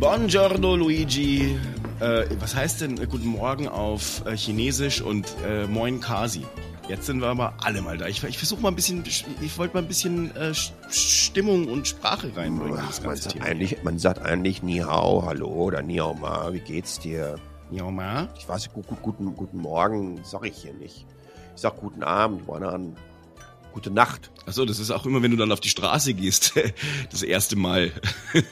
Buongiorno 0.00 0.74
Luigi. 0.74 1.56
Äh, 2.00 2.24
was 2.40 2.56
heißt 2.56 2.80
denn 2.80 3.00
äh, 3.00 3.06
Guten 3.06 3.28
Morgen 3.28 3.68
auf 3.68 4.26
äh, 4.26 4.36
Chinesisch 4.36 5.00
und 5.00 5.32
äh, 5.46 5.68
Moin 5.68 6.00
Kasi? 6.00 6.44
Jetzt 6.88 7.06
sind 7.06 7.20
wir 7.20 7.28
aber 7.28 7.54
alle 7.62 7.80
mal 7.80 7.96
da. 7.96 8.08
Ich, 8.08 8.22
ich 8.24 8.36
versuche 8.36 8.60
mal 8.60 8.70
ein 8.70 8.74
bisschen, 8.74 9.04
ich 9.06 9.56
wollte 9.56 9.74
mal 9.74 9.82
ein 9.82 9.88
bisschen 9.88 10.34
äh, 10.36 10.52
Stimmung 10.90 11.68
und 11.68 11.86
Sprache 11.86 12.36
reinbringen. 12.36 12.80
Ach, 12.82 13.02
man, 13.04 13.16
sagt 13.16 13.40
eigentlich, 13.40 13.82
man 13.84 13.98
sagt 14.00 14.20
eigentlich 14.20 14.64
Ni 14.64 14.78
Hao, 14.78 15.24
hallo 15.24 15.46
oder 15.46 15.80
Ni 15.80 15.96
Hao 15.98 16.12
Ma, 16.12 16.52
wie 16.52 16.60
geht's 16.60 16.98
dir? 16.98 17.36
Ni 17.70 17.78
Hao 17.78 17.92
Ma? 17.92 18.28
Ich 18.36 18.48
weiß, 18.48 18.72
gut, 18.72 18.88
gut, 18.88 19.00
guten, 19.00 19.36
guten 19.36 19.58
Morgen 19.58 20.20
sag 20.24 20.44
ich 20.44 20.56
hier 20.56 20.74
nicht. 20.74 21.06
Ich 21.54 21.62
sag 21.62 21.76
guten 21.76 22.02
Abend, 22.02 22.42
wann 22.46 22.64
an. 22.64 22.96
Gute 23.74 23.90
Nacht. 23.90 24.30
Achso, 24.46 24.64
das 24.64 24.78
ist 24.78 24.92
auch 24.92 25.04
immer, 25.04 25.20
wenn 25.20 25.32
du 25.32 25.36
dann 25.36 25.50
auf 25.50 25.58
die 25.58 25.68
Straße 25.68 26.14
gehst, 26.14 26.54
das 27.10 27.24
erste 27.24 27.56
Mal. 27.56 27.90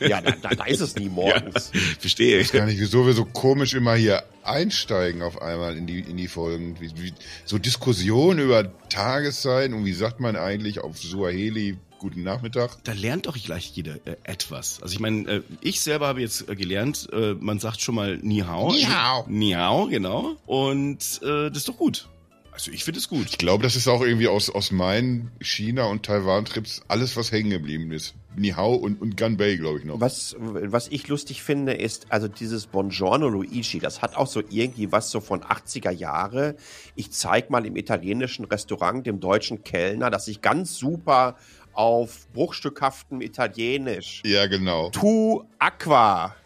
Ja, 0.00 0.20
da, 0.20 0.32
da, 0.32 0.48
da 0.48 0.64
ist 0.64 0.80
es 0.80 0.96
nie 0.96 1.09
morgens. 1.09 1.70
Ja, 1.73 1.80
verstehe. 2.01 2.41
Ich 2.41 2.48
weiß 2.48 2.52
gar 2.59 2.66
nicht, 2.66 2.80
wieso 2.80 3.06
wir 3.06 3.12
so 3.12 3.24
komisch 3.24 3.73
immer 3.74 3.95
hier 3.95 4.24
einsteigen 4.43 5.23
auf 5.23 5.41
einmal 5.41 5.77
in 5.77 5.87
die, 5.87 6.01
in 6.01 6.16
die 6.16 6.27
Folgen. 6.27 6.80
Wie, 6.80 6.91
wie, 6.96 7.12
so 7.45 7.59
Diskussionen 7.59 8.41
über 8.41 8.73
Tageszeiten 8.88 9.74
und 9.77 9.84
wie 9.84 9.93
sagt 9.93 10.19
man 10.19 10.34
eigentlich 10.34 10.80
auf 10.80 10.98
Suaheli 10.98 11.79
guten 12.01 12.24
Nachmittag. 12.24 12.82
Da 12.82 12.95
lernt 12.95 13.27
doch 13.27 13.38
gleich 13.38 13.70
jeder 13.77 13.95
äh, 14.04 14.16
etwas. 14.24 14.82
Also 14.82 14.93
ich 14.93 14.98
meine, 14.98 15.30
äh, 15.30 15.43
ich 15.60 15.80
selber 15.80 16.09
habe 16.09 16.20
jetzt 16.20 16.48
äh, 16.48 16.57
gelernt, 16.57 17.09
äh, 17.12 17.34
man 17.34 17.60
sagt 17.60 17.80
schon 17.80 17.95
mal 17.95 18.18
Ni 18.18 18.41
Hao. 18.41 18.73
Ni 18.73 18.82
Hao. 18.82 19.24
Ni 19.29 19.52
Hao, 19.52 19.87
genau. 19.87 20.34
Und 20.45 21.20
äh, 21.23 21.48
das 21.48 21.59
ist 21.59 21.68
doch 21.68 21.77
gut. 21.77 22.09
Also 22.52 22.70
ich 22.70 22.84
finde 22.84 23.01
es 23.01 23.09
gut. 23.09 23.27
Ich 23.30 23.38
glaube, 23.38 23.62
das 23.62 23.77
ist 23.77 23.88
auch 23.88 24.02
irgendwie 24.02 24.29
aus, 24.29 24.51
aus 24.51 24.73
meinen 24.73 25.33
China- 25.41 25.87
und 25.87 26.05
Taiwan-Trips 26.05 26.83
alles, 26.87 27.16
was 27.16 27.33
hängen 27.33 27.48
geblieben 27.48 27.91
ist. 27.93 28.15
Nihao 28.37 28.74
und, 28.74 29.01
und 29.01 29.16
Ganbei, 29.16 29.56
glaube 29.56 29.79
ich 29.79 29.84
noch. 29.87 30.01
Was, 30.01 30.37
was 30.38 30.88
ich 30.88 31.09
lustig 31.09 31.43
finde, 31.43 31.73
ist, 31.73 32.07
also 32.10 32.29
dieses 32.29 32.66
Buongiorno 32.66 33.29
Luigi, 33.29 33.79
das 33.79 34.02
hat 34.02 34.16
auch 34.16 34.26
so 34.26 34.43
irgendwie 34.51 34.93
was 34.93 35.10
so 35.10 35.21
von 35.21 35.41
80er 35.41 35.91
Jahre. 35.91 36.54
Ich 36.95 37.10
zeig 37.10 37.49
mal 37.49 37.65
im 37.65 37.74
italienischen 37.76 38.45
Restaurant 38.45 39.07
dem 39.07 39.19
deutschen 39.19 39.65
Kellner, 39.65 40.10
dass 40.10 40.29
ich 40.29 40.43
ganz 40.43 40.76
super 40.76 41.37
auf 41.73 42.29
bruchstückhaftem 42.35 43.23
Italienisch. 43.23 44.23
Ja, 44.26 44.46
genau. 44.46 44.91
Tu 44.91 45.43
aqua. 45.59 46.37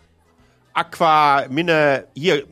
Aqua 0.72 1.46
mine, 1.48 2.06
hier, 2.14 2.46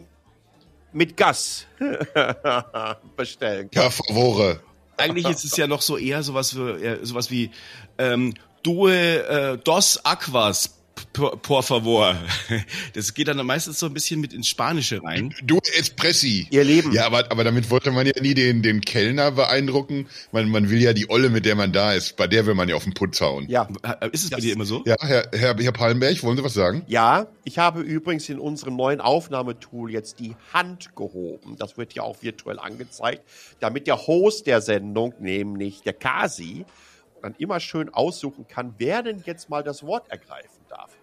mit 0.94 1.16
Gas 1.16 1.66
bestellen 3.16 3.70
kann. 3.70 3.82
Ja, 3.84 3.90
favore. 3.90 4.60
Eigentlich 4.96 5.28
ist 5.28 5.44
es 5.44 5.56
ja 5.56 5.66
noch 5.66 5.82
so 5.82 5.98
eher 5.98 6.22
sowas 6.22 6.56
wie, 6.56 7.04
sowas 7.04 7.30
wie 7.30 7.50
ähm, 7.98 8.34
Due 8.62 8.92
äh, 8.92 9.58
dos 9.58 10.04
Aquas 10.04 10.83
por 11.14 11.62
favor. 11.62 12.16
Das 12.92 13.14
geht 13.14 13.28
dann 13.28 13.44
meistens 13.46 13.78
so 13.78 13.86
ein 13.86 13.94
bisschen 13.94 14.20
mit 14.20 14.32
ins 14.32 14.48
Spanische 14.48 15.02
rein. 15.02 15.34
Du 15.42 15.58
Espressi. 15.78 16.46
Ihr 16.50 16.64
Leben. 16.64 16.92
Ja, 16.92 17.06
aber, 17.06 17.30
aber 17.30 17.44
damit 17.44 17.70
wollte 17.70 17.90
man 17.90 18.06
ja 18.06 18.12
nie 18.20 18.34
den, 18.34 18.62
den 18.62 18.80
Kellner 18.80 19.32
beeindrucken. 19.32 20.06
Man, 20.32 20.48
man 20.48 20.70
will 20.70 20.80
ja 20.80 20.92
die 20.92 21.10
Olle, 21.10 21.30
mit 21.30 21.44
der 21.46 21.56
man 21.56 21.72
da 21.72 21.92
ist. 21.92 22.16
Bei 22.16 22.26
der 22.26 22.46
will 22.46 22.54
man 22.54 22.68
ja 22.68 22.76
auf 22.76 22.84
den 22.84 22.94
Putz 22.94 23.20
hauen. 23.20 23.48
Ja. 23.48 23.68
Ist 24.12 24.24
es 24.24 24.30
bei 24.30 24.40
dir 24.40 24.52
immer 24.52 24.64
so? 24.64 24.82
Ja, 24.84 24.96
Herr, 25.00 25.28
Herr, 25.32 25.56
Herr 25.56 25.72
Pallenberg, 25.72 26.22
wollen 26.22 26.36
Sie 26.36 26.44
was 26.44 26.54
sagen? 26.54 26.82
Ja, 26.86 27.26
ich 27.44 27.58
habe 27.58 27.80
übrigens 27.80 28.28
in 28.28 28.38
unserem 28.38 28.76
neuen 28.76 29.00
Aufnahmetool 29.00 29.90
jetzt 29.90 30.20
die 30.20 30.36
Hand 30.52 30.94
gehoben. 30.94 31.56
Das 31.58 31.76
wird 31.76 31.94
ja 31.94 32.02
auch 32.02 32.22
virtuell 32.22 32.58
angezeigt, 32.58 33.22
damit 33.60 33.86
der 33.86 34.06
Host 34.06 34.46
der 34.46 34.60
Sendung, 34.60 35.14
nämlich 35.18 35.82
der 35.82 35.94
Kasi, 35.94 36.64
dann 37.24 37.34
immer 37.38 37.58
schön 37.58 37.92
aussuchen 37.92 38.46
kann, 38.46 38.74
wer 38.78 39.02
denn 39.02 39.22
jetzt 39.24 39.48
mal 39.48 39.62
das 39.62 39.82
Wort 39.82 40.10
ergreifen 40.10 40.50
darf. 40.50 40.53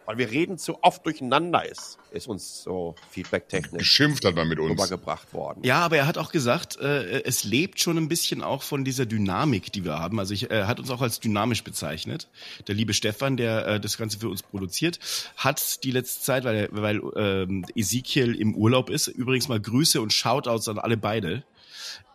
Weil 0.06 0.18
wir 0.18 0.32
reden 0.32 0.58
zu 0.58 0.84
oft 0.84 1.06
durcheinander 1.06 1.64
ist, 1.70 1.98
ist 2.12 2.28
uns 2.28 2.64
so 2.64 2.96
feedbacktechnisch 3.12 3.80
geschimpft 3.80 4.26
hat 4.26 4.36
man 4.36 4.48
mit 4.48 4.60
uns 4.60 4.72
rübergebracht 4.72 5.34
worden. 5.34 5.62
Ja, 5.64 5.80
aber 5.80 5.98
er 5.98 6.08
hat 6.08 6.18
auch 6.18 6.32
gesagt, 6.32 6.78
äh, 6.80 7.22
es 7.24 7.44
lebt 7.44 7.80
schon 7.80 7.98
ein 7.98 8.08
bisschen 8.08 8.42
auch 8.42 8.64
von 8.64 8.84
dieser 8.84 9.06
Dynamik, 9.06 9.72
die 9.72 9.86
wir 9.86 10.00
haben. 10.00 10.20
Also 10.20 10.34
ich, 10.34 10.50
er 10.50 10.68
hat 10.68 10.80
uns 10.80 10.90
auch 10.90 11.02
als 11.02 11.20
dynamisch 11.20 11.64
bezeichnet. 11.64 12.30
Der 12.68 12.76
liebe 12.76 12.94
Stefan, 12.94 13.38
der 13.38 13.68
äh, 13.68 13.80
das 13.80 13.98
Ganze 13.98 14.20
für 14.20 14.30
uns 14.30 14.44
produziert, 14.44 15.00
hat 15.38 15.84
die 15.84 15.92
letzte 15.92 16.22
Zeit, 16.22 16.44
weil, 16.44 16.70
weil 16.72 17.02
ähm, 17.16 17.66
Ezekiel 17.76 18.36
im 18.36 18.56
Urlaub 18.56 18.90
ist, 18.90 19.08
übrigens 19.08 19.48
mal 19.48 19.60
Grüße 19.60 20.02
und 20.02 20.14
Shoutouts 20.14 20.68
an 20.68 20.80
alle 20.80 20.98
beide 20.98 21.44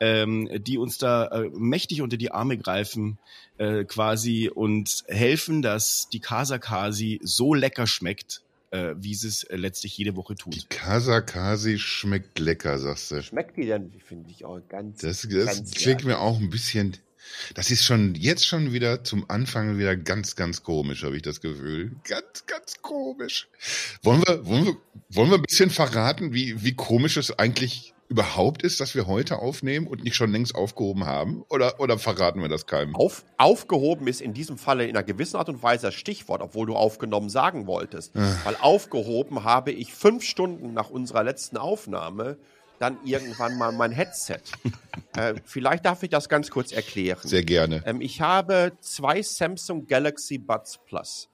ähm, 0.01 0.49
die 0.61 0.79
uns 0.79 0.99
da 0.99 1.27
äh, 1.27 1.51
mächtig 1.51 2.03
unter 2.03 2.17
die 2.17 2.31
Arme 2.31 2.59
greifen 2.59 3.19
äh, 3.59 3.85
quasi 3.85 4.51
und 4.53 5.05
helfen, 5.09 5.63
dass 5.63 6.09
die 6.11 6.21
Casa 6.21 6.59
Kasi 6.59 7.21
so 7.23 7.55
lecker 7.55 7.87
schmeckt, 7.87 8.43
äh, 8.71 8.95
wie 8.99 9.15
sie 9.15 9.29
es 9.29 9.45
äh, 9.45 9.57
letztlich 9.57 9.97
jede 9.97 10.17
Woche 10.17 10.35
tut. 10.35 10.55
Die 10.55 10.67
Casa 10.69 11.21
Kasi 11.21 11.79
schmeckt 11.79 12.39
lecker, 12.39 12.79
sagst 12.79 13.11
du. 13.11 13.23
Schmeckt 13.23 13.57
die 13.57 13.67
denn, 13.67 13.93
finde 14.05 14.31
ich 14.31 14.45
auch 14.45 14.61
ganz. 14.69 15.01
Das, 15.01 15.23
das 15.23 15.47
ganz 15.47 15.71
klingt 15.73 16.05
mir 16.05 16.19
auch 16.19 16.39
ein 16.39 16.51
bisschen. 16.51 16.97
Das 17.55 17.73
ist 17.73 17.85
schon 17.85 18.15
jetzt 18.15 18.47
schon 18.47 18.73
wieder 18.73 19.03
zum 19.03 19.29
Anfang 19.29 19.79
wieder 19.79 19.97
ganz, 19.97 20.37
ganz 20.37 20.63
komisch, 20.63 21.03
habe 21.03 21.17
ich 21.17 21.23
das 21.23 21.41
Gefühl. 21.41 21.97
Ganz, 22.05 22.47
ganz 22.47 22.77
komisch. 22.83 23.49
Wollen 24.03 24.23
wir, 24.25 24.47
wollen 24.47 24.67
wir, 24.67 24.77
wollen 25.09 25.31
wir 25.31 25.39
ein 25.39 25.43
bisschen 25.43 25.71
verraten, 25.71 26.33
wie, 26.33 26.63
wie 26.63 26.75
komisch 26.75 27.17
es 27.17 27.37
eigentlich 27.37 27.95
überhaupt 28.09 28.63
ist, 28.63 28.81
dass 28.81 28.95
wir 28.95 29.07
heute 29.07 29.39
aufnehmen 29.39 29.87
und 29.87 30.05
nicht 30.05 30.15
schon 30.15 30.31
längst 30.31 30.55
aufgehoben 30.55 31.07
haben? 31.07 31.45
Oder, 31.49 31.81
oder 31.81 31.99
verraten 31.99 32.41
wir 32.41 32.49
das 32.49 32.67
keinem? 32.67 32.95
Auf, 32.95 33.25
aufgehoben 33.37 34.07
ist 34.07 34.21
in 34.21 34.35
diesem 34.35 34.59
Falle 34.59 34.85
in 34.85 34.97
einer 34.97 35.05
gewissen 35.05 35.37
Art 35.37 35.49
und 35.49 35.63
Weise 35.63 35.87
das 35.87 35.95
Stichwort, 35.95 36.43
obwohl 36.43 36.67
du 36.67 36.77
aufgenommen 36.77 37.29
sagen 37.29 37.67
wolltest. 37.67 38.17
Ah. 38.17 38.37
Weil 38.45 38.57
aufgehoben 38.57 39.45
habe 39.45 39.73
ich 39.73 39.93
fünf 39.93 40.25
Stunden 40.25 40.73
nach 40.73 40.91
unserer 40.91 41.25
letzten 41.25 41.57
Aufnahme 41.57 42.37
dann 42.79 42.99
irgendwann 43.05 43.57
mal 43.57 43.73
mein 43.73 43.93
Headset. 43.93 44.41
äh, 45.17 45.35
vielleicht 45.45 45.85
darf 45.85 46.03
ich 46.03 46.11
das 46.11 46.29
ganz 46.29 46.51
kurz 46.51 46.73
erklären. 46.73 47.21
Sehr 47.23 47.43
gerne. 47.43 47.83
Ähm, 47.87 48.01
ich 48.01 48.21
habe 48.21 48.73
zwei 48.81 49.23
Samsung 49.23 49.87
Galaxy 49.87 50.39
Buds 50.39 50.79
Plus. 50.87 51.29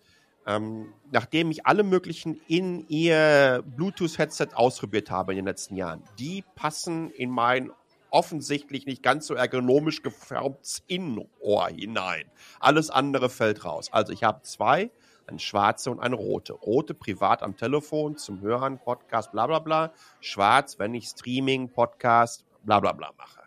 Ähm, 0.47 0.92
nachdem 1.10 1.50
ich 1.50 1.66
alle 1.66 1.84
möglichen 1.84 2.41
in 2.48 2.86
ihr 2.88 3.62
Bluetooth-Headset 3.76 4.48
ausprobiert 4.54 5.10
habe 5.10 5.32
in 5.32 5.36
den 5.36 5.47
letzten 5.47 5.76
Jahren, 5.76 6.03
die 6.19 6.44
passen 6.56 7.10
in 7.10 7.30
mein 7.30 7.70
offensichtlich 8.10 8.86
nicht 8.86 9.03
ganz 9.03 9.26
so 9.26 9.34
ergonomisch 9.34 10.03
gefärbtes 10.03 10.82
Innenohr 10.86 11.69
hinein. 11.69 12.30
Alles 12.60 12.91
andere 12.91 13.30
fällt 13.30 13.64
raus. 13.64 13.88
Also 13.92 14.12
ich 14.12 14.22
habe 14.22 14.42
zwei, 14.42 14.91
eine 15.26 15.38
schwarze 15.38 15.91
und 15.91 16.00
eine 16.00 16.16
rote. 16.16 16.53
Rote 16.53 16.94
privat 16.94 17.42
am 17.42 17.56
Telefon 17.56 18.16
zum 18.16 18.41
Hören, 18.41 18.78
Podcast, 18.78 19.32
bla 19.32 19.47
bla 19.47 19.60
bla. 19.60 19.92
Schwarz, 20.20 20.78
wenn 20.78 20.94
ich 20.94 21.06
Streaming, 21.06 21.70
Podcast, 21.70 22.44
bla 22.64 22.80
bla 22.80 22.92
bla 22.92 23.12
mache. 23.16 23.41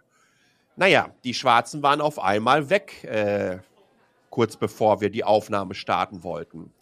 Naja, 0.76 1.10
die 1.24 1.34
schwarzen 1.34 1.84
waren 1.84 2.02
auf 2.02 2.20
einmal 2.20 2.70
weg, 2.70 3.04
äh, 3.06 3.60
kurz 4.30 4.58
bevor 4.58 5.00
wir 5.00 5.10
die 5.10 5.24
Aufnahme 5.24 5.74
starten 5.74 6.24
wollten. 6.24 6.74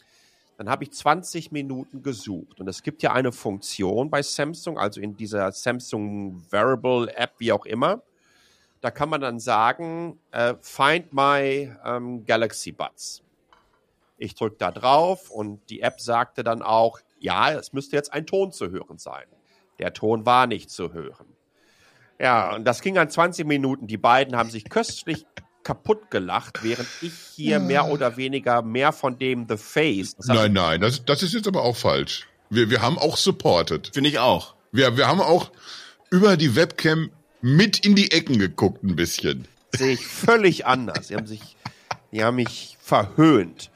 Dann 0.58 0.70
habe 0.70 0.84
ich 0.84 0.92
20 0.92 1.52
Minuten 1.52 2.04
gesucht. 2.04 2.60
Und 2.60 2.68
es 2.68 2.84
gibt 2.84 3.02
ja 3.02 3.12
eine 3.12 3.32
Funktion 3.32 4.10
bei 4.10 4.22
Samsung, 4.22 4.78
also 4.78 5.02
in 5.02 5.16
dieser 5.16 5.52
Samsung 5.52 6.44
Wearable 6.52 7.16
App, 7.16 7.34
wie 7.40 7.52
auch 7.52 7.66
immer. 7.66 8.04
Da 8.82 8.92
kann 8.92 9.10
man 9.10 9.22
dann 9.22 9.40
sagen, 9.40 10.20
äh, 10.32 10.56
find 10.62 11.14
my 11.14 11.72
ähm, 11.86 12.26
Galaxy 12.26 12.72
Buds. 12.72 13.24
Ich 14.18 14.36
drücke 14.36 14.58
da 14.60 14.72
drauf 14.72 15.32
und 15.32 15.62
die 15.70 15.82
App 15.82 16.00
sagte 16.00 16.44
dann 16.44 16.62
auch, 16.62 17.00
ja, 17.20 17.52
es 17.52 17.74
müsste 17.74 17.96
jetzt 17.96 18.14
ein 18.14 18.26
Ton 18.26 18.52
zu 18.52 18.70
hören 18.70 18.98
sein. 18.98 19.26
Der 19.80 19.94
Ton 19.94 20.26
war 20.26 20.48
nicht 20.48 20.70
zu 20.70 20.94
hören. 20.94 21.28
Ja, 22.20 22.56
und 22.56 22.66
das 22.66 22.82
ging 22.82 22.98
an 22.98 23.10
20 23.10 23.48
Minuten. 23.48 23.88
Die 23.88 23.98
beiden 23.98 24.36
haben 24.36 24.50
sich 24.50 24.70
köstlich 24.70 25.26
kaputt 25.64 26.12
gelacht, 26.12 26.64
während 26.64 26.88
ich 27.02 27.14
hier 27.36 27.60
mehr 27.60 27.88
oder 27.88 28.18
weniger 28.18 28.62
mehr 28.62 28.92
von 28.92 29.18
dem 29.18 29.48
The 29.48 29.58
Face. 29.58 30.16
Nein, 30.26 30.54
nein, 30.54 30.82
das, 30.82 31.06
das 31.06 31.24
ist 31.24 31.34
jetzt 31.34 31.48
aber 31.48 31.64
auch 31.64 31.76
falsch. 31.76 32.28
Wir, 32.50 32.70
wir 32.70 32.82
haben 32.82 32.98
auch 32.98 33.18
supported. 33.18 33.90
Finde 33.94 34.10
ich 34.10 34.20
auch. 34.20 34.56
Wir, 34.72 34.98
wir 34.98 35.08
haben 35.08 35.22
auch 35.22 35.52
über 36.10 36.38
die 36.38 36.56
Webcam 36.56 37.10
mit 37.42 37.86
in 37.86 37.96
die 37.96 38.12
Ecken 38.12 38.40
geguckt 38.40 38.84
ein 38.84 38.96
bisschen. 38.96 39.48
Sehe 39.76 39.94
ich 39.94 40.06
völlig 40.06 40.66
anders. 40.66 41.08
Sie 41.08 41.16
haben 41.16 41.28
sich, 41.28 41.58
die 42.12 42.24
haben 42.24 42.36
mich 42.36 42.78
verhöhnt. 42.80 43.72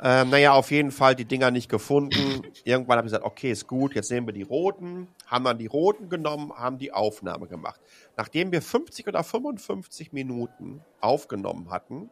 Ähm, 0.00 0.30
naja, 0.30 0.52
auf 0.52 0.70
jeden 0.70 0.92
Fall 0.92 1.16
die 1.16 1.24
Dinger 1.24 1.50
nicht 1.50 1.68
gefunden. 1.68 2.42
Irgendwann 2.64 2.98
habe 2.98 3.08
ich 3.08 3.12
gesagt, 3.12 3.24
okay, 3.24 3.50
ist 3.50 3.66
gut, 3.66 3.94
jetzt 3.94 4.10
nehmen 4.10 4.28
wir 4.28 4.34
die 4.34 4.42
roten. 4.42 5.08
Haben 5.26 5.44
dann 5.44 5.58
die 5.58 5.66
roten 5.66 6.08
genommen, 6.08 6.52
haben 6.54 6.78
die 6.78 6.92
Aufnahme 6.92 7.48
gemacht. 7.48 7.80
Nachdem 8.18 8.50
wir 8.50 8.60
50 8.62 9.06
oder 9.06 9.22
55 9.22 10.12
Minuten 10.12 10.82
aufgenommen 11.00 11.70
hatten, 11.70 12.10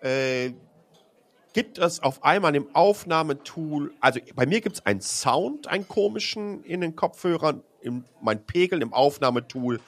äh, 0.00 0.54
gibt 1.52 1.76
es 1.76 2.02
auf 2.02 2.24
einmal 2.24 2.56
im 2.56 2.74
Aufnahmetool, 2.74 3.92
also 4.00 4.18
bei 4.34 4.46
mir 4.46 4.62
gibt 4.62 4.76
es 4.76 4.86
einen 4.86 5.02
Sound, 5.02 5.66
einen 5.66 5.86
komischen 5.86 6.64
in 6.64 6.80
den 6.80 6.96
Kopfhörern. 6.96 7.62
Im, 7.82 8.04
mein 8.22 8.46
Pegel 8.46 8.80
im 8.80 8.94
Aufnahmetool 8.94 9.78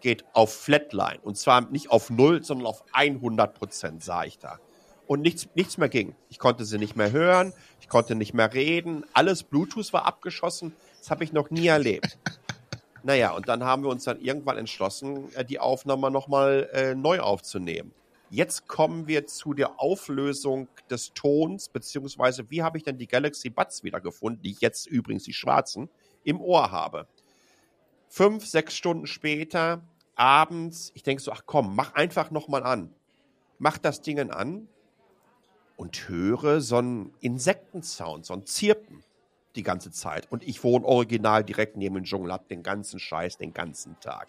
geht 0.00 0.24
auf 0.32 0.54
Flatline. 0.54 1.18
Und 1.22 1.36
zwar 1.36 1.60
nicht 1.70 1.90
auf 1.90 2.08
0, 2.08 2.42
sondern 2.42 2.66
auf 2.66 2.82
100 2.92 3.54
Prozent, 3.54 4.02
sah 4.02 4.24
ich 4.24 4.38
da. 4.38 4.58
und 5.06 5.20
nichts, 5.20 5.48
nichts 5.54 5.76
mehr 5.76 5.90
ging. 5.90 6.14
Ich 6.30 6.38
konnte 6.38 6.64
sie 6.64 6.78
nicht 6.78 6.96
mehr 6.96 7.12
hören, 7.12 7.52
ich 7.78 7.90
konnte 7.90 8.14
nicht 8.14 8.32
mehr 8.32 8.54
reden, 8.54 9.04
alles 9.12 9.42
Bluetooth 9.42 9.92
war 9.92 10.06
abgeschossen. 10.06 10.74
Das 10.98 11.10
habe 11.10 11.24
ich 11.24 11.34
noch 11.34 11.50
nie 11.50 11.66
erlebt. 11.66 12.16
Naja, 13.06 13.32
und 13.32 13.48
dann 13.48 13.62
haben 13.62 13.82
wir 13.82 13.90
uns 13.90 14.04
dann 14.04 14.18
irgendwann 14.18 14.56
entschlossen, 14.56 15.30
äh, 15.34 15.44
die 15.44 15.60
Aufnahme 15.60 16.10
nochmal 16.10 16.70
äh, 16.72 16.94
neu 16.94 17.20
aufzunehmen. 17.20 17.92
Jetzt 18.30 18.66
kommen 18.66 19.06
wir 19.06 19.26
zu 19.26 19.52
der 19.52 19.78
Auflösung 19.78 20.68
des 20.88 21.12
Tons, 21.12 21.68
beziehungsweise 21.68 22.50
wie 22.50 22.62
habe 22.62 22.78
ich 22.78 22.84
denn 22.84 22.96
die 22.96 23.06
Galaxy 23.06 23.50
Buds 23.50 23.84
wiedergefunden, 23.84 24.40
die 24.42 24.52
ich 24.52 24.62
jetzt 24.62 24.86
übrigens 24.86 25.24
die 25.24 25.34
schwarzen 25.34 25.90
im 26.24 26.40
Ohr 26.40 26.72
habe. 26.72 27.06
Fünf, 28.08 28.46
sechs 28.46 28.74
Stunden 28.74 29.06
später, 29.06 29.82
abends, 30.14 30.90
ich 30.94 31.02
denke 31.02 31.22
so, 31.22 31.30
ach 31.30 31.42
komm, 31.44 31.76
mach 31.76 31.92
einfach 31.92 32.30
nochmal 32.30 32.62
an. 32.62 32.94
Mach 33.58 33.76
das 33.76 34.00
Ding 34.00 34.18
an 34.30 34.66
und 35.76 36.08
höre 36.08 36.62
so 36.62 36.78
einen 36.78 37.12
Insektensound, 37.20 38.24
so 38.24 38.32
ein 38.32 38.46
Zirpen 38.46 39.03
die 39.56 39.62
ganze 39.62 39.90
Zeit. 39.90 40.30
Und 40.30 40.42
ich 40.42 40.62
wohne 40.64 40.84
original 40.84 41.44
direkt 41.44 41.76
neben 41.76 41.94
dem 41.94 42.04
Dschungel, 42.04 42.32
hab 42.32 42.48
den 42.48 42.62
ganzen 42.62 42.98
Scheiß 42.98 43.38
den 43.38 43.52
ganzen 43.52 43.98
Tag. 44.00 44.28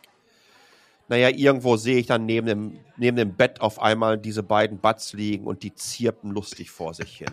Naja, 1.07 1.30
irgendwo 1.30 1.77
sehe 1.77 1.98
ich 1.98 2.07
dann 2.07 2.25
neben 2.25 2.48
dem, 2.48 2.80
neben 2.98 3.16
dem 3.18 3.36
Bett 3.36 3.62
auf 3.62 3.80
einmal 3.80 4.18
diese 4.18 4.42
beiden 4.42 4.80
Buds 4.80 5.13
liegen 5.13 5.45
und 5.45 5.62
die 5.62 5.74
zirpen 5.74 6.31
lustig 6.31 6.72
vor 6.72 6.94
sich 6.94 7.18
hin. 7.18 7.31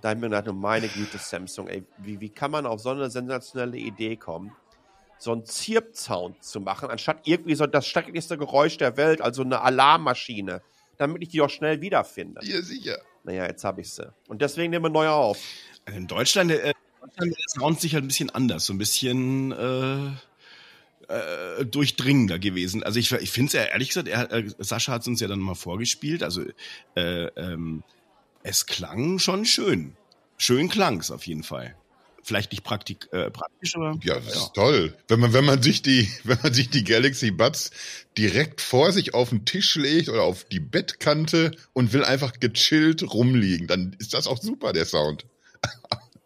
Da 0.00 0.10
habe 0.10 0.18
ich 0.18 0.22
mir 0.22 0.28
gedacht, 0.28 0.48
oh 0.48 0.52
meine 0.52 0.88
Güte, 0.88 1.18
Samsung, 1.18 1.68
ey, 1.68 1.84
wie, 1.98 2.20
wie 2.20 2.28
kann 2.28 2.50
man 2.50 2.66
auf 2.66 2.80
so 2.80 2.90
eine 2.90 3.10
sensationelle 3.10 3.76
Idee 3.76 4.16
kommen, 4.16 4.52
so 5.18 5.32
einen 5.32 5.44
Zirp-Sound 5.44 6.42
zu 6.42 6.60
machen, 6.60 6.90
anstatt 6.90 7.20
irgendwie 7.24 7.54
so 7.54 7.66
das 7.66 7.86
schrecklichste 7.86 8.38
Geräusch 8.38 8.76
der 8.78 8.96
Welt, 8.96 9.20
also 9.20 9.42
eine 9.42 9.60
Alarmmaschine, 9.60 10.62
damit 10.96 11.22
ich 11.22 11.28
die 11.30 11.40
auch 11.40 11.50
schnell 11.50 11.80
wiederfinde. 11.80 12.40
Ja, 12.44 12.62
sicher. 12.62 12.98
Naja, 13.24 13.46
jetzt 13.46 13.64
habe 13.64 13.80
ich 13.80 13.92
sie. 13.92 14.12
Und 14.28 14.40
deswegen 14.40 14.70
nehmen 14.70 14.86
wir 14.86 14.90
neu 14.90 15.08
auf. 15.08 15.38
Also 15.84 15.98
in 15.98 16.06
Deutschland, 16.06 16.50
äh, 16.50 16.72
Ist 17.16 17.38
der 17.54 17.60
Sound 17.60 17.80
sicher 17.80 17.98
ein 17.98 18.06
bisschen 18.08 18.30
anders, 18.30 18.66
so 18.66 18.72
ein 18.72 18.78
bisschen 18.78 19.52
äh, 19.52 20.10
äh, 21.08 21.64
durchdringender 21.64 22.38
gewesen. 22.38 22.82
Also 22.82 22.98
ich, 22.98 23.10
ich 23.12 23.30
finde 23.30 23.46
es 23.48 23.52
ja 23.54 23.62
ehrlich 23.64 23.88
gesagt, 23.88 24.08
er, 24.08 24.30
äh, 24.32 24.50
Sascha 24.58 24.92
hat 24.92 25.02
es 25.02 25.08
uns 25.08 25.20
ja 25.20 25.28
dann 25.28 25.40
mal 25.40 25.54
vorgespielt. 25.54 26.22
Also 26.22 26.42
äh, 26.94 27.24
ähm, 27.36 27.82
es 28.42 28.66
klang 28.66 29.18
schon 29.18 29.44
schön. 29.44 29.96
Schön 30.36 30.68
klang 30.68 31.00
es 31.00 31.10
auf 31.10 31.26
jeden 31.26 31.42
Fall. 31.42 31.74
Vielleicht 32.22 32.52
nicht 32.52 32.62
praktik, 32.62 33.08
äh, 33.12 33.30
praktisch, 33.30 33.74
aber 33.74 33.98
Ja, 34.02 34.16
das 34.20 34.36
ist 34.36 34.52
toll. 34.52 34.94
Wenn 35.08 35.20
man, 35.20 35.32
wenn 35.32 35.46
man 35.46 35.62
sich 35.62 35.80
die, 35.80 36.08
wenn 36.24 36.38
man 36.42 36.52
sich 36.52 36.68
die 36.68 36.84
Galaxy 36.84 37.30
Buds 37.30 37.70
direkt 38.18 38.60
vor 38.60 38.92
sich 38.92 39.14
auf 39.14 39.30
den 39.30 39.46
Tisch 39.46 39.76
legt 39.76 40.10
oder 40.10 40.22
auf 40.22 40.44
die 40.44 40.60
Bettkante 40.60 41.52
und 41.72 41.94
will 41.94 42.04
einfach 42.04 42.34
gechillt 42.38 43.02
rumliegen, 43.02 43.66
dann 43.66 43.96
ist 43.98 44.12
das 44.12 44.26
auch 44.26 44.40
super, 44.42 44.74
der 44.74 44.84
Sound. 44.84 45.24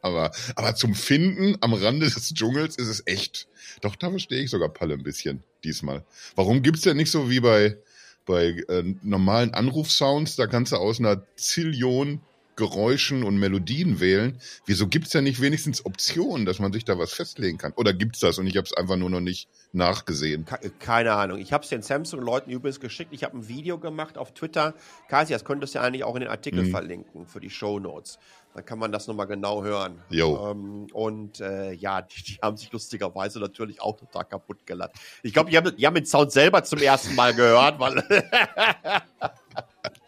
Aber, 0.03 0.33
aber 0.57 0.75
zum 0.75 0.95
Finden 0.95 1.57
am 1.61 1.73
Rande 1.73 2.11
des 2.11 2.35
Dschungels 2.35 2.77
ist 2.77 2.89
es 2.89 3.03
echt. 3.07 3.49
Doch, 3.81 3.97
da 3.97 4.11
verstehe 4.11 4.43
ich 4.43 4.51
sogar 4.51 4.69
Palle 4.69 4.95
ein 4.95 5.03
bisschen 5.03 5.43
diesmal. 5.65 6.05
Warum 6.37 6.63
gibt's 6.63 6.83
denn 6.83 6.97
nicht 6.97 7.11
so 7.11 7.31
wie 7.31 7.41
bei, 7.41 7.79
bei 8.27 8.49
äh, 8.69 8.83
normalen 9.03 9.55
Anrufsounds, 9.55 10.37
da 10.37 10.47
kannst 10.47 10.73
du 10.73 10.77
aus 10.77 10.99
einer 11.01 11.23
Zillion 11.37 12.21
Geräuschen 12.55 13.23
und 13.25 13.39
Melodien 13.39 13.99
wählen. 13.99 14.39
Wieso 14.67 14.87
gibt's 14.87 15.09
denn 15.11 15.25
nicht 15.25 15.41
wenigstens 15.41 15.87
Optionen, 15.87 16.45
dass 16.45 16.59
man 16.59 16.71
sich 16.71 16.85
da 16.85 16.99
was 16.99 17.15
festlegen 17.15 17.57
kann? 17.57 17.73
Oder 17.77 17.95
gibt's 17.95 18.21
das 18.21 18.39
und 18.39 18.47
ich 18.47 18.59
habe 18.59 18.67
es 18.67 18.75
einfach 18.75 18.97
nur 18.97 19.09
noch 19.09 19.21
nicht 19.21 19.49
nachgesehen? 19.73 20.45
Ke- 20.45 20.71
Keine 20.79 21.13
Ahnung. 21.15 21.39
Ich 21.39 21.55
habe 21.55 21.65
es 21.65 21.71
den 21.71 21.81
Samsung-Leuten 21.81 22.51
übrigens 22.51 22.79
geschickt. 22.79 23.15
Ich 23.15 23.25
habe 23.25 23.39
ein 23.39 23.49
Video 23.49 23.79
gemacht 23.79 24.19
auf 24.19 24.35
Twitter. 24.35 24.75
Kasi, 25.09 25.33
das 25.33 25.47
könntest 25.47 25.75
du 25.75 25.79
ja 25.79 25.85
eigentlich 25.85 26.05
auch 26.05 26.15
in 26.15 26.21
den 26.21 26.29
Artikel 26.31 26.65
Mhm. 26.65 26.71
verlinken 26.71 27.27
für 27.27 27.41
die 27.41 27.49
Show 27.51 27.79
Notes. 27.81 28.19
Dann 28.55 28.65
kann 28.67 28.79
man 28.79 28.93
das 28.93 29.07
nochmal 29.07 29.27
genau 29.27 29.63
hören. 29.63 30.03
Jo. 30.11 30.51
Ähm, 30.51 30.87
und 30.93 31.41
äh, 31.41 31.73
ja, 31.73 32.03
die, 32.03 32.23
die 32.23 32.39
haben 32.43 32.59
sich 32.59 32.71
lustigerweise 32.71 33.41
natürlich 33.41 33.81
auch 33.81 33.97
total 33.97 34.25
kaputt 34.25 34.67
gelacht. 34.67 34.93
Ich 35.23 35.33
glaube, 35.33 35.51
die 35.51 35.57
haben, 35.57 35.75
die 35.75 35.87
haben 35.87 35.95
den 35.95 36.05
Sound 36.05 36.33
selber 36.33 36.63
zum 36.63 36.81
ersten 36.81 37.15
Mal 37.15 37.33
gehört, 37.33 37.81
weil. 37.81 38.05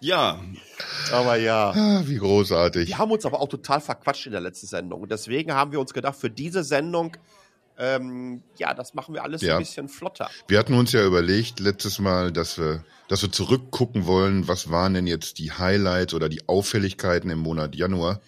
ja, 0.01 0.41
aber 1.11 1.37
ja. 1.37 1.71
Ah, 1.71 2.03
wie 2.05 2.17
großartig. 2.17 2.89
Wir 2.89 2.99
haben 2.99 3.13
uns 3.13 3.25
aber 3.25 3.41
auch 3.41 3.49
total 3.49 3.81
verquatscht 3.81 4.27
in 4.27 4.33
der 4.33 4.43
letzten 4.43 4.67
Sendung. 4.67 5.01
Und 5.01 5.11
deswegen 5.11 5.55
haben 5.55 5.73
wir 5.73 5.81
uns 5.81 5.95
gedacht, 5.95 6.17
für 6.17 6.31
diese 6.31 6.65
Sendung, 6.65 7.17
ähm, 7.79 8.43
ja, 8.59 8.75
das 8.75 8.95
machen 8.95 9.15
wir 9.15 9.23
alles 9.23 9.43
Ja. 9.43 9.55
ein 9.57 9.59
bisschen 9.61 9.89
flotter. 9.89 10.31
Wir 10.49 10.59
hatten 10.59 10.75
uns 10.75 10.93
ja 10.93 11.05
überlegt 11.05 11.61
letztes 11.61 11.99
Mal, 11.99 12.33
dass 12.33 12.59
wir, 12.59 12.85
dass 13.09 13.23
wir 13.23 13.33
zurückgucken 13.33 14.07
wollen, 14.07 14.47
was 14.49 14.71
waren 14.71 14.95
denn 14.95 15.07
jetzt 15.07 15.39
die 15.39 15.53
Highlights 15.53 16.15
oder 16.15 16.29
die 16.29 16.49
Auffälligkeiten 16.49 17.31
im 17.31 17.39
Monat 17.41 17.75
Januar. 17.75 18.21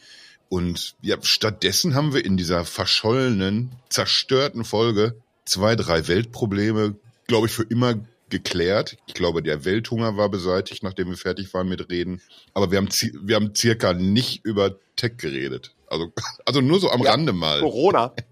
Und 0.48 0.94
ja, 1.02 1.16
stattdessen 1.22 1.94
haben 1.94 2.14
wir 2.14 2.24
in 2.24 2.36
dieser 2.36 2.64
verschollenen, 2.64 3.72
zerstörten 3.88 4.64
Folge 4.64 5.16
zwei, 5.44 5.74
drei 5.76 6.06
Weltprobleme, 6.08 6.96
glaube 7.26 7.46
ich, 7.48 7.52
für 7.52 7.64
immer 7.64 7.94
geklärt. 8.28 8.96
Ich 9.06 9.14
glaube, 9.14 9.42
der 9.42 9.64
Welthunger 9.64 10.16
war 10.16 10.28
beseitigt, 10.28 10.82
nachdem 10.82 11.08
wir 11.10 11.16
fertig 11.16 11.52
waren 11.54 11.68
mit 11.68 11.88
Reden. 11.90 12.20
Aber 12.54 12.70
wir 12.70 12.78
haben, 12.78 12.88
wir 13.22 13.36
haben 13.36 13.54
circa 13.54 13.92
nicht 13.92 14.44
über 14.44 14.76
Tech 14.96 15.16
geredet. 15.18 15.74
Also, 15.88 16.12
also 16.44 16.60
nur 16.60 16.80
so 16.80 16.90
am 16.90 17.02
Ja, 17.02 17.10
Rande 17.12 17.32
mal. 17.32 17.60
Corona. 17.60 18.12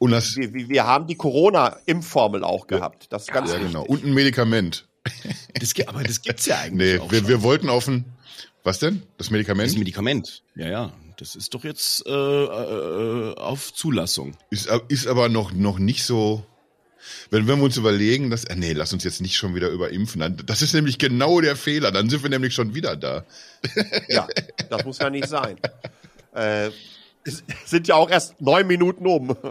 Und 0.00 0.12
das, 0.12 0.34
Wir, 0.34 0.54
wir, 0.54 0.68
wir 0.70 0.86
haben 0.86 1.06
die 1.06 1.14
Corona-Impfformel 1.14 2.42
auch 2.42 2.66
gehabt. 2.66 3.06
Das 3.12 3.24
ist 3.24 3.32
ganz 3.32 3.50
ja, 3.50 3.56
wichtig. 3.56 3.72
genau. 3.72 3.84
Und 3.84 4.02
ein 4.02 4.14
Medikament. 4.14 4.88
das, 5.60 5.74
aber 5.86 6.02
das 6.02 6.22
gibt's 6.22 6.46
ja 6.46 6.58
eigentlich 6.58 6.94
Nee, 6.94 6.98
auch 6.98 7.12
wir, 7.12 7.18
schon. 7.18 7.28
wir 7.28 7.42
wollten 7.42 7.68
auf 7.68 7.86
ein, 7.86 8.06
was 8.64 8.78
denn? 8.78 9.02
Das 9.18 9.30
Medikament? 9.30 9.68
das 9.70 9.76
Medikament. 9.76 10.42
Ja, 10.56 10.68
ja. 10.68 10.92
Das 11.18 11.34
ist 11.36 11.52
doch 11.52 11.64
jetzt 11.64 12.06
äh, 12.06 12.10
äh, 12.10 13.34
auf 13.36 13.74
Zulassung. 13.74 14.38
Ist, 14.48 14.70
ist 14.88 15.06
aber 15.06 15.28
noch, 15.28 15.52
noch 15.52 15.78
nicht 15.78 16.04
so. 16.04 16.46
Wenn, 17.28 17.46
wenn 17.46 17.58
wir 17.58 17.64
uns 17.64 17.76
überlegen, 17.76 18.30
dass, 18.30 18.44
äh, 18.44 18.56
nee, 18.56 18.72
lass 18.72 18.94
uns 18.94 19.04
jetzt 19.04 19.20
nicht 19.20 19.36
schon 19.36 19.54
wieder 19.54 19.68
überimpfen. 19.68 20.20
Dann, 20.22 20.38
das 20.46 20.62
ist 20.62 20.72
nämlich 20.72 20.98
genau 20.98 21.42
der 21.42 21.56
Fehler. 21.56 21.92
Dann 21.92 22.08
sind 22.08 22.22
wir 22.22 22.30
nämlich 22.30 22.54
schon 22.54 22.74
wieder 22.74 22.96
da. 22.96 23.26
Ja, 24.08 24.26
das 24.70 24.84
muss 24.86 24.98
ja 24.98 25.10
nicht 25.10 25.28
sein. 25.28 25.56
Äh, 26.32 26.70
sind 27.24 27.88
ja 27.88 27.96
auch 27.96 28.10
erst 28.10 28.40
neun 28.40 28.66
Minuten 28.66 29.06
um. 29.06 29.36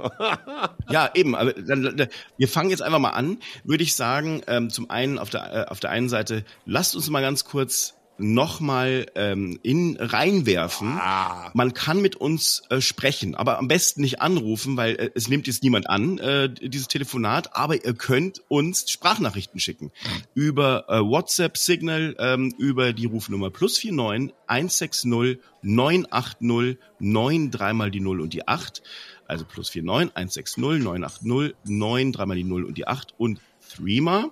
Ja, 0.91 1.11
eben. 1.13 1.33
Wir 1.33 2.47
fangen 2.47 2.71
jetzt 2.71 2.81
einfach 2.81 2.97
mal 2.97 3.11
an. 3.11 3.37
Würde 3.63 3.83
ich 3.83 3.95
sagen, 3.95 4.41
ähm, 4.47 4.71
zum 4.71 4.89
einen 4.89 5.19
auf 5.19 5.29
der 5.29 5.53
äh, 5.53 5.65
auf 5.69 5.79
der 5.79 5.91
einen 5.91 6.09
Seite, 6.09 6.43
lasst 6.65 6.95
uns 6.95 7.11
mal 7.11 7.21
ganz 7.21 7.45
kurz 7.45 7.93
nochmal 8.19 9.07
ähm, 9.15 9.59
in 9.63 9.97
reinwerfen. 9.99 10.97
Ah. 10.99 11.51
Man 11.53 11.73
kann 11.73 12.01
mit 12.01 12.15
uns 12.15 12.63
äh, 12.69 12.81
sprechen, 12.81 13.35
aber 13.35 13.57
am 13.57 13.67
besten 13.67 14.01
nicht 14.01 14.21
anrufen, 14.21 14.77
weil 14.77 14.95
äh, 14.95 15.09
es 15.15 15.27
nimmt 15.29 15.47
jetzt 15.47 15.63
niemand 15.63 15.89
an, 15.89 16.17
äh, 16.19 16.49
dieses 16.49 16.87
Telefonat, 16.87 17.55
aber 17.55 17.83
ihr 17.83 17.93
könnt 17.93 18.41
uns 18.47 18.89
Sprachnachrichten 18.89 19.59
schicken. 19.59 19.91
Über 20.33 20.85
äh, 20.89 20.99
WhatsApp, 20.99 21.57
Signal, 21.57 22.15
ähm, 22.19 22.53
über 22.57 22.93
die 22.93 23.05
Rufnummer 23.05 23.49
plus 23.49 23.83
49 23.83 24.33
160 24.47 25.39
980 25.61 26.77
9 26.99 27.51
dreimal 27.51 27.91
die 27.91 27.99
0 27.99 28.21
und 28.21 28.33
die 28.33 28.47
8. 28.47 28.81
Also 29.27 29.45
plus 29.45 29.73
49 29.73 30.15
160 30.15 30.57
980 30.57 31.55
9 31.65 32.11
dreimal 32.11 32.37
die 32.37 32.43
0 32.43 32.63
und 32.65 32.77
die 32.77 32.87
8 32.87 33.13
und 33.17 33.39
Threema 33.69 34.31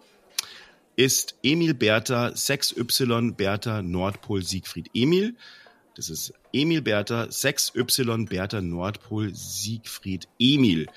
ist 0.98 1.36
Emil 1.44 1.74
Bertha 1.76 2.30
6Y 2.30 3.36
Bertha 3.36 3.82
Nordpol 3.82 4.44
Siegfried 4.44 4.90
Emil. 4.94 5.36
Das 5.96 6.10
ist 6.10 6.34
Emil 6.52 6.82
Bertha 6.82 7.26
6Y 7.26 8.28
Bertha 8.28 8.62
Nordpol 8.62 9.34
Siegfried 9.34 10.28
Emil. 10.40 10.88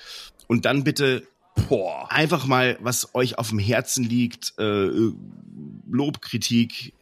Und 0.47 0.65
dann 0.65 0.83
bitte 0.83 1.25
Boah. 1.69 2.11
einfach 2.11 2.45
mal, 2.45 2.77
was 2.81 3.13
euch 3.13 3.37
auf 3.37 3.49
dem 3.49 3.59
Herzen 3.59 4.03
liegt, 4.03 4.53
äh, 4.57 4.89
Lob, 5.89 6.21
Kritik 6.21 6.93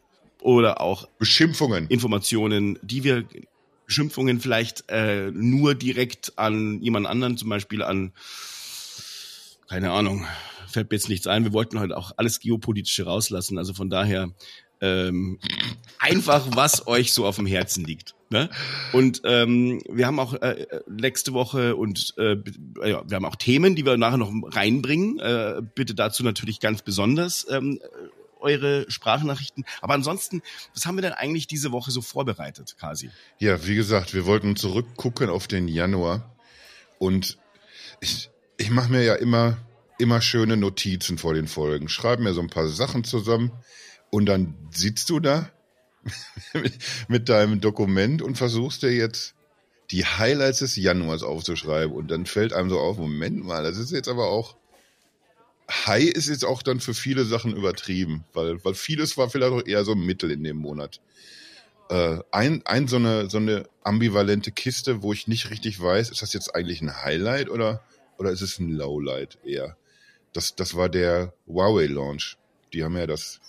oder 0.42 0.82
auch 0.82 1.08
Beschimpfungen. 1.20 1.88
Informationen, 1.88 2.78
die 2.82 3.04
wir 3.06 3.26
Beschimpfungen 3.86 4.42
vielleicht 4.42 4.84
äh, 4.90 5.32
nur 5.32 5.74
direkt 5.74 6.34
an 6.38 6.82
jemand 6.82 7.08
anderen, 7.08 7.38
zum 7.38 7.50
Beispiel 7.50 7.82
an, 7.82 8.12
keine 9.68 9.92
Ahnung, 9.92 10.28
fällt 10.70 10.92
mir 10.92 10.98
jetzt 10.98 11.10
nichts 11.10 11.28
ein. 11.28 11.44
Wir 11.44 11.54
wollten 11.54 11.80
heute 11.80 11.98
auch 11.98 12.12
alles 12.18 12.40
Geopolitische 12.40 13.06
rauslassen. 13.06 13.58
Also 13.58 13.74
von 13.74 13.90
daher 13.90 14.30
ähm, 14.82 15.40
einfach, 16.00 16.48
was 16.56 16.88
euch 16.88 17.14
so 17.14 17.26
auf 17.26 17.36
dem 17.36 17.46
Herzen 17.46 17.84
liegt. 17.84 18.16
Ne? 18.30 18.50
Und 18.94 19.22
ähm, 19.26 19.82
wir 19.90 20.06
haben 20.06 20.20
auch 20.20 20.34
äh, 20.36 20.68
nächste 20.88 21.34
Woche 21.34 21.76
und 21.76 22.14
äh, 22.18 22.38
ja, 22.86 23.04
wir 23.08 23.16
haben 23.16 23.26
auch 23.26 23.36
Themen, 23.36 23.76
die 23.76 23.86
wir 23.86 23.98
nachher 23.98 24.18
noch 24.18 24.32
reinbringen. 24.56 25.20
Äh, 25.20 25.62
bitte 25.76 25.96
dazu 25.96 26.24
natürlich 26.24 26.60
ganz 26.60 26.82
besonders 26.82 27.48
ähm, 27.50 27.80
eure 28.40 28.90
Sprachnachrichten. 28.90 29.66
Aber 29.82 29.96
ansonsten, 29.96 30.42
was 30.74 30.86
haben 30.86 30.96
wir 30.96 31.02
denn 31.02 31.14
eigentlich 31.14 31.48
diese 31.48 31.72
Woche 31.72 31.92
so 31.92 32.02
vorbereitet, 32.02 32.76
Kasi? 32.80 33.10
Ja, 33.40 33.66
wie 33.66 33.76
gesagt, 33.76 34.14
wir 34.14 34.26
wollten 34.26 34.56
zurückgucken 34.56 35.30
auf 35.30 35.48
den 35.48 35.68
Januar. 35.68 36.36
Und 37.00 37.38
ich, 38.00 38.30
ich 38.58 38.70
mache 38.70 38.92
mir 38.92 39.04
ja 39.04 39.16
immer, 39.16 39.58
immer 40.00 40.22
schöne 40.22 40.58
Notizen 40.58 41.18
vor 41.18 41.36
den 41.36 41.48
Folgen. 41.48 41.90
Schreibe 41.90 42.24
mir 42.24 42.34
so 42.34 42.42
ein 42.42 42.50
paar 42.50 42.68
Sachen 42.68 43.04
zusammen. 43.04 43.52
Und 44.10 44.26
dann 44.26 44.56
sitzt 44.72 45.10
du 45.12 45.20
da 45.20 45.52
mit 47.08 47.30
deinem 47.30 47.62
Dokument 47.62 48.22
und 48.22 48.38
versuchst 48.38 48.82
dir 48.82 48.92
jetzt 48.92 49.36
die 49.92 50.06
Highlights 50.06 50.60
des 50.60 50.76
Januars 50.76 51.24
aufzuschreiben 51.24 51.96
und 51.96 52.10
dann 52.10 52.26
fällt 52.26 52.54
einem 52.54 52.70
so 52.70 52.80
auf, 52.80 52.98
Moment 52.98 53.44
mal, 53.44 53.64
das 53.64 53.78
ist 53.78 53.92
jetzt 53.92 54.08
aber 54.08 54.30
auch, 54.30 54.56
High 55.70 56.10
ist 56.10 56.28
jetzt 56.28 56.46
auch 56.46 56.64
dann 56.64 56.80
für 56.80 56.94
viele 56.94 57.26
Sachen 57.26 57.56
übertrieben, 57.56 58.24
weil, 58.34 58.64
weil 58.64 58.74
vieles 58.74 59.18
war 59.18 59.30
vielleicht 59.30 59.52
auch 59.52 59.66
eher 59.66 59.84
so 59.84 59.96
Mittel 59.96 60.32
in 60.32 60.44
dem 60.44 60.58
Monat. 60.58 61.00
Äh, 61.90 62.20
ein, 62.32 62.64
ein 62.66 62.88
so 62.88 62.96
eine, 62.96 63.30
so 63.30 63.38
eine 63.38 63.68
ambivalente 63.84 64.52
Kiste, 64.52 65.02
wo 65.04 65.14
ich 65.14 65.28
nicht 65.28 65.50
richtig 65.50 65.80
weiß, 65.80 66.10
ist 66.10 66.22
das 66.22 66.34
jetzt 66.34 66.56
eigentlich 66.56 66.82
ein 66.82 67.04
Highlight 67.04 67.50
oder, 67.50 67.84
oder 68.18 68.32
ist 68.32 68.42
es 68.42 68.60
ein 68.60 68.70
Lowlight 68.70 69.38
eher? 69.44 69.76
Das, 70.34 70.56
das 70.56 70.76
war 70.76 70.90
der 70.90 71.34
Huawei 71.48 71.86
Launch. 71.86 72.38
Die 72.74 72.84
haben 72.84 72.96
ja 72.98 73.08
das 73.08 73.40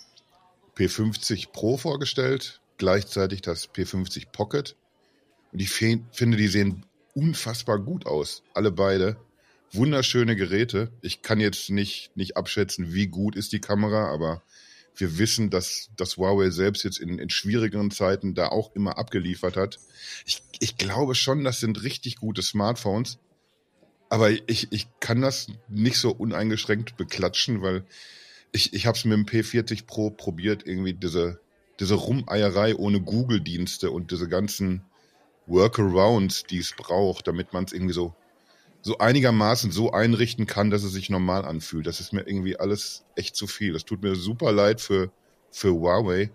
P50 0.75 1.51
Pro 1.51 1.77
vorgestellt, 1.77 2.61
gleichzeitig 2.77 3.41
das 3.41 3.69
P50 3.69 4.31
Pocket. 4.31 4.75
Und 5.51 5.61
ich 5.61 5.69
finde, 5.69 6.37
die 6.37 6.47
sehen 6.47 6.85
unfassbar 7.13 7.79
gut 7.79 8.05
aus. 8.05 8.43
Alle 8.53 8.71
beide. 8.71 9.17
Wunderschöne 9.73 10.35
Geräte. 10.35 10.91
Ich 11.01 11.21
kann 11.21 11.39
jetzt 11.39 11.69
nicht, 11.69 12.11
nicht 12.15 12.35
abschätzen, 12.35 12.93
wie 12.93 13.07
gut 13.07 13.35
ist 13.35 13.53
die 13.53 13.61
Kamera, 13.61 14.11
aber 14.11 14.41
wir 14.95 15.17
wissen, 15.17 15.49
dass 15.49 15.89
das 15.95 16.17
Huawei 16.17 16.49
selbst 16.49 16.83
jetzt 16.83 16.99
in, 16.99 17.19
in 17.19 17.29
schwierigeren 17.29 17.91
Zeiten 17.91 18.33
da 18.33 18.47
auch 18.47 18.75
immer 18.75 18.97
abgeliefert 18.97 19.55
hat. 19.55 19.79
Ich, 20.25 20.41
ich 20.59 20.77
glaube 20.77 21.15
schon, 21.15 21.43
das 21.43 21.59
sind 21.59 21.83
richtig 21.83 22.17
gute 22.17 22.41
Smartphones. 22.41 23.17
Aber 24.11 24.29
ich, 24.29 24.67
ich 24.71 24.87
kann 24.99 25.21
das 25.21 25.47
nicht 25.69 25.97
so 25.97 26.11
uneingeschränkt 26.11 26.97
beklatschen, 26.97 27.61
weil 27.61 27.85
ich, 28.51 28.73
ich 28.73 28.85
habe 28.85 28.97
es 28.97 29.05
mit 29.05 29.13
dem 29.13 29.25
P40 29.25 29.85
Pro 29.85 30.09
probiert, 30.09 30.67
irgendwie 30.67 30.93
diese, 30.93 31.39
diese 31.79 31.93
Rumeierei 31.93 32.75
ohne 32.75 32.99
Google-Dienste 32.99 33.89
und 33.89 34.11
diese 34.11 34.27
ganzen 34.27 34.83
Workarounds, 35.47 36.43
die 36.43 36.57
es 36.57 36.73
braucht, 36.73 37.25
damit 37.25 37.53
man 37.53 37.63
es 37.63 37.71
irgendwie 37.71 37.93
so, 37.93 38.13
so 38.81 38.97
einigermaßen 38.97 39.71
so 39.71 39.93
einrichten 39.93 40.45
kann, 40.45 40.71
dass 40.71 40.83
es 40.83 40.91
sich 40.91 41.09
normal 41.09 41.45
anfühlt. 41.45 41.87
Das 41.87 42.01
ist 42.01 42.11
mir 42.11 42.27
irgendwie 42.27 42.59
alles 42.59 43.05
echt 43.15 43.37
zu 43.37 43.47
viel. 43.47 43.71
Das 43.71 43.85
tut 43.85 44.03
mir 44.03 44.15
super 44.15 44.51
leid 44.51 44.81
für, 44.81 45.09
für 45.51 45.71
Huawei. 45.71 46.31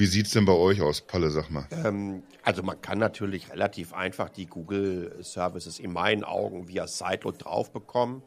Wie 0.00 0.06
sieht's 0.06 0.30
denn 0.30 0.46
bei 0.46 0.54
euch 0.54 0.80
aus, 0.80 1.02
Palle, 1.02 1.28
sag 1.28 1.50
mal? 1.50 1.66
Ähm, 1.84 2.22
also 2.42 2.62
man 2.62 2.80
kann 2.80 2.98
natürlich 2.98 3.50
relativ 3.50 3.92
einfach 3.92 4.30
die 4.30 4.46
Google 4.46 5.14
Services 5.20 5.78
in 5.78 5.92
meinen 5.92 6.24
Augen 6.24 6.68
via 6.68 6.86
Sideload 6.86 7.36
drauf 7.36 7.70
bekommen. 7.70 8.22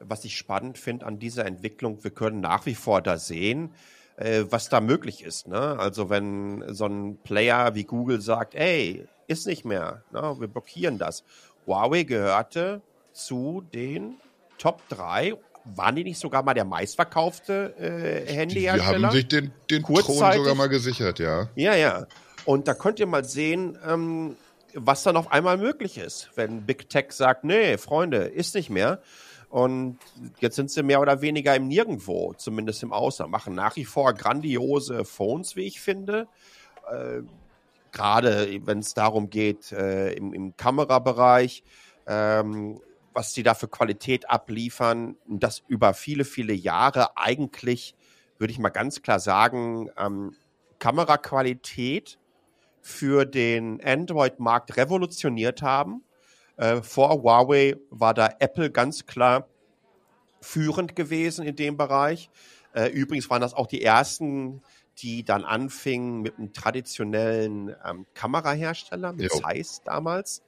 Was 0.00 0.24
ich 0.24 0.36
spannend 0.36 0.76
finde 0.76 1.06
an 1.06 1.20
dieser 1.20 1.46
Entwicklung, 1.46 2.02
wir 2.02 2.10
können 2.10 2.40
nach 2.40 2.66
wie 2.66 2.74
vor 2.74 3.00
da 3.00 3.16
sehen, 3.16 3.70
äh, 4.16 4.42
was 4.50 4.68
da 4.70 4.80
möglich 4.80 5.22
ist. 5.22 5.46
Ne? 5.46 5.78
Also 5.78 6.10
wenn 6.10 6.64
so 6.74 6.86
ein 6.86 7.16
Player 7.22 7.76
wie 7.76 7.84
Google 7.84 8.20
sagt, 8.20 8.56
ey, 8.56 9.06
ist 9.28 9.46
nicht 9.46 9.64
mehr, 9.64 10.02
ne? 10.10 10.34
wir 10.40 10.48
blockieren 10.48 10.98
das. 10.98 11.22
Huawei 11.64 12.02
gehörte 12.02 12.82
zu 13.12 13.62
den 13.72 14.16
Top 14.58 14.82
3 14.88 15.36
waren 15.64 15.96
die 15.96 16.04
nicht 16.04 16.18
sogar 16.18 16.42
mal 16.42 16.54
der 16.54 16.64
meistverkaufte 16.64 17.74
äh, 17.78 18.32
Handyhersteller? 18.32 18.98
Die 18.98 19.04
haben 19.04 19.12
sich 19.12 19.28
den, 19.28 19.52
den 19.70 19.82
Thron 19.82 20.32
sogar 20.32 20.54
mal 20.54 20.68
gesichert, 20.68 21.18
ja. 21.18 21.48
Ja, 21.54 21.74
ja. 21.74 22.06
Und 22.44 22.68
da 22.68 22.74
könnt 22.74 23.00
ihr 23.00 23.06
mal 23.06 23.24
sehen, 23.24 23.78
ähm, 23.86 24.36
was 24.74 25.02
dann 25.02 25.16
auf 25.16 25.32
einmal 25.32 25.56
möglich 25.56 25.98
ist, 25.98 26.30
wenn 26.34 26.66
Big 26.66 26.88
Tech 26.88 27.12
sagt, 27.12 27.44
nee, 27.44 27.78
Freunde, 27.78 28.18
ist 28.18 28.54
nicht 28.54 28.70
mehr. 28.70 29.00
Und 29.48 29.98
jetzt 30.40 30.56
sind 30.56 30.70
sie 30.70 30.82
mehr 30.82 31.00
oder 31.00 31.20
weniger 31.20 31.54
im 31.54 31.68
Nirgendwo, 31.68 32.34
zumindest 32.34 32.82
im 32.82 32.92
Ausland, 32.92 33.30
machen 33.30 33.54
nach 33.54 33.76
wie 33.76 33.84
vor 33.84 34.12
grandiose 34.12 35.04
Phones, 35.04 35.54
wie 35.54 35.62
ich 35.62 35.80
finde. 35.80 36.26
Äh, 36.90 37.22
Gerade 37.92 38.60
wenn 38.66 38.80
es 38.80 38.92
darum 38.94 39.30
geht, 39.30 39.70
äh, 39.70 40.12
im, 40.14 40.34
im, 40.34 40.56
Kamerabereich, 40.56 41.62
ähm, 42.08 42.80
was 43.14 43.32
sie 43.32 43.42
da 43.42 43.54
für 43.54 43.68
Qualität 43.68 44.28
abliefern, 44.28 45.16
das 45.26 45.62
über 45.68 45.94
viele, 45.94 46.24
viele 46.24 46.52
Jahre 46.52 47.16
eigentlich, 47.16 47.94
würde 48.38 48.52
ich 48.52 48.58
mal 48.58 48.70
ganz 48.70 49.02
klar 49.02 49.20
sagen, 49.20 49.90
ähm, 49.96 50.34
Kameraqualität 50.78 52.18
für 52.82 53.24
den 53.24 53.82
Android-Markt 53.82 54.76
revolutioniert 54.76 55.62
haben 55.62 56.02
äh, 56.56 56.82
vor 56.82 57.10
Huawei 57.10 57.76
war 57.90 58.14
da 58.14 58.28
Apple 58.38 58.70
ganz 58.70 59.06
klar 59.06 59.48
führend 60.40 60.94
gewesen 60.94 61.44
in 61.44 61.56
dem 61.56 61.76
Bereich. 61.76 62.30
Äh, 62.74 62.88
übrigens 62.88 63.28
waren 63.30 63.40
das 63.40 63.54
auch 63.54 63.66
die 63.66 63.82
ersten, 63.82 64.62
die 64.98 65.24
dann 65.24 65.44
anfingen 65.44 66.20
mit 66.20 66.38
einem 66.38 66.52
traditionellen 66.52 67.74
ähm, 67.84 68.06
Kamerahersteller, 68.14 69.12
mit 69.12 69.32
jo. 69.32 69.40
Zeiss 69.40 69.82
damals, 69.84 70.42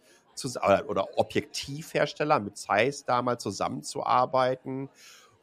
oder 0.88 1.18
Objektivhersteller 1.18 2.40
mit 2.40 2.56
Zeiss 2.56 3.04
damals 3.04 3.42
zusammenzuarbeiten. 3.42 4.88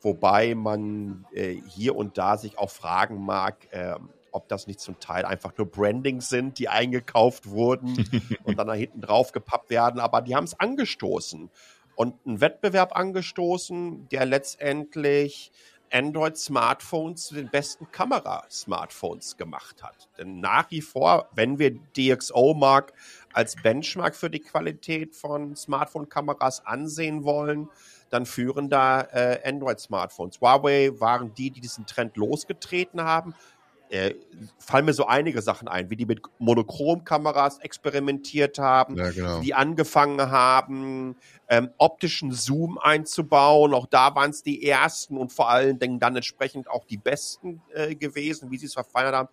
Wobei 0.02 0.54
man 0.54 1.26
äh, 1.32 1.56
hier 1.68 1.96
und 1.96 2.18
da 2.18 2.38
sich 2.38 2.58
auch 2.58 2.70
fragen 2.70 3.24
mag, 3.24 3.68
äh, 3.72 3.96
ob 4.32 4.50
das 4.50 4.68
nicht 4.68 4.80
zum 4.80 5.00
Teil 5.00 5.26
einfach 5.26 5.58
nur 5.58 5.68
Brandings 5.68 6.28
sind, 6.28 6.60
die 6.60 6.68
eingekauft 6.68 7.50
wurden 7.50 8.10
und 8.44 8.58
dann 8.58 8.68
da 8.68 8.74
hinten 8.74 9.02
drauf 9.02 9.32
gepappt 9.32 9.70
werden, 9.70 10.00
aber 10.00 10.22
die 10.22 10.36
haben 10.36 10.44
es 10.44 10.60
angestoßen 10.60 11.50
und 11.96 12.16
einen 12.26 12.42
Wettbewerb 12.42 12.96
angestoßen, 12.96 14.10
der 14.10 14.26
letztendlich 14.26 15.52
Android-Smartphones 15.92 17.28
zu 17.28 17.36
den 17.36 17.50
besten 17.50 17.92
Kamera-Smartphones 17.92 19.38
gemacht 19.38 19.84
hat. 19.84 20.10
Denn 20.18 20.40
nach 20.40 20.72
wie 20.72 20.82
vor, 20.82 21.30
wenn 21.34 21.60
wir 21.60 21.72
DxO-Mark 21.72 22.94
als 23.34 23.56
Benchmark 23.56 24.16
für 24.16 24.30
die 24.30 24.40
Qualität 24.40 25.16
von 25.16 25.56
Smartphone-Kameras 25.56 26.66
ansehen 26.66 27.24
wollen, 27.24 27.70
dann 28.10 28.26
führen 28.26 28.70
da 28.70 29.02
äh, 29.02 29.40
Android-Smartphones. 29.44 30.40
Huawei 30.40 30.92
waren 31.00 31.34
die, 31.34 31.52
die 31.52 31.62
diesen 31.62 31.86
Trend 31.86 32.16
losgetreten 32.16 33.02
haben, 33.02 33.34
äh, 33.94 34.16
fallen 34.58 34.86
mir 34.86 34.94
so 34.94 35.06
einige 35.06 35.42
Sachen 35.44 35.68
ein, 35.68 35.90
wie 35.92 35.96
die 35.96 36.08
mit 36.08 36.22
Monochromkameras 36.40 37.60
experimentiert 37.60 38.58
haben, 38.58 38.96
ja, 38.96 39.12
genau. 39.12 39.40
die 39.42 39.54
angefangen 39.54 40.32
haben, 40.32 41.16
ähm, 41.48 41.70
optischen 41.78 42.32
Zoom 42.32 42.80
einzubauen. 42.80 43.74
Auch 43.74 43.86
da 43.86 44.16
waren 44.16 44.32
es 44.32 44.42
die 44.42 44.68
ersten 44.68 45.16
und 45.16 45.32
vor 45.32 45.50
allen 45.50 45.78
Dingen 45.78 46.00
dann 46.00 46.16
entsprechend 46.16 46.70
auch 46.70 46.86
die 46.86 46.98
besten 46.98 47.62
äh, 47.74 47.94
gewesen, 47.94 48.50
wie 48.50 48.58
sie 48.58 48.66
es 48.66 48.74
verfeinert 48.74 49.14
haben. 49.14 49.30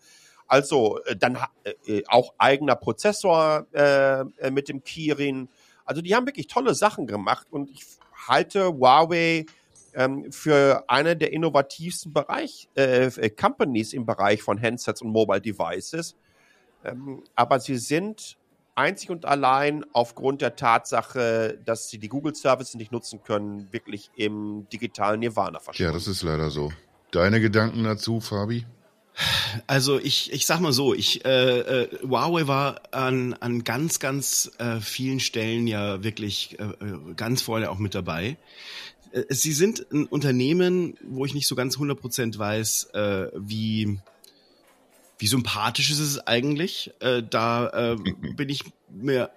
Also 0.50 0.98
äh, 1.04 1.14
dann 1.14 1.38
äh, 1.62 1.70
äh, 1.86 2.02
auch 2.08 2.34
eigener 2.36 2.74
Prozessor 2.74 3.68
äh, 3.72 4.22
äh, 4.22 4.50
mit 4.50 4.68
dem 4.68 4.82
Kirin. 4.82 5.48
Also 5.84 6.02
die 6.02 6.12
haben 6.12 6.26
wirklich 6.26 6.48
tolle 6.48 6.74
Sachen 6.74 7.06
gemacht 7.06 7.46
und 7.52 7.70
ich 7.70 7.84
halte 8.26 8.66
Huawei 8.66 9.46
ähm, 9.94 10.32
für 10.32 10.84
eine 10.88 11.16
der 11.16 11.32
innovativsten 11.32 12.12
Bereich, 12.12 12.68
äh, 12.74 13.30
Companies 13.30 13.92
im 13.92 14.06
Bereich 14.06 14.42
von 14.42 14.60
Handsets 14.60 15.02
und 15.02 15.10
Mobile 15.10 15.40
Devices. 15.40 16.16
Ähm, 16.84 17.22
aber 17.36 17.60
sie 17.60 17.76
sind 17.76 18.36
einzig 18.74 19.10
und 19.10 19.26
allein 19.26 19.84
aufgrund 19.92 20.42
der 20.42 20.56
Tatsache, 20.56 21.60
dass 21.64 21.90
sie 21.90 21.98
die 21.98 22.08
Google 22.08 22.34
Services 22.34 22.74
nicht 22.74 22.90
nutzen 22.90 23.22
können, 23.22 23.72
wirklich 23.72 24.10
im 24.16 24.66
digitalen 24.72 25.20
Nirvana 25.20 25.60
verschwinden. 25.60 25.92
Ja, 25.92 25.96
das 25.96 26.08
ist 26.08 26.24
leider 26.24 26.50
so. 26.50 26.72
Deine 27.12 27.40
Gedanken 27.40 27.84
dazu, 27.84 28.20
Fabi? 28.20 28.66
Also 29.66 29.98
ich, 29.98 30.32
ich 30.32 30.46
sag 30.46 30.60
mal 30.60 30.72
so, 30.72 30.94
ich 30.94 31.24
äh, 31.24 31.58
äh, 31.60 31.88
Huawei 32.02 32.46
war 32.46 32.82
an, 32.92 33.34
an 33.34 33.64
ganz, 33.64 33.98
ganz 33.98 34.50
äh, 34.58 34.80
vielen 34.80 35.20
Stellen 35.20 35.66
ja 35.66 36.02
wirklich 36.02 36.58
äh, 36.58 36.64
äh 36.64 37.14
ganz 37.16 37.42
vorne 37.42 37.70
auch 37.70 37.78
mit 37.78 37.94
dabei. 37.94 38.36
Äh, 39.12 39.24
Sie 39.28 39.52
sind 39.52 39.86
ein 39.92 40.06
Unternehmen, 40.06 40.94
wo 41.02 41.24
ich 41.24 41.34
nicht 41.34 41.46
so 41.46 41.54
ganz 41.54 41.76
100% 41.76 42.38
weiß, 42.38 42.90
äh, 42.94 43.28
wie, 43.34 43.98
wie 45.18 45.26
sympathisch 45.26 45.90
ist 45.90 46.00
es 46.00 46.26
eigentlich. 46.26 46.92
Äh, 47.00 47.22
da 47.28 47.92
äh, 47.92 47.96
bin 48.36 48.48
ich 48.48 48.64
mir 48.88 49.30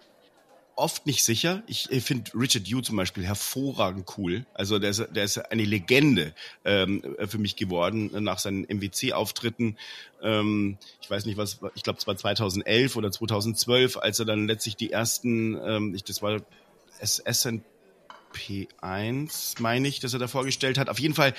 oft 0.76 1.06
nicht 1.06 1.24
sicher. 1.24 1.64
Ich, 1.68 1.88
finde 2.04 2.32
Richard 2.34 2.68
Yu 2.68 2.82
zum 2.82 2.96
Beispiel 2.96 3.26
hervorragend 3.26 4.06
cool. 4.18 4.46
Also 4.54 4.80
der 4.80 4.92
ist, 4.92 5.08
der 5.16 5.24
ist 5.24 5.38
eine 5.38 5.64
Legende 5.64 6.34
ähm, 6.66 7.04
für 7.28 7.38
mich 7.38 7.56
geworden 7.56 8.12
nach 8.24 8.40
seinen 8.40 8.64
MWC-Auftritten. 8.64 9.78
Ähm, 10.22 10.78
ich 11.02 11.10
weiß 11.10 11.26
nicht 11.26 11.38
was, 11.38 11.60
ich 11.76 11.84
glaube 11.84 12.00
es 12.00 12.08
war 12.08 12.16
2011 12.16 12.96
oder 12.96 13.12
2012, 13.12 13.98
als 13.98 14.20
er 14.20 14.26
dann 14.26 14.48
letztlich 14.48 14.76
die 14.76 14.92
ersten, 14.92 15.58
ähm, 15.64 15.96
ich, 15.96 16.04
das 16.04 16.22
war 16.22 16.42
SN 17.02 17.64
P1, 18.34 19.62
meine 19.62 19.88
ich, 19.88 20.00
dass 20.00 20.14
er 20.14 20.20
da 20.20 20.28
vorgestellt 20.28 20.78
hat. 20.78 20.90
Auf 20.90 21.00
jeden 21.00 21.14
Fall, 21.14 21.34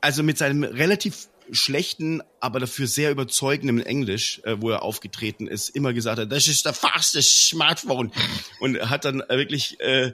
also 0.00 0.22
mit 0.22 0.38
seinem 0.38 0.64
relativ 0.64 1.28
schlechten, 1.50 2.22
aber 2.40 2.60
dafür 2.60 2.86
sehr 2.86 3.10
überzeugenden 3.10 3.80
Englisch, 3.80 4.40
äh, 4.44 4.56
wo 4.60 4.70
er 4.70 4.82
aufgetreten 4.82 5.46
ist, 5.46 5.68
immer 5.70 5.92
gesagt 5.92 6.18
hat, 6.18 6.32
das 6.32 6.48
ist 6.48 6.64
der 6.64 6.72
fastest 6.72 7.48
Smartphone. 7.48 8.12
Und 8.60 8.78
hat 8.90 9.04
dann 9.04 9.22
wirklich 9.28 9.80
äh, 9.80 10.12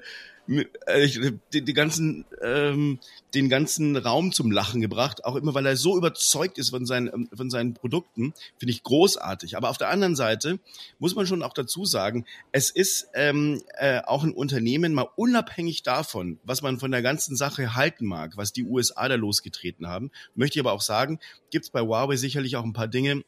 äh, 0.48 1.08
die, 1.52 1.62
die 1.62 1.72
ganzen, 1.72 2.24
ähm, 2.42 2.98
den 3.34 3.48
ganzen 3.48 3.96
Raum 3.96 4.32
zum 4.32 4.50
Lachen 4.50 4.80
gebracht, 4.80 5.24
auch 5.24 5.36
immer, 5.36 5.54
weil 5.54 5.66
er 5.66 5.76
so 5.76 5.96
überzeugt 5.96 6.58
ist 6.58 6.70
von 6.70 6.84
seinen, 6.84 7.08
ähm, 7.08 7.28
von 7.34 7.50
seinen 7.50 7.74
Produkten, 7.74 8.34
finde 8.58 8.72
ich 8.72 8.82
großartig. 8.82 9.56
Aber 9.56 9.70
auf 9.70 9.78
der 9.78 9.88
anderen 9.88 10.16
Seite 10.16 10.58
muss 10.98 11.14
man 11.14 11.26
schon 11.26 11.42
auch 11.42 11.54
dazu 11.54 11.84
sagen, 11.84 12.24
es 12.50 12.70
ist 12.70 13.08
ähm, 13.14 13.62
äh, 13.78 14.00
auch 14.02 14.24
ein 14.24 14.32
Unternehmen 14.32 14.94
mal 14.94 15.08
unabhängig 15.16 15.82
davon, 15.82 16.38
was 16.44 16.62
man 16.62 16.78
von 16.78 16.90
der 16.90 17.02
ganzen 17.02 17.36
Sache 17.36 17.74
halten 17.74 18.06
mag, 18.06 18.36
was 18.36 18.52
die 18.52 18.64
USA 18.64 19.08
da 19.08 19.14
losgetreten 19.14 19.86
haben, 19.86 20.10
möchte 20.34 20.58
ich 20.58 20.64
aber 20.64 20.72
auch 20.72 20.82
sagen, 20.82 21.20
gibt 21.50 21.66
es 21.66 21.70
bei 21.70 21.80
Huawei 21.80 22.16
sicherlich 22.16 22.56
auch 22.56 22.64
ein 22.64 22.72
paar 22.72 22.88
Dinge, 22.88 23.22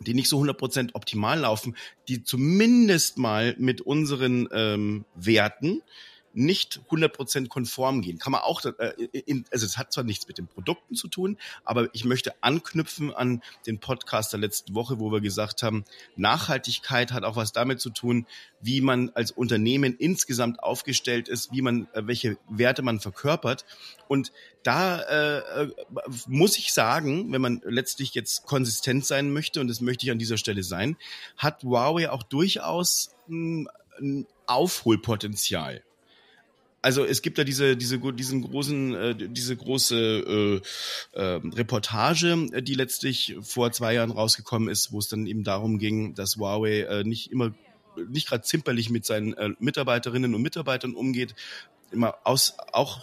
die 0.00 0.14
nicht 0.14 0.28
so 0.28 0.40
100% 0.40 0.90
optimal 0.94 1.40
laufen, 1.40 1.76
die 2.08 2.22
zumindest 2.22 3.18
mal 3.18 3.54
mit 3.58 3.80
unseren 3.80 4.48
ähm, 4.52 5.04
Werten 5.14 5.82
nicht 6.32 6.80
100% 6.90 7.48
konform 7.48 8.02
gehen. 8.02 8.18
Kann 8.18 8.32
man 8.32 8.42
auch, 8.42 8.64
äh, 8.64 8.92
in, 9.12 9.44
also 9.50 9.66
es 9.66 9.78
hat 9.78 9.92
zwar 9.92 10.04
nichts 10.04 10.28
mit 10.28 10.38
den 10.38 10.46
Produkten 10.46 10.94
zu 10.94 11.08
tun, 11.08 11.38
aber 11.64 11.88
ich 11.92 12.04
möchte 12.04 12.34
anknüpfen 12.42 13.12
an 13.12 13.42
den 13.66 13.80
Podcast 13.80 14.32
der 14.32 14.40
letzten 14.40 14.74
Woche, 14.74 15.00
wo 15.00 15.10
wir 15.10 15.20
gesagt 15.20 15.62
haben, 15.62 15.84
Nachhaltigkeit 16.16 17.12
hat 17.12 17.24
auch 17.24 17.36
was 17.36 17.52
damit 17.52 17.80
zu 17.80 17.90
tun, 17.90 18.26
wie 18.60 18.80
man 18.80 19.10
als 19.10 19.30
Unternehmen 19.30 19.96
insgesamt 19.96 20.62
aufgestellt 20.62 21.28
ist, 21.28 21.52
wie 21.52 21.62
man, 21.62 21.88
äh, 21.94 22.06
welche 22.06 22.36
Werte 22.48 22.82
man 22.82 23.00
verkörpert. 23.00 23.64
Und 24.08 24.32
da 24.62 25.00
äh, 25.00 25.68
muss 26.26 26.58
ich 26.58 26.72
sagen, 26.72 27.32
wenn 27.32 27.40
man 27.40 27.62
letztlich 27.64 28.14
jetzt 28.14 28.46
konsistent 28.46 29.06
sein 29.06 29.32
möchte, 29.32 29.60
und 29.60 29.68
das 29.68 29.80
möchte 29.80 30.04
ich 30.06 30.12
an 30.12 30.18
dieser 30.18 30.36
Stelle 30.36 30.62
sein, 30.62 30.96
hat 31.36 31.62
Huawei 31.62 32.10
auch 32.10 32.22
durchaus 32.22 33.14
ein, 33.28 33.68
ein 33.98 34.26
Aufholpotenzial 34.46 35.82
also 36.82 37.04
es 37.04 37.22
gibt 37.22 37.38
da 37.38 37.44
diese, 37.44 37.76
diese, 37.76 37.98
diesen 38.12 38.42
großen, 38.42 38.94
äh, 38.94 39.14
diese 39.14 39.56
große 39.56 40.62
äh, 41.14 41.18
äh, 41.18 41.40
Reportage, 41.54 42.46
die 42.62 42.74
letztlich 42.74 43.36
vor 43.42 43.72
zwei 43.72 43.94
Jahren 43.94 44.10
rausgekommen 44.10 44.68
ist, 44.68 44.92
wo 44.92 44.98
es 44.98 45.08
dann 45.08 45.26
eben 45.26 45.44
darum 45.44 45.78
ging, 45.78 46.14
dass 46.14 46.36
Huawei 46.36 46.80
äh, 46.82 47.04
nicht 47.04 47.30
immer, 47.30 47.52
nicht 48.08 48.28
gerade 48.28 48.42
zimperlich 48.42 48.90
mit 48.90 49.04
seinen 49.04 49.34
äh, 49.34 49.50
Mitarbeiterinnen 49.58 50.34
und 50.34 50.42
Mitarbeitern 50.42 50.94
umgeht, 50.94 51.34
immer 51.90 52.14
aus, 52.24 52.54
auch 52.72 53.00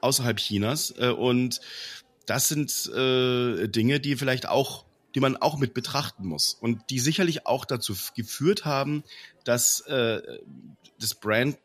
außerhalb 0.00 0.36
Chinas. 0.36 0.94
Äh, 0.98 1.08
und 1.08 1.60
das 2.26 2.48
sind 2.48 2.90
äh, 2.94 3.68
Dinge, 3.68 4.00
die 4.00 4.16
vielleicht 4.16 4.48
auch 4.48 4.84
die 5.14 5.20
man 5.20 5.38
auch 5.38 5.58
mit 5.58 5.72
betrachten 5.72 6.26
muss 6.26 6.54
und 6.54 6.90
die 6.90 6.98
sicherlich 6.98 7.46
auch 7.46 7.64
dazu 7.64 7.94
geführt 8.14 8.66
haben, 8.66 9.02
dass 9.42 9.80
äh, 9.80 10.20
das 11.00 11.14
Brand 11.14 11.58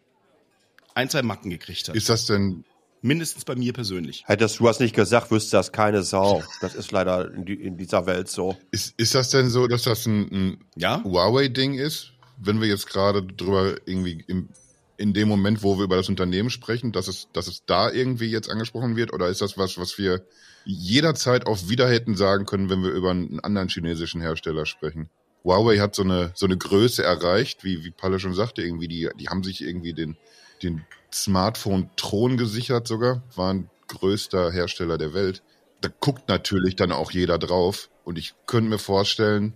ein, 0.95 1.09
zwei 1.09 1.21
Macken 1.21 1.49
gekriegt 1.49 1.89
hat. 1.89 1.95
Ist 1.95 2.09
das 2.09 2.25
denn 2.25 2.63
Mindestens 3.05 3.43
bei 3.43 3.55
mir 3.55 3.73
persönlich. 3.73 4.23
Hättest 4.27 4.61
du 4.61 4.63
das 4.63 4.79
nicht 4.79 4.95
gesagt, 4.95 5.29
wüsste 5.29 5.57
das 5.57 5.73
keine 5.73 6.03
Sau. 6.03 6.41
Das 6.61 6.73
ist 6.73 6.93
leider 6.93 7.33
in, 7.33 7.43
die, 7.43 7.55
in 7.55 7.75
dieser 7.75 8.05
Welt 8.05 8.29
so. 8.29 8.57
Ist, 8.71 8.93
ist 8.97 9.13
das 9.13 9.29
denn 9.29 9.49
so, 9.49 9.67
dass 9.67 9.83
das 9.83 10.05
ein, 10.05 10.31
ein 10.31 10.65
ja? 10.77 11.03
Huawei-Ding 11.03 11.73
ist? 11.73 12.13
Wenn 12.37 12.61
wir 12.61 12.69
jetzt 12.69 12.87
gerade 12.87 13.21
drüber 13.21 13.75
irgendwie 13.85 14.23
im, 14.27 14.47
in 14.95 15.13
dem 15.13 15.27
Moment, 15.27 15.63
wo 15.63 15.77
wir 15.77 15.83
über 15.83 15.97
das 15.97 16.07
Unternehmen 16.07 16.49
sprechen, 16.49 16.93
dass 16.93 17.09
es, 17.09 17.27
dass 17.33 17.47
es 17.47 17.65
da 17.65 17.91
irgendwie 17.91 18.27
jetzt 18.27 18.49
angesprochen 18.49 18.95
wird? 18.95 19.11
Oder 19.11 19.27
ist 19.27 19.41
das 19.41 19.57
was, 19.57 19.77
was 19.77 19.97
wir 19.97 20.25
jederzeit 20.63 21.45
auch 21.45 21.67
wieder 21.67 21.89
hätten 21.89 22.15
sagen 22.15 22.45
können, 22.45 22.69
wenn 22.69 22.83
wir 22.83 22.91
über 22.91 23.11
einen 23.11 23.41
anderen 23.41 23.67
chinesischen 23.67 24.21
Hersteller 24.21 24.65
sprechen? 24.65 25.09
Huawei 25.43 25.79
hat 25.79 25.93
so 25.93 26.03
eine, 26.03 26.31
so 26.35 26.45
eine 26.45 26.55
Größe 26.55 27.03
erreicht, 27.03 27.65
wie, 27.65 27.83
wie 27.83 27.91
Palle 27.91 28.17
schon 28.17 28.33
sagte, 28.33 28.61
irgendwie, 28.61 28.87
die, 28.87 29.09
die 29.19 29.27
haben 29.27 29.43
sich 29.43 29.61
irgendwie 29.61 29.91
den, 29.91 30.15
den 30.63 30.85
Smartphone-Thron 31.11 32.37
gesichert 32.37 32.87
sogar, 32.87 33.23
waren 33.35 33.69
größter 33.87 34.51
Hersteller 34.51 34.97
der 34.97 35.13
Welt. 35.13 35.43
Da 35.81 35.89
guckt 35.99 36.29
natürlich 36.29 36.75
dann 36.75 36.91
auch 36.91 37.11
jeder 37.11 37.37
drauf. 37.37 37.89
Und 38.03 38.17
ich 38.17 38.33
könnte 38.45 38.69
mir 38.69 38.79
vorstellen, 38.79 39.53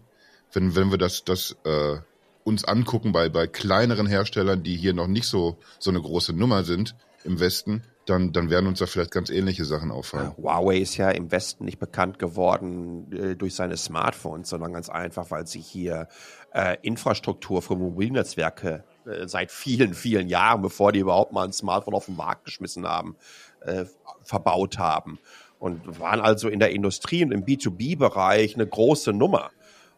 wenn, 0.54 0.76
wenn 0.76 0.92
wir 0.92 0.98
das, 0.98 1.24
das 1.24 1.56
äh, 1.64 1.98
uns 2.44 2.64
angucken 2.64 3.12
bei, 3.12 3.30
bei 3.30 3.48
kleineren 3.48 4.08
Herstellern, 4.08 4.64
die 4.64 4.76
hier 4.76 4.94
noch 4.94 5.08
nicht 5.08 5.28
so, 5.28 5.58
so 5.80 5.90
eine 5.90 6.02
große 6.02 6.34
Nummer 6.34 6.64
sind 6.64 6.96
im 7.24 7.40
Westen, 7.40 7.84
dann, 8.06 8.32
dann 8.32 8.50
werden 8.50 8.68
uns 8.68 8.80
da 8.80 8.86
vielleicht 8.86 9.12
ganz 9.12 9.30
ähnliche 9.30 9.66
Sachen 9.66 9.92
auffallen. 9.92 10.32
Ja, 10.38 10.44
Huawei 10.44 10.78
ist 10.78 10.96
ja 10.98 11.10
im 11.10 11.30
Westen 11.32 11.66
nicht 11.66 11.80
bekannt 11.80 12.20
geworden 12.20 13.12
äh, 13.12 13.36
durch 13.36 13.54
seine 13.54 13.76
Smartphones, 13.76 14.50
sondern 14.50 14.74
ganz 14.74 14.90
einfach, 14.90 15.30
weil 15.30 15.46
sie 15.46 15.60
hier 15.60 16.08
äh, 16.54 16.78
Infrastruktur 16.82 17.62
für 17.62 17.76
Mobilnetzwerke 17.76 18.86
seit 19.26 19.52
vielen, 19.52 19.94
vielen 19.94 20.28
Jahren, 20.28 20.62
bevor 20.62 20.92
die 20.92 21.00
überhaupt 21.00 21.32
mal 21.32 21.46
ein 21.46 21.54
Smartphone 21.54 21.96
auf 21.96 22.06
den 22.06 22.16
Markt 22.16 22.46
geschmissen 22.46 22.88
haben, 22.88 23.16
äh, 23.62 23.86
verbaut 24.24 24.78
haben. 24.78 25.20
Und 25.60 26.00
waren 26.00 26.22
also 26.22 26.50
in 26.50 26.60
der 26.60 26.72
Industrie 26.72 27.24
und 27.24 27.32
im 27.32 27.44
B2B-Bereich 27.44 28.56
eine 28.56 28.68
große 28.68 29.12
Nummer. 29.12 29.50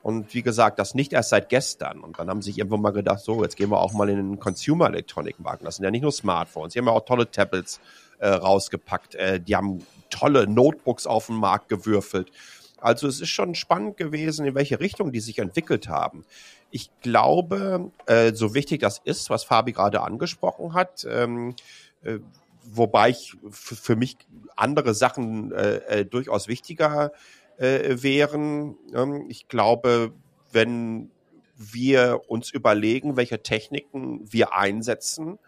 Und 0.02 0.34
wie 0.34 0.42
gesagt, 0.42 0.80
das 0.80 0.96
nicht 0.96 1.12
erst 1.12 1.30
seit 1.30 1.50
gestern. 1.50 2.00
Und 2.00 2.18
dann 2.20 2.30
haben 2.30 2.42
sie 2.42 2.52
sich 2.52 2.60
irgendwann 2.60 2.82
mal 2.82 2.92
gedacht, 2.92 3.20
so, 3.20 3.44
jetzt 3.44 3.58
gehen 3.58 3.70
wir 3.70 3.80
auch 3.80 3.92
mal 3.92 4.08
in 4.10 4.16
den 4.16 4.40
Consumer 4.40 4.88
Electronic 4.88 5.40
Markt. 5.40 5.66
Das 5.66 5.76
sind 5.76 5.84
ja 5.84 5.92
nicht 5.92 6.04
nur 6.04 6.14
Smartphones. 6.14 6.74
Die 6.74 6.80
haben 6.80 6.88
ja 6.88 6.94
auch 6.94 7.04
tolle 7.04 7.30
Tablets 7.30 7.82
äh, 8.20 8.30
rausgepackt. 8.30 9.16
Äh, 9.16 9.42
die 9.42 9.56
haben 9.56 9.86
tolle 10.10 10.48
Notebooks 10.48 11.06
auf 11.06 11.28
den 11.28 11.36
Markt 11.36 11.68
gewürfelt. 11.68 12.32
Also 12.78 13.08
es 13.08 13.20
ist 13.20 13.30
schon 13.30 13.56
spannend 13.56 13.98
gewesen, 13.98 14.46
in 14.46 14.56
welche 14.56 14.80
Richtung 14.80 15.12
die 15.12 15.20
sich 15.20 15.40
entwickelt 15.40 15.90
haben. 15.90 16.24
Ich 16.72 16.92
glaube, 17.02 17.92
äh, 18.06 18.34
so 18.34 18.54
wichtig 18.54 18.82
das 18.82 19.02
ist, 19.04 19.30
was 19.30 19.44
Fabi 19.44 19.72
gerade 19.72 20.02
angesprochen 20.02 20.74
hat, 20.74 21.06
ähm, 21.10 21.56
äh, 22.04 22.20
wobei 22.64 23.10
ich 23.10 23.36
für 23.50 23.96
mich 23.96 24.18
andere 24.56 24.94
Sachen 24.94 25.52
äh, 25.52 25.78
äh, 25.78 26.06
durchaus 26.06 26.48
wichtiger 26.48 27.12
äh, 27.58 28.02
wären. 28.02 28.78
Ähm, 28.94 29.26
ich 29.30 29.48
glaube, 29.48 30.14
wenn 30.52 31.12
wir 31.56 32.22
uns 32.28 32.52
überlegen, 32.52 33.18
welche 33.18 33.42
Techniken 33.42 34.22
wir 34.32 34.56
einsetzen, 34.56 35.40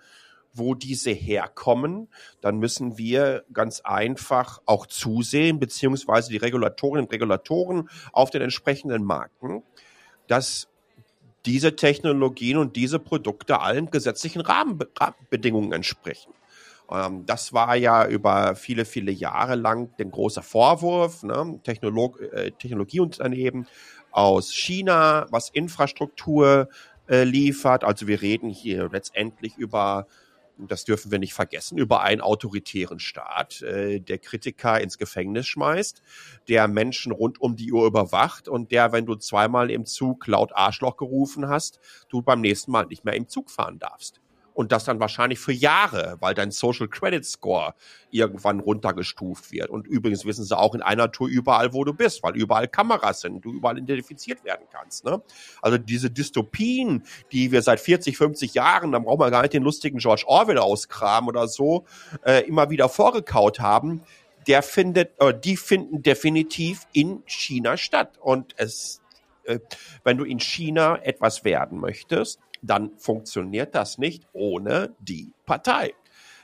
wo 0.53 0.75
diese 0.75 1.11
herkommen, 1.11 2.09
dann 2.41 2.57
müssen 2.57 2.97
wir 2.97 3.45
ganz 3.53 3.79
einfach 3.81 4.61
auch 4.65 4.85
zusehen, 4.85 5.59
beziehungsweise 5.59 6.29
die 6.29 6.37
Regulatorinnen 6.37 7.05
und 7.05 7.13
Regulatoren 7.13 7.89
auf 8.11 8.31
den 8.31 8.41
entsprechenden 8.41 9.05
Marken, 9.05 9.63
dass 10.27 10.67
diese 11.45 11.75
Technologien 11.75 12.57
und 12.57 12.75
diese 12.75 12.99
Produkte 12.99 13.59
allen 13.59 13.89
gesetzlichen 13.89 14.41
Rahmenbedingungen 14.41 15.71
entsprechen. 15.71 16.33
Ähm, 16.91 17.25
das 17.25 17.53
war 17.53 17.75
ja 17.75 18.05
über 18.07 18.55
viele, 18.55 18.85
viele 18.85 19.11
Jahre 19.11 19.55
lang 19.55 19.95
der 19.97 20.07
große 20.07 20.41
Vorwurf. 20.41 21.23
Ne? 21.23 21.59
Technolog 21.63 22.19
äh, 22.21 22.51
Technologieunternehmen 22.51 23.67
aus 24.11 24.53
China, 24.53 25.25
was 25.31 25.49
Infrastruktur 25.49 26.69
äh, 27.07 27.23
liefert. 27.23 27.83
Also 27.83 28.07
wir 28.07 28.21
reden 28.21 28.49
hier 28.49 28.89
letztendlich 28.91 29.57
über 29.57 30.07
das 30.67 30.83
dürfen 30.85 31.11
wir 31.11 31.19
nicht 31.19 31.33
vergessen, 31.33 31.77
über 31.77 32.01
einen 32.01 32.21
autoritären 32.21 32.99
Staat, 32.99 33.61
äh, 33.61 33.99
der 33.99 34.17
Kritiker 34.17 34.79
ins 34.79 34.97
Gefängnis 34.97 35.47
schmeißt, 35.47 36.01
der 36.47 36.67
Menschen 36.67 37.11
rund 37.11 37.41
um 37.41 37.55
die 37.55 37.71
Uhr 37.71 37.85
überwacht 37.87 38.47
und 38.47 38.71
der, 38.71 38.91
wenn 38.91 39.05
du 39.05 39.15
zweimal 39.15 39.71
im 39.71 39.85
Zug 39.85 40.27
laut 40.27 40.53
Arschloch 40.53 40.97
gerufen 40.97 41.47
hast, 41.47 41.79
du 42.09 42.21
beim 42.21 42.41
nächsten 42.41 42.71
Mal 42.71 42.85
nicht 42.85 43.05
mehr 43.05 43.15
im 43.15 43.27
Zug 43.27 43.49
fahren 43.49 43.79
darfst 43.79 44.20
und 44.53 44.71
das 44.71 44.83
dann 44.83 44.99
wahrscheinlich 44.99 45.39
für 45.39 45.53
Jahre, 45.53 46.17
weil 46.19 46.33
dein 46.33 46.51
Social 46.51 46.87
Credit 46.87 47.25
Score 47.25 47.73
irgendwann 48.09 48.59
runtergestuft 48.59 49.51
wird. 49.51 49.69
Und 49.69 49.87
übrigens 49.87 50.25
wissen 50.25 50.43
sie 50.43 50.57
auch 50.57 50.75
in 50.75 50.81
einer 50.81 51.11
Tour 51.11 51.29
überall, 51.29 51.73
wo 51.73 51.83
du 51.83 51.93
bist, 51.93 52.23
weil 52.23 52.35
überall 52.35 52.67
Kameras 52.67 53.21
sind, 53.21 53.43
du 53.43 53.53
überall 53.53 53.77
identifiziert 53.77 54.43
werden 54.43 54.65
kannst. 54.71 55.05
Ne? 55.05 55.21
Also 55.61 55.77
diese 55.77 56.11
Dystopien, 56.11 57.03
die 57.31 57.51
wir 57.51 57.61
seit 57.61 57.79
40, 57.79 58.17
50 58.17 58.53
Jahren, 58.53 58.91
dann 58.91 59.03
brauchen 59.03 59.19
wir 59.19 59.31
gar 59.31 59.41
nicht 59.41 59.53
den 59.53 59.63
lustigen 59.63 59.99
George 59.99 60.23
Orwell 60.27 60.57
auskramen 60.57 61.29
oder 61.29 61.47
so, 61.47 61.85
äh, 62.25 62.45
immer 62.47 62.69
wieder 62.69 62.89
vorgekaut 62.89 63.59
haben, 63.59 64.01
der 64.47 64.63
findet, 64.63 65.19
äh, 65.19 65.33
die 65.37 65.57
finden 65.57 66.01
definitiv 66.01 66.87
in 66.93 67.23
China 67.25 67.77
statt. 67.77 68.17
Und 68.19 68.53
es, 68.57 69.01
äh, 69.43 69.59
wenn 70.03 70.17
du 70.17 70.25
in 70.25 70.39
China 70.39 70.97
etwas 71.03 71.43
werden 71.43 71.79
möchtest, 71.79 72.39
dann 72.61 72.91
funktioniert 72.97 73.75
das 73.75 73.97
nicht 73.97 74.27
ohne 74.33 74.95
die 74.99 75.31
Partei. 75.45 75.93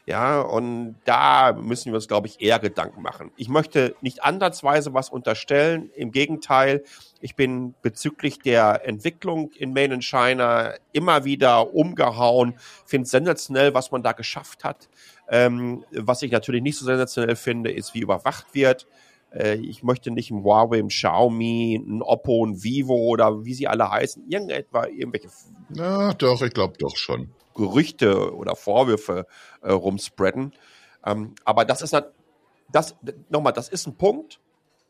Ja, 0.08 0.40
und 0.40 0.96
da 1.04 1.52
müssen 1.52 1.92
wir 1.92 1.96
uns, 1.96 2.08
glaube 2.08 2.28
ich, 2.28 2.40
eher 2.40 2.60
Gedanken 2.60 3.02
machen. 3.02 3.32
Ich 3.36 3.50
möchte 3.50 3.94
nicht 4.00 4.24
ansatzweise 4.24 4.94
was 4.94 5.10
unterstellen. 5.10 5.92
Im 5.96 6.14
Gegenteil, 6.14 6.86
ich 7.20 7.36
bin 7.36 7.76
bezüglich 7.82 8.40
der 8.40 8.88
Entwicklung 8.88 9.52
in 9.52 9.74
Main 9.74 10.02
China 10.02 10.76
immer 10.94 11.26
wieder 11.26 11.74
umgehauen. 11.74 12.54
Finde 12.86 13.10
sensationell, 13.10 13.74
was 13.74 13.92
man 13.92 14.02
da 14.02 14.14
geschafft 14.14 14.64
hat. 14.64 14.88
Ähm, 15.28 15.84
was 15.92 16.22
ich 16.22 16.32
natürlich 16.32 16.62
nicht 16.62 16.78
so 16.78 16.86
sensationell 16.86 17.36
finde, 17.36 17.70
ist, 17.74 17.94
wie 17.94 18.00
überwacht 18.00 18.46
wird. 18.54 18.88
Äh, 19.32 19.56
ich 19.56 19.84
möchte 19.84 20.12
nicht 20.12 20.32
ein 20.32 20.44
Huawei, 20.44 20.80
ein 20.80 20.88
Xiaomi, 20.90 21.76
ein 21.76 22.02
Oppo, 22.02 22.46
ein 22.46 22.64
Vivo 22.64 22.96
oder 22.96 23.46
wie 23.46 23.54
sie 23.54 23.68
alle 23.68 23.90
heißen, 23.90 24.30
irgendetwa 24.30 24.86
irgendwelche 24.88 25.30
Na, 25.70 26.14
doch, 26.14 26.42
ich 26.42 26.54
glaube 26.54 26.78
doch 26.80 26.96
schon. 26.96 27.30
Gerüchte 27.56 28.36
oder 28.36 28.56
Vorwürfe 28.56 29.26
äh, 29.62 29.72
rumspreaden. 29.72 30.54
Ähm, 31.06 31.36
aber 31.44 31.66
das 31.66 31.82
ist 31.82 31.96
das 32.72 32.96
nochmal, 33.30 33.54
das 33.54 33.70
ist 33.70 33.88
ein 33.88 33.98
Punkt. 33.98 34.40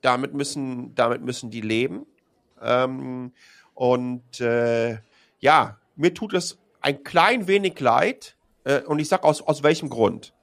Damit 0.02 0.34
müssen, 0.34 0.94
damit 0.96 1.22
müssen 1.22 1.50
die 1.50 1.62
leben. 1.62 2.06
Ähm, 2.62 3.34
und 3.74 4.40
äh, 4.42 5.00
ja, 5.40 5.78
mir 5.96 6.14
tut 6.14 6.34
es 6.34 6.60
ein 6.82 7.04
klein 7.04 7.48
wenig 7.48 7.80
leid. 7.80 8.36
Äh, 8.64 8.82
und 8.82 9.00
ich 9.00 9.08
sage 9.08 9.24
aus, 9.24 9.42
aus 9.42 9.64
welchem 9.64 9.90
Grund? 9.90 10.34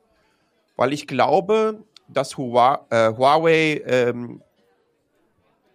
Weil 0.77 0.93
ich 0.93 1.07
glaube, 1.07 1.85
dass 2.09 2.37
Huawei, 2.37 2.79
äh, 2.91 3.17
Huawei 3.17 3.83
ähm, 3.87 4.43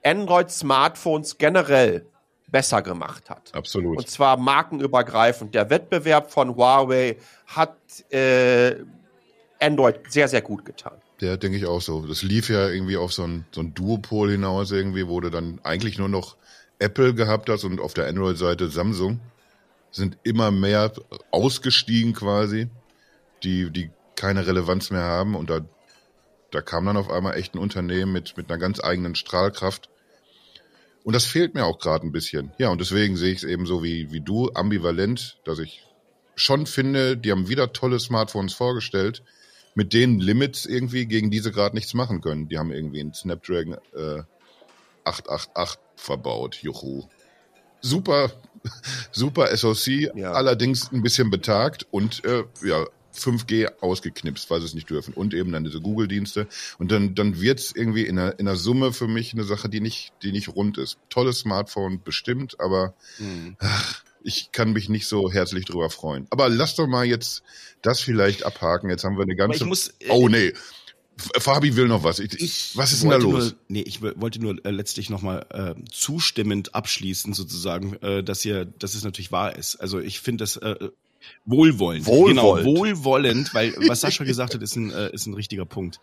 Android-Smartphones 0.04 1.38
generell 1.38 2.06
besser 2.52 2.82
gemacht 2.82 3.30
hat. 3.30 3.54
Absolut. 3.54 3.98
Und 3.98 4.10
zwar 4.10 4.38
markenübergreifend. 4.38 5.54
Der 5.54 5.70
Wettbewerb 5.70 6.32
von 6.32 6.56
Huawei 6.56 7.18
hat 7.48 7.76
äh, 8.12 8.76
Android 9.60 10.00
sehr, 10.10 10.28
sehr 10.28 10.42
gut 10.42 10.66
getan. 10.66 10.94
Der 11.22 11.38
denke 11.38 11.58
ich 11.58 11.66
auch 11.66 11.82
so. 11.82 12.06
Das 12.06 12.24
lief 12.24 12.50
ja 12.50 12.70
irgendwie 12.70 12.98
auf 12.98 13.14
so 13.14 13.24
ein, 13.24 13.46
so 13.52 13.62
ein 13.62 13.74
Duopol 13.74 14.32
hinaus 14.32 14.72
irgendwie, 14.72 15.08
wo 15.08 15.20
du 15.20 15.30
dann 15.30 15.60
eigentlich 15.64 15.98
nur 15.98 16.10
noch 16.10 16.38
Apple 16.80 17.14
gehabt 17.14 17.50
hast 17.50 17.66
und 17.66 17.80
auf 17.80 17.94
der 17.94 18.08
Android-Seite 18.08 18.70
Samsung. 18.70 19.20
Sind 19.92 20.18
immer 20.24 20.52
mehr 20.52 20.92
ausgestiegen 21.32 22.14
quasi, 22.14 22.68
die, 23.44 23.72
die 23.72 23.90
keine 24.16 24.46
Relevanz 24.46 24.92
mehr 24.92 25.02
haben. 25.02 25.36
Und 25.36 25.50
da, 25.50 25.62
da 26.52 26.62
kam 26.62 26.86
dann 26.86 26.98
auf 26.98 27.10
einmal 27.10 27.38
echt 27.38 27.56
ein 27.56 27.60
Unternehmen 27.60 28.12
mit, 28.12 28.38
mit 28.38 28.50
einer 28.50 28.60
ganz 28.60 28.84
eigenen 28.84 29.16
Strahlkraft. 29.16 29.90
Und 31.04 31.14
das 31.14 31.26
fehlt 31.26 31.54
mir 31.54 31.66
auch 31.66 31.80
gerade 31.80 32.06
ein 32.06 32.12
bisschen. 32.12 32.52
Ja, 32.58 32.70
und 32.70 32.82
deswegen 32.82 33.16
sehe 33.16 33.32
ich 33.32 33.40
es 33.40 33.44
eben 33.44 33.66
so 33.66 33.84
wie, 33.84 34.12
wie 34.12 34.22
du, 34.22 34.52
ambivalent, 34.54 35.40
dass 35.46 35.60
ich 35.60 35.84
schon 36.36 36.66
finde, 36.66 37.18
die 37.18 37.32
haben 37.32 37.50
wieder 37.50 37.74
tolle 37.74 38.00
Smartphones 38.00 38.54
vorgestellt, 38.54 39.24
mit 39.76 39.94
den 39.94 40.20
Limits 40.20 40.66
irgendwie 40.66 41.06
gegen 41.06 41.32
diese 41.32 41.52
gerade 41.52 41.76
nichts 41.76 41.94
machen 41.94 42.22
können. 42.22 42.50
Die 42.50 42.58
haben 42.58 42.72
irgendwie 42.72 43.02
einen 43.02 43.14
Snapdragon 43.14 43.78
äh, 43.96 44.24
888 45.04 45.80
verbaut. 45.96 46.56
Juhu. 46.62 47.04
Super, 47.82 48.32
super 49.12 49.56
SoC, 49.56 50.16
ja. 50.16 50.34
allerdings 50.34 50.92
ein 50.92 51.02
bisschen 51.02 51.30
betagt 51.30 51.88
und 51.92 52.26
äh, 52.26 52.44
ja, 52.62 52.86
5G 53.20 53.80
ausgeknipst, 53.82 54.50
weil 54.50 54.60
sie 54.60 54.68
es 54.68 54.74
nicht 54.74 54.90
dürfen. 54.90 55.14
Und 55.14 55.34
eben 55.34 55.52
dann 55.52 55.64
diese 55.64 55.82
Google-Dienste. 55.82 56.48
Und 56.78 56.92
dann, 56.92 57.16
dann 57.16 57.40
wird 57.42 57.60
es 57.60 57.76
irgendwie 57.76 58.04
in 58.04 58.16
der, 58.16 58.40
in 58.40 58.46
der 58.46 58.56
Summe 58.56 58.94
für 58.94 59.08
mich 59.08 59.34
eine 59.34 59.44
Sache, 59.44 59.70
die 59.70 59.82
nicht, 59.82 60.14
die 60.24 60.32
nicht 60.32 60.50
rund 60.50 60.78
ist. 60.78 60.98
Tolles 61.10 61.40
Smartphone, 61.40 62.02
bestimmt, 62.04 62.60
aber 62.60 62.94
mhm. 63.20 63.56
ach, 63.60 64.04
ich 64.24 64.52
kann 64.52 64.74
mich 64.74 64.90
nicht 64.90 65.08
so 65.08 65.32
herzlich 65.32 65.66
drüber 65.66 65.90
freuen. 65.90 66.28
Aber 66.30 66.50
lass 66.50 66.76
doch 66.76 66.88
mal 66.88 67.06
jetzt 67.06 67.44
das 67.82 68.02
vielleicht 68.02 68.46
abhaken. 68.46 68.90
Jetzt 68.90 69.04
haben 69.04 69.18
wir 69.18 69.24
eine 69.24 69.36
ganze. 69.36 69.66
Muss, 69.66 69.90
äh, 70.00 70.10
oh 70.10 70.28
nee. 70.28 70.54
Fabi 71.38 71.76
will 71.76 71.88
noch 71.88 72.04
was. 72.04 72.20
Ich, 72.20 72.40
ich 72.40 72.78
was 72.78 72.94
ist 72.94 73.04
denn 73.04 73.10
da 73.10 73.18
los? 73.18 73.52
Nur, 73.52 73.56
nee, 73.68 73.82
ich 73.82 74.02
wollte 74.02 74.40
nur 74.40 74.64
äh, 74.66 74.72
letztlich 74.72 75.10
nochmal 75.10 75.46
äh, 75.50 75.76
zustimmend 75.92 76.76
abschließen, 76.76 77.34
sozusagen, 77.34 77.96
äh, 78.02 78.24
dass 78.24 78.46
ihr, 78.46 78.66
dass 78.66 78.94
es 78.94 79.04
natürlich 79.04 79.32
wahr 79.32 79.56
ist. 79.56 79.76
Also 79.76 80.00
ich 80.00 80.22
finde 80.22 80.44
das 80.44 80.56
äh, 80.58 80.90
wohlwollend. 81.46 82.06
Wohlwollend. 82.06 82.66
Genau, 82.66 82.78
wohlwollend, 82.78 83.54
weil 83.54 83.74
was 83.88 84.02
Sascha 84.02 84.24
gesagt 84.24 84.54
hat, 84.54 84.62
ist 84.62 84.76
ein, 84.76 84.92
äh, 84.92 85.12
ist 85.12 85.26
ein 85.26 85.34
richtiger 85.34 85.66
Punkt. 85.66 86.00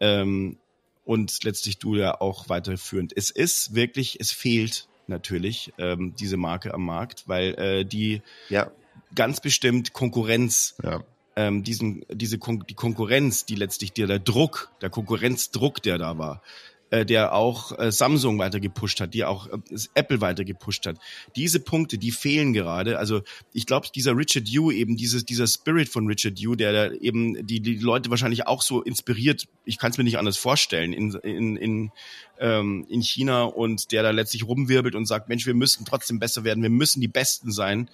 Ähm, 0.00 0.58
und 1.04 1.42
letztlich 1.44 1.78
du 1.78 1.96
ja 1.96 2.20
auch 2.20 2.48
weiterführend. 2.48 3.12
Es 3.16 3.30
ist 3.30 3.74
wirklich, 3.74 4.18
es 4.20 4.32
fehlt 4.32 4.88
natürlich 5.06 5.72
ähm, 5.78 6.14
diese 6.18 6.36
Marke 6.36 6.72
am 6.72 6.84
Markt, 6.84 7.24
weil 7.26 7.54
äh, 7.54 7.84
die 7.84 8.22
ja. 8.48 8.70
ganz 9.14 9.40
bestimmt 9.40 9.92
Konkurrenz 9.92 10.76
ja 10.82 11.02
ähm, 11.36 11.62
diesen, 11.62 12.04
diese 12.10 12.38
Kon 12.38 12.64
die 12.68 12.74
Konkurrenz, 12.74 13.46
die 13.46 13.54
letztlich 13.54 13.92
der, 13.92 14.06
der 14.06 14.18
Druck, 14.18 14.70
der 14.82 14.90
Konkurrenzdruck, 14.90 15.82
der 15.82 15.98
da 15.98 16.18
war, 16.18 16.42
äh, 16.90 17.06
der 17.06 17.34
auch 17.34 17.78
äh, 17.78 17.92
Samsung 17.92 18.38
weiter 18.38 18.60
gepusht 18.60 19.00
hat, 19.00 19.14
die 19.14 19.24
auch 19.24 19.46
äh, 19.46 19.58
Apple 19.94 20.20
weiter 20.20 20.44
gepusht 20.44 20.86
hat. 20.86 20.98
Diese 21.36 21.60
Punkte, 21.60 21.98
die 21.98 22.10
fehlen 22.10 22.52
gerade. 22.52 22.98
Also 22.98 23.22
ich 23.52 23.66
glaube, 23.66 23.88
dieser 23.94 24.16
Richard 24.16 24.48
Yu 24.48 24.70
eben, 24.70 24.96
dieses, 24.96 25.24
dieser 25.24 25.46
Spirit 25.46 25.88
von 25.88 26.06
Richard 26.06 26.38
Yu, 26.38 26.56
der 26.56 26.72
da 26.72 26.94
eben 26.94 27.46
die, 27.46 27.60
die 27.60 27.76
Leute 27.76 28.10
wahrscheinlich 28.10 28.46
auch 28.46 28.62
so 28.62 28.82
inspiriert, 28.82 29.46
ich 29.64 29.78
kann 29.78 29.92
es 29.92 29.98
mir 29.98 30.04
nicht 30.04 30.18
anders 30.18 30.36
vorstellen, 30.36 30.92
in, 30.92 31.12
in, 31.22 31.56
in, 31.56 31.92
ähm, 32.40 32.86
in 32.88 33.02
China 33.02 33.44
und 33.44 33.92
der 33.92 34.02
da 34.02 34.10
letztlich 34.10 34.46
rumwirbelt 34.46 34.94
und 34.96 35.06
sagt, 35.06 35.28
Mensch, 35.28 35.46
wir 35.46 35.54
müssen 35.54 35.84
trotzdem 35.84 36.18
besser 36.18 36.44
werden, 36.44 36.62
wir 36.62 36.70
müssen 36.70 37.00
die 37.00 37.08
Besten 37.08 37.52
sein. 37.52 37.88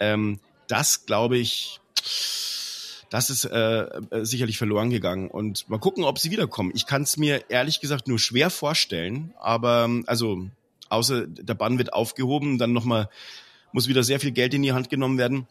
Ähm, 0.00 0.40
das 0.66 1.06
glaube 1.06 1.38
ich 1.38 1.80
das 3.10 3.28
ist 3.28 3.44
äh, 3.44 3.82
äh, 3.82 4.24
sicherlich 4.24 4.56
verloren 4.56 4.90
gegangen. 4.90 5.28
Und 5.28 5.68
mal 5.68 5.78
gucken, 5.78 6.04
ob 6.04 6.18
sie 6.18 6.30
wiederkommen. 6.30 6.70
Ich 6.74 6.86
kann 6.86 7.02
es 7.02 7.16
mir 7.16 7.50
ehrlich 7.50 7.80
gesagt 7.80 8.08
nur 8.08 8.18
schwer 8.18 8.50
vorstellen, 8.50 9.34
aber 9.38 9.90
also 10.06 10.46
außer 10.88 11.26
der 11.26 11.54
Bann 11.54 11.78
wird 11.78 11.92
aufgehoben, 11.92 12.58
dann 12.58 12.72
nochmal 12.72 13.08
muss 13.72 13.88
wieder 13.88 14.02
sehr 14.02 14.20
viel 14.20 14.32
Geld 14.32 14.54
in 14.54 14.62
die 14.62 14.72
Hand 14.72 14.90
genommen 14.90 15.18
werden. 15.18 15.46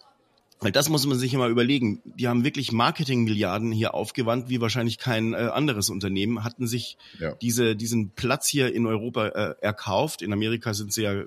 Weil 0.62 0.74
das 0.74 0.90
muss 0.90 1.06
man 1.06 1.18
sich 1.18 1.34
immer 1.34 1.48
überlegen. 1.48 2.02
Die 2.04 2.28
haben 2.28 2.44
wirklich 2.44 2.74
Marketingmilliarden 2.74 3.72
hier 3.72 3.94
aufgewandt, 3.94 4.50
wie 4.50 4.60
wahrscheinlich 4.60 4.98
kein 4.98 5.34
äh, 5.34 5.38
anderes 5.38 5.90
Unternehmen, 5.90 6.44
hatten 6.44 6.68
sich 6.68 6.98
ja. 7.18 7.34
diese, 7.36 7.78
diesen 7.78 8.10
Platz 8.10 8.48
hier 8.48 8.74
in 8.74 8.86
Europa 8.86 9.28
äh, 9.28 9.56
erkauft. 9.62 10.22
In 10.22 10.34
Amerika 10.34 10.74
sind 10.74 10.92
sie 10.92 11.04
ja 11.04 11.24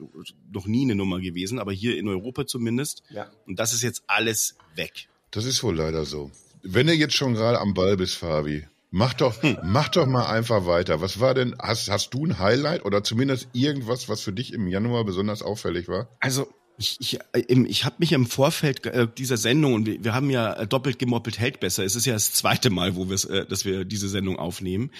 noch 0.53 0.67
nie 0.67 0.83
eine 0.83 0.97
Nummer 0.97 1.19
gewesen, 1.19 1.59
aber 1.59 1.73
hier 1.73 1.97
in 1.97 2.09
Europa 2.09 2.47
zumindest. 2.47 3.03
Ja. 3.09 3.31
Und 3.47 3.59
das 3.59 3.73
ist 3.73 3.83
jetzt 3.83 4.05
alles 4.07 4.57
weg. 4.77 5.09
Das 5.33 5.47
ist 5.47 5.63
wohl 5.63 5.75
leider 5.75 6.05
so. 6.05 6.31
Wenn 6.63 6.87
du 6.87 6.93
jetzt 6.93 7.15
schon 7.15 7.35
gerade 7.35 7.59
am 7.59 7.75
Ball 7.75 7.97
bist, 7.97 8.17
Fabi, 8.17 8.67
mach 8.91 9.15
doch, 9.15 9.43
hm. 9.43 9.57
mach 9.65 9.89
doch 9.89 10.07
mal 10.07 10.27
einfach 10.27 10.67
weiter. 10.67 11.01
Was 11.01 11.19
war 11.19 11.35
denn, 11.35 11.57
hast, 11.59 11.91
hast 11.91 12.15
du 12.15 12.27
ein 12.27 12.39
Highlight 12.39 12.85
oder 12.85 13.03
zumindest 13.03 13.49
irgendwas, 13.55 14.09
was 14.11 14.21
für 14.21 14.33
dich 14.33 14.53
im 14.53 14.69
Januar 14.69 15.05
besonders 15.05 15.43
auffällig 15.43 15.89
war? 15.89 16.09
Also, 16.21 16.49
ich, 16.79 16.99
ich, 17.01 17.19
ich 17.49 17.85
habe 17.85 17.97
mich 17.99 18.13
im 18.13 18.27
Vorfeld 18.27 18.85
äh, 18.87 19.09
dieser 19.17 19.39
Sendung, 19.39 19.75
und 19.75 19.87
wir, 19.87 20.05
wir 20.05 20.15
haben 20.15 20.29
ja 20.29 20.67
doppelt 20.67 20.99
gemoppelt 20.99 21.39
hält 21.39 21.61
besser, 21.61 21.83
es 21.83 21.97
ist 21.97 22.05
ja 22.07 22.13
das 22.13 22.35
zweite 22.35 22.69
Mal, 22.69 22.95
wo 22.95 23.09
wir 23.09 23.31
äh, 23.31 23.47
dass 23.47 23.65
wir 23.65 23.87
diese 23.87 24.09
Sendung 24.09 24.39
aufnehmen, 24.39 24.91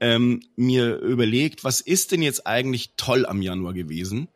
ähm, 0.00 0.42
mir 0.56 0.96
überlegt, 0.98 1.64
was 1.64 1.80
ist 1.80 2.12
denn 2.12 2.22
jetzt 2.22 2.46
eigentlich 2.46 2.92
toll 2.96 3.24
am 3.24 3.40
Januar 3.40 3.72
gewesen? 3.72 4.28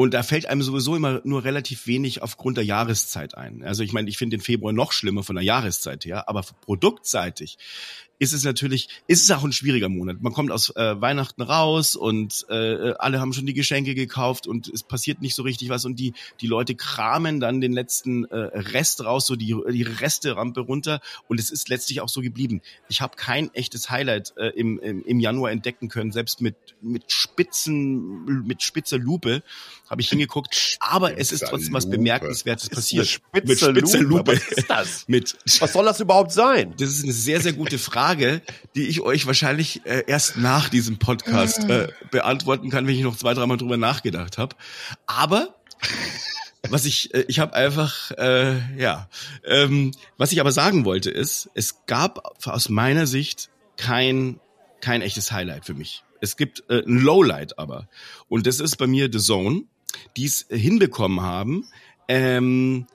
Und 0.00 0.14
da 0.14 0.22
fällt 0.22 0.46
einem 0.46 0.62
sowieso 0.62 0.96
immer 0.96 1.20
nur 1.24 1.44
relativ 1.44 1.86
wenig 1.86 2.22
aufgrund 2.22 2.56
der 2.56 2.64
Jahreszeit 2.64 3.36
ein. 3.36 3.62
Also 3.62 3.82
ich 3.82 3.92
meine, 3.92 4.08
ich 4.08 4.16
finde 4.16 4.38
den 4.38 4.42
Februar 4.42 4.72
noch 4.72 4.92
schlimmer 4.92 5.22
von 5.22 5.36
der 5.36 5.44
Jahreszeit 5.44 6.06
her, 6.06 6.26
aber 6.26 6.42
produktseitig 6.62 7.58
ist 8.20 8.34
es 8.34 8.44
natürlich, 8.44 8.88
ist 9.06 9.24
es 9.24 9.30
auch 9.30 9.42
ein 9.42 9.52
schwieriger 9.52 9.88
Monat. 9.88 10.20
Man 10.20 10.34
kommt 10.34 10.52
aus 10.52 10.68
äh, 10.76 11.00
Weihnachten 11.00 11.40
raus 11.40 11.96
und 11.96 12.44
äh, 12.50 12.92
alle 12.98 13.18
haben 13.18 13.32
schon 13.32 13.46
die 13.46 13.54
Geschenke 13.54 13.94
gekauft 13.94 14.46
und 14.46 14.68
es 14.68 14.82
passiert 14.82 15.22
nicht 15.22 15.34
so 15.34 15.42
richtig 15.42 15.70
was 15.70 15.86
und 15.86 15.98
die 15.98 16.12
die 16.40 16.46
Leute 16.46 16.74
kramen 16.74 17.40
dann 17.40 17.62
den 17.62 17.72
letzten 17.72 18.26
äh, 18.26 18.36
Rest 18.36 19.02
raus, 19.02 19.26
so 19.26 19.36
die 19.36 19.56
die 19.70 19.82
Resterampe 19.82 20.60
runter 20.60 21.00
und 21.28 21.40
es 21.40 21.50
ist 21.50 21.70
letztlich 21.70 22.02
auch 22.02 22.10
so 22.10 22.20
geblieben. 22.20 22.60
Ich 22.90 23.00
habe 23.00 23.16
kein 23.16 23.52
echtes 23.54 23.88
Highlight 23.88 24.34
äh, 24.36 24.48
im, 24.48 24.78
im 24.80 25.02
im 25.02 25.18
Januar 25.18 25.50
entdecken 25.50 25.88
können, 25.88 26.12
selbst 26.12 26.42
mit 26.42 26.56
mit 26.82 27.10
spitzen 27.10 28.44
mit 28.46 28.62
spitzer 28.62 28.98
Lupe 28.98 29.42
habe 29.88 30.02
ich 30.02 30.10
hingeguckt, 30.10 30.78
aber 30.78 31.18
es 31.18 31.32
ist 31.32 31.46
trotzdem 31.46 31.72
was 31.72 31.88
bemerkenswertes 31.88 32.68
passiert. 32.68 33.06
Spitze 33.06 33.72
mit 33.72 33.88
spitzer 33.88 34.00
Lupe. 34.00 34.32
Was 34.34 34.46
ist 34.46 34.70
das? 34.70 35.04
mit 35.08 35.36
was 35.58 35.72
soll 35.72 35.86
das 35.86 36.00
überhaupt 36.00 36.32
sein? 36.32 36.74
Das 36.76 36.90
ist 36.90 37.02
eine 37.02 37.12
sehr 37.12 37.40
sehr 37.40 37.54
gute 37.54 37.78
Frage. 37.78 38.09
Frage, 38.10 38.42
die 38.74 38.88
ich 38.88 39.02
euch 39.02 39.26
wahrscheinlich 39.26 39.86
äh, 39.86 40.02
erst 40.08 40.36
nach 40.36 40.68
diesem 40.68 40.98
Podcast 40.98 41.62
äh, 41.68 41.92
beantworten 42.10 42.68
kann, 42.68 42.84
wenn 42.88 42.96
ich 42.96 43.02
noch 43.02 43.16
zwei, 43.16 43.34
dreimal 43.34 43.56
drüber 43.56 43.76
nachgedacht 43.76 44.36
habe. 44.36 44.56
Aber 45.06 45.54
was 46.68 46.86
ich, 46.86 47.14
äh, 47.14 47.24
ich 47.28 47.38
habe 47.38 47.54
einfach, 47.54 48.10
äh, 48.18 48.58
ja, 48.76 49.08
ähm, 49.44 49.92
was 50.16 50.32
ich 50.32 50.40
aber 50.40 50.50
sagen 50.50 50.84
wollte 50.84 51.08
ist, 51.08 51.50
es 51.54 51.86
gab 51.86 52.44
aus 52.48 52.68
meiner 52.68 53.06
Sicht 53.06 53.48
kein, 53.76 54.40
kein 54.80 55.02
echtes 55.02 55.30
Highlight 55.30 55.64
für 55.64 55.74
mich. 55.74 56.02
Es 56.20 56.36
gibt 56.36 56.64
äh, 56.68 56.82
ein 56.84 56.98
Lowlight 56.98 57.60
aber. 57.60 57.88
Und 58.28 58.48
das 58.48 58.58
ist 58.58 58.76
bei 58.76 58.88
mir 58.88 59.08
The 59.12 59.20
Zone, 59.20 59.66
die 60.16 60.24
es 60.24 60.46
hinbekommen 60.50 61.20
haben, 61.20 61.68
ähm, 62.08 62.88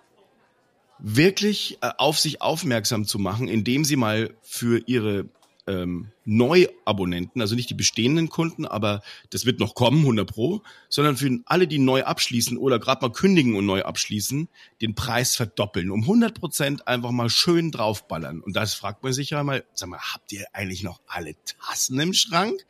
wirklich 1.00 1.78
äh, 1.82 1.92
auf 1.98 2.20
sich 2.20 2.42
aufmerksam 2.42 3.06
zu 3.06 3.20
machen, 3.20 3.48
indem 3.48 3.86
sie 3.86 3.96
mal 3.96 4.34
für 4.42 4.82
ihre 4.86 5.30
ähm, 5.68 6.12
Neuabonnenten, 6.26 7.42
also 7.42 7.56
nicht 7.56 7.70
die 7.70 7.76
bestehenden 7.76 8.30
Kunden, 8.30 8.66
aber 8.66 9.02
das 9.32 9.46
wird 9.46 9.60
noch 9.60 9.74
kommen, 9.74 10.00
100 10.00 10.32
Pro, 10.32 10.62
sondern 10.90 11.18
für 11.18 11.40
alle, 11.46 11.68
die 11.68 11.80
neu 11.80 12.04
abschließen 12.04 12.58
oder 12.58 12.80
gerade 12.80 13.02
mal 13.02 13.12
kündigen 13.12 13.56
und 13.56 13.66
neu 13.66 13.84
abschließen, 13.84 14.48
den 14.82 14.96
Preis 14.96 15.36
verdoppeln, 15.36 15.90
um 15.92 16.02
100 16.02 16.40
Prozent 16.40 16.88
einfach 16.88 17.12
mal 17.12 17.30
schön 17.30 17.72
draufballern. 17.72 18.42
Und 18.42 18.56
das 18.56 18.74
fragt 18.74 19.04
man 19.04 19.14
sich 19.14 19.32
ja 19.32 19.44
mal, 19.44 19.64
sag 19.74 19.90
mal, 19.90 20.00
habt 20.00 20.32
ihr 20.32 20.46
eigentlich 20.54 20.84
noch 20.84 21.02
alle 21.08 21.36
Tassen 21.46 22.00
im 22.00 22.14
Schrank? 22.14 22.66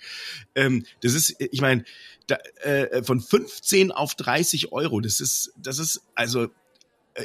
Ähm, 0.53 0.85
das 1.01 1.13
ist, 1.13 1.35
ich 1.39 1.61
meine, 1.61 1.83
äh, 2.63 3.03
von 3.03 3.19
15 3.19 3.91
auf 3.91 4.15
30 4.15 4.71
Euro, 4.71 5.01
das 5.01 5.19
ist, 5.19 5.53
das 5.57 5.79
ist, 5.79 6.01
also, 6.15 6.47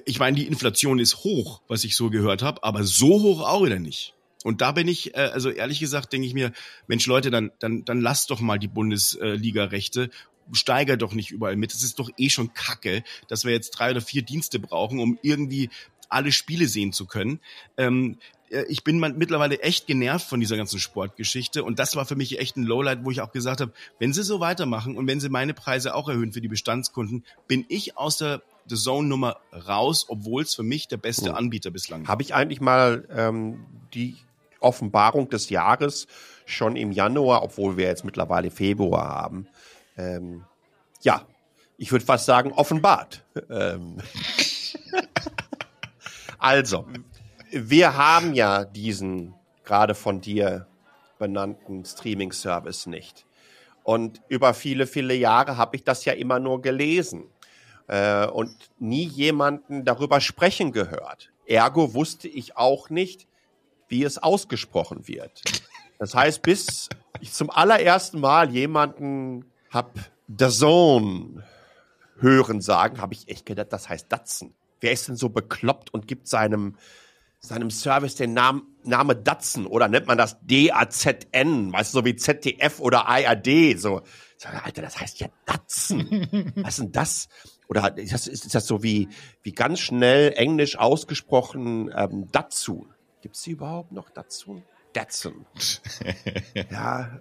ich 0.04 0.18
meine, 0.18 0.36
die 0.36 0.46
Inflation 0.46 0.98
ist 0.98 1.18
hoch, 1.18 1.62
was 1.68 1.84
ich 1.84 1.96
so 1.96 2.10
gehört 2.10 2.42
habe, 2.42 2.62
aber 2.62 2.84
so 2.84 3.22
hoch 3.22 3.40
auch 3.40 3.64
wieder 3.64 3.78
nicht. 3.78 4.14
Und 4.42 4.60
da 4.60 4.72
bin 4.72 4.88
ich, 4.88 5.14
äh, 5.14 5.30
also 5.32 5.50
ehrlich 5.50 5.80
gesagt, 5.80 6.12
denke 6.12 6.26
ich 6.26 6.34
mir, 6.34 6.52
Mensch 6.86 7.06
Leute, 7.06 7.30
dann, 7.30 7.50
dann, 7.58 7.84
dann 7.84 8.00
lasst 8.00 8.30
doch 8.30 8.40
mal 8.40 8.58
die 8.58 8.68
Bundesliga-Rechte 8.68 10.10
steiger 10.52 10.96
doch 10.96 11.12
nicht 11.12 11.30
überall 11.30 11.56
mit. 11.56 11.72
Es 11.72 11.82
ist 11.82 11.98
doch 11.98 12.10
eh 12.16 12.30
schon 12.30 12.54
Kacke, 12.54 13.04
dass 13.28 13.44
wir 13.44 13.52
jetzt 13.52 13.70
drei 13.70 13.90
oder 13.90 14.00
vier 14.00 14.22
Dienste 14.22 14.58
brauchen, 14.58 14.98
um 14.98 15.18
irgendwie 15.22 15.70
alle 16.08 16.32
Spiele 16.32 16.66
sehen 16.66 16.92
zu 16.92 17.06
können. 17.06 17.40
Ähm, 17.76 18.18
äh, 18.18 18.39
ich 18.68 18.84
bin 18.84 18.98
mittlerweile 18.98 19.60
echt 19.60 19.86
genervt 19.86 20.26
von 20.26 20.40
dieser 20.40 20.56
ganzen 20.56 20.80
Sportgeschichte 20.80 21.62
und 21.62 21.78
das 21.78 21.96
war 21.96 22.04
für 22.04 22.16
mich 22.16 22.38
echt 22.38 22.56
ein 22.56 22.64
Lowlight, 22.64 23.04
wo 23.04 23.10
ich 23.10 23.20
auch 23.20 23.32
gesagt 23.32 23.60
habe, 23.60 23.72
wenn 23.98 24.12
sie 24.12 24.22
so 24.22 24.40
weitermachen 24.40 24.96
und 24.96 25.06
wenn 25.06 25.20
sie 25.20 25.28
meine 25.28 25.54
Preise 25.54 25.94
auch 25.94 26.08
erhöhen 26.08 26.32
für 26.32 26.40
die 26.40 26.48
Bestandskunden, 26.48 27.24
bin 27.46 27.64
ich 27.68 27.96
aus 27.96 28.16
der 28.16 28.42
The 28.66 28.76
Zone 28.76 29.08
Nummer 29.08 29.36
raus, 29.68 30.06
obwohl 30.08 30.42
es 30.42 30.54
für 30.54 30.62
mich 30.62 30.88
der 30.88 30.96
beste 30.96 31.34
Anbieter 31.34 31.70
bislang 31.70 32.02
ist. 32.02 32.08
Habe 32.08 32.22
ich 32.22 32.34
eigentlich 32.34 32.60
mal 32.60 33.06
ähm, 33.10 33.66
die 33.94 34.16
Offenbarung 34.60 35.28
des 35.30 35.48
Jahres 35.50 36.06
schon 36.44 36.76
im 36.76 36.92
Januar, 36.92 37.42
obwohl 37.42 37.76
wir 37.76 37.86
jetzt 37.86 38.04
mittlerweile 38.04 38.50
Februar 38.50 39.08
haben. 39.08 39.48
Ähm, 39.96 40.44
ja, 41.02 41.26
ich 41.76 41.92
würde 41.92 42.04
fast 42.04 42.26
sagen, 42.26 42.52
offenbart. 42.52 43.24
Ähm. 43.48 43.98
also, 46.38 46.86
wir 47.52 47.96
haben 47.96 48.34
ja 48.34 48.64
diesen 48.64 49.34
gerade 49.64 49.94
von 49.94 50.20
dir 50.20 50.66
benannten 51.18 51.84
Streaming-Service 51.84 52.86
nicht. 52.86 53.26
Und 53.82 54.20
über 54.28 54.54
viele, 54.54 54.86
viele 54.86 55.14
Jahre 55.14 55.56
habe 55.56 55.76
ich 55.76 55.84
das 55.84 56.04
ja 56.04 56.12
immer 56.12 56.38
nur 56.38 56.62
gelesen 56.62 57.24
äh, 57.88 58.26
und 58.26 58.54
nie 58.78 59.04
jemanden 59.04 59.84
darüber 59.84 60.20
sprechen 60.20 60.72
gehört. 60.72 61.30
Ergo 61.46 61.94
wusste 61.94 62.28
ich 62.28 62.56
auch 62.56 62.90
nicht, 62.90 63.26
wie 63.88 64.04
es 64.04 64.18
ausgesprochen 64.18 65.08
wird. 65.08 65.42
Das 65.98 66.14
heißt, 66.14 66.42
bis 66.42 66.88
ich 67.20 67.32
zum 67.32 67.50
allerersten 67.50 68.20
Mal 68.20 68.50
jemanden 68.50 69.44
hab 69.70 69.92
Zone 70.48 71.44
hören 72.18 72.60
sagen, 72.60 73.00
habe 73.00 73.14
ich 73.14 73.28
echt 73.28 73.46
gedacht, 73.46 73.72
das 73.72 73.88
heißt 73.88 74.10
Datsen. 74.10 74.54
Wer 74.80 74.92
ist 74.92 75.08
denn 75.08 75.16
so 75.16 75.28
bekloppt 75.28 75.92
und 75.92 76.06
gibt 76.06 76.28
seinem 76.28 76.76
seinem 77.40 77.70
Service 77.70 78.14
den 78.14 78.34
Namen 78.34 78.70
Name 78.82 79.16
Datsen 79.16 79.66
oder 79.66 79.88
nennt 79.88 80.06
man 80.06 80.16
das 80.16 80.38
D-A-Z-N, 80.40 81.72
weißt 81.72 81.92
du, 81.92 81.98
so 81.98 82.04
wie 82.04 82.16
ZDF 82.16 82.80
oder 82.80 83.06
ARD, 83.08 83.78
so. 83.78 84.02
Alter, 84.42 84.80
das 84.80 84.98
heißt 84.98 85.20
ja 85.20 85.28
Datsen. 85.44 86.54
Was 86.56 86.78
ist 86.78 86.78
denn 86.78 86.92
das? 86.92 87.28
Oder 87.68 87.96
ist 87.98 88.12
das, 88.12 88.26
ist 88.26 88.54
das 88.54 88.66
so 88.66 88.82
wie, 88.82 89.08
wie 89.42 89.52
ganz 89.52 89.80
schnell 89.80 90.32
englisch 90.34 90.78
ausgesprochen 90.78 91.92
ähm, 91.94 92.26
dazu? 92.32 92.88
Gibt's 93.20 93.42
die 93.42 93.50
überhaupt 93.50 93.92
noch 93.92 94.08
dazu? 94.08 94.62
Datsun. 94.94 95.46
ja, 96.70 97.20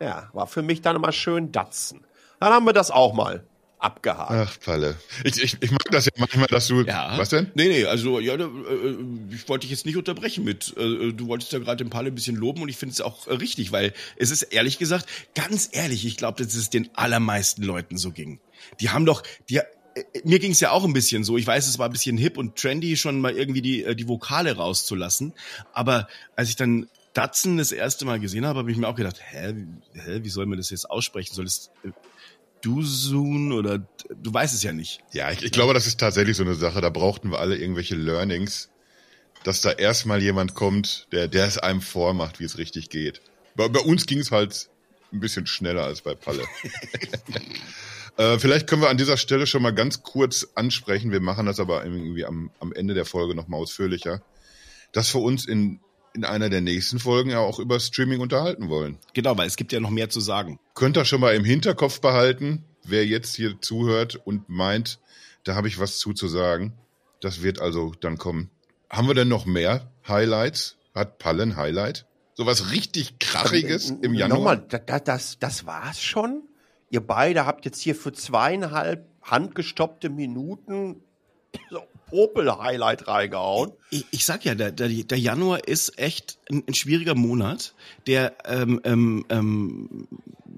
ja, 0.00 0.28
war 0.32 0.46
für 0.46 0.62
mich 0.62 0.82
dann 0.82 0.96
immer 0.96 1.12
schön 1.12 1.52
Datsen. 1.52 2.04
Dann 2.40 2.52
haben 2.52 2.66
wir 2.66 2.72
das 2.72 2.90
auch 2.90 3.14
mal 3.14 3.46
abgehakt. 3.78 4.30
Ach, 4.30 4.60
Palle. 4.60 4.96
Ich, 5.24 5.42
ich, 5.42 5.56
ich 5.60 5.70
mag 5.70 5.84
das 5.90 6.06
ja 6.06 6.12
manchmal, 6.16 6.46
dass 6.46 6.68
du. 6.68 6.82
Ja. 6.82 7.16
Was 7.16 7.30
denn? 7.30 7.50
Nee, 7.54 7.68
nee, 7.68 7.84
also 7.84 8.20
ja, 8.20 8.34
äh, 8.34 8.48
ich 9.30 9.48
wollte 9.48 9.62
dich 9.62 9.70
jetzt 9.70 9.86
nicht 9.86 9.96
unterbrechen 9.96 10.44
mit. 10.44 10.76
Äh, 10.76 11.12
du 11.12 11.28
wolltest 11.28 11.52
ja 11.52 11.58
gerade 11.58 11.82
den 11.84 11.90
Palle 11.90 12.08
ein 12.08 12.14
bisschen 12.14 12.36
loben 12.36 12.62
und 12.62 12.68
ich 12.68 12.76
finde 12.76 12.92
es 12.92 13.00
auch 13.00 13.26
äh, 13.26 13.34
richtig, 13.34 13.72
weil 13.72 13.92
es 14.16 14.30
ist 14.30 14.42
ehrlich 14.42 14.78
gesagt, 14.78 15.06
ganz 15.34 15.68
ehrlich, 15.72 16.04
ich 16.04 16.16
glaube, 16.16 16.42
dass 16.42 16.54
es 16.54 16.70
den 16.70 16.88
allermeisten 16.94 17.62
Leuten 17.62 17.96
so 17.96 18.10
ging. 18.10 18.40
Die 18.80 18.90
haben 18.90 19.06
doch, 19.06 19.22
die, 19.48 19.60
mir 20.24 20.38
ging 20.38 20.52
es 20.52 20.60
ja 20.60 20.70
auch 20.70 20.84
ein 20.84 20.92
bisschen 20.92 21.24
so. 21.24 21.36
Ich 21.36 21.46
weiß, 21.46 21.66
es 21.68 21.78
war 21.78 21.86
ein 21.86 21.92
bisschen 21.92 22.18
hip 22.18 22.36
und 22.36 22.56
trendy, 22.56 22.96
schon 22.96 23.20
mal 23.20 23.32
irgendwie 23.32 23.62
die, 23.62 23.94
die 23.94 24.08
Vokale 24.08 24.56
rauszulassen. 24.56 25.34
Aber 25.72 26.08
als 26.36 26.48
ich 26.48 26.56
dann 26.56 26.88
Datsen 27.14 27.56
das 27.56 27.72
erste 27.72 28.04
Mal 28.04 28.20
gesehen 28.20 28.46
habe, 28.46 28.60
habe 28.60 28.70
ich 28.70 28.76
mir 28.76 28.86
auch 28.86 28.94
gedacht, 28.94 29.20
hä, 29.20 29.54
hä, 29.94 30.20
wie 30.22 30.28
soll 30.28 30.46
man 30.46 30.58
das 30.58 30.70
jetzt 30.70 30.88
aussprechen? 30.88 31.34
Soll 31.34 31.46
es 31.46 31.70
Dusun 32.62 33.52
oder 33.52 33.78
du 33.78 34.32
weißt 34.32 34.54
es 34.54 34.62
ja 34.62 34.72
nicht. 34.72 35.00
Ja, 35.12 35.30
ich, 35.30 35.42
ich 35.42 35.52
glaube, 35.52 35.74
das 35.74 35.86
ist 35.86 36.00
tatsächlich 36.00 36.36
so 36.36 36.42
eine 36.42 36.54
Sache. 36.54 36.80
Da 36.80 36.90
brauchten 36.90 37.30
wir 37.30 37.40
alle 37.40 37.56
irgendwelche 37.56 37.94
Learnings, 37.94 38.70
dass 39.44 39.60
da 39.60 39.72
erstmal 39.72 40.22
jemand 40.22 40.54
kommt, 40.54 41.08
der, 41.12 41.28
der 41.28 41.46
es 41.46 41.58
einem 41.58 41.80
vormacht, 41.80 42.40
wie 42.40 42.44
es 42.44 42.58
richtig 42.58 42.90
geht. 42.90 43.20
Bei, 43.54 43.68
bei 43.68 43.80
uns 43.80 44.06
ging 44.06 44.18
es 44.18 44.30
halt 44.30 44.68
ein 45.12 45.20
bisschen 45.20 45.46
schneller 45.46 45.84
als 45.84 46.02
bei 46.02 46.14
Palle. 46.14 46.44
Äh, 48.18 48.40
vielleicht 48.40 48.66
können 48.66 48.82
wir 48.82 48.90
an 48.90 48.96
dieser 48.96 49.16
Stelle 49.16 49.46
schon 49.46 49.62
mal 49.62 49.72
ganz 49.72 50.02
kurz 50.02 50.48
ansprechen, 50.56 51.12
wir 51.12 51.20
machen 51.20 51.46
das 51.46 51.60
aber 51.60 51.84
irgendwie 51.84 52.26
am, 52.26 52.50
am 52.58 52.72
Ende 52.72 52.92
der 52.92 53.04
Folge 53.04 53.36
nochmal 53.36 53.60
ausführlicher, 53.60 54.22
dass 54.90 55.14
wir 55.14 55.22
uns 55.22 55.46
in, 55.46 55.78
in 56.14 56.24
einer 56.24 56.48
der 56.48 56.60
nächsten 56.60 56.98
Folgen 56.98 57.30
ja 57.30 57.38
auch 57.38 57.58
über 57.58 57.80
Streaming 57.80 58.20
unterhalten 58.20 58.68
wollen. 58.68 58.98
Genau, 59.14 59.36
weil 59.36 59.46
es 59.46 59.56
gibt 59.56 59.72
ja 59.72 59.80
noch 59.80 59.90
mehr 59.90 60.10
zu 60.10 60.20
sagen. 60.20 60.58
Könnt 60.74 60.96
ihr 60.96 61.04
schon 61.04 61.20
mal 61.20 61.34
im 61.34 61.44
Hinterkopf 61.44 62.00
behalten, 62.00 62.64
wer 62.84 63.06
jetzt 63.06 63.36
hier 63.36 63.60
zuhört 63.60 64.16
und 64.16 64.48
meint, 64.48 64.98
da 65.44 65.54
habe 65.54 65.68
ich 65.68 65.78
was 65.78 65.98
zuzusagen. 65.98 66.72
Das 67.20 67.42
wird 67.42 67.60
also 67.60 67.92
dann 68.00 68.18
kommen. 68.18 68.50
Haben 68.90 69.08
wir 69.08 69.14
denn 69.14 69.28
noch 69.28 69.46
mehr 69.46 69.90
Highlights? 70.06 70.76
Hat 70.94 71.18
Pallen 71.18 71.56
Highlight? 71.56 72.06
Sowas 72.34 72.70
richtig 72.70 73.18
krachiges 73.18 73.90
im 73.90 74.14
Januar? 74.14 74.38
Nochmal, 74.38 74.64
das, 74.68 75.04
das, 75.04 75.38
das 75.38 75.66
war's 75.66 76.02
schon? 76.02 76.42
Ihr 76.90 77.00
beide 77.00 77.46
habt 77.46 77.64
jetzt 77.64 77.80
hier 77.80 77.94
für 77.94 78.12
zweieinhalb 78.12 79.06
handgestoppte 79.22 80.08
Minuten 80.08 81.02
so 81.70 81.82
Popel-Highlight 82.10 83.08
reingehauen. 83.08 83.72
Ich, 83.90 84.06
ich, 84.10 84.24
sag 84.24 84.44
ja, 84.44 84.54
der, 84.54 84.72
der, 84.72 84.88
der 84.88 85.18
Januar 85.18 85.66
ist 85.66 85.98
echt 85.98 86.38
ein, 86.50 86.64
ein 86.66 86.74
schwieriger 86.74 87.14
Monat, 87.14 87.74
der 88.06 88.34
ähm, 88.44 88.80
ähm, 88.84 89.24
ähm, 89.28 90.08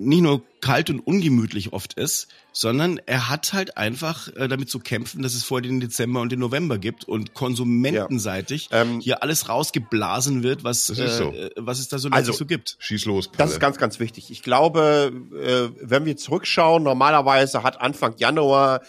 nicht 0.01 0.23
nur 0.23 0.43
kalt 0.61 0.91
und 0.91 1.01
ungemütlich 1.01 1.73
oft 1.73 1.95
ist, 1.95 2.29
sondern 2.53 3.01
er 3.07 3.29
hat 3.29 3.53
halt 3.53 3.77
einfach 3.77 4.29
äh, 4.35 4.49
damit 4.49 4.71
zu 4.71 4.79
kämpfen, 4.79 5.23
dass 5.23 5.35
es 5.35 5.45
vor 5.45 5.61
den 5.61 5.81
Dezember 5.81 6.21
und 6.21 6.33
den 6.33 6.39
November 6.39 6.79
gibt 6.79 7.05
und 7.05 7.35
konsumentenseitig 7.35 8.69
ja. 8.71 8.83
ähm, 8.83 9.01
hier 9.01 9.23
alles 9.23 9.49
rausgeblasen 9.49 10.43
wird, 10.43 10.65
was, 10.65 10.89
äh, 10.91 11.09
so. 11.09 11.33
äh, 11.33 11.51
was 11.57 11.79
es 11.79 11.89
da 11.89 11.99
so 11.99 12.09
also, 12.11 12.33
so 12.33 12.47
gibt. 12.47 12.77
Schieß 12.79 13.05
los. 13.05 13.29
Palle. 13.29 13.39
Das 13.39 13.53
ist 13.53 13.61
ganz, 13.61 13.79
ganz 13.79 14.01
wichtig. 14.01 14.31
Ich 14.31 14.43
glaube, 14.43 15.13
äh, 15.35 15.69
wenn 15.81 16.05
wir 16.05 16.17
zurückschauen, 16.17 16.83
normalerweise 16.83 17.63
hat 17.63 17.81
Anfang 17.81 18.15
Januar 18.17 18.81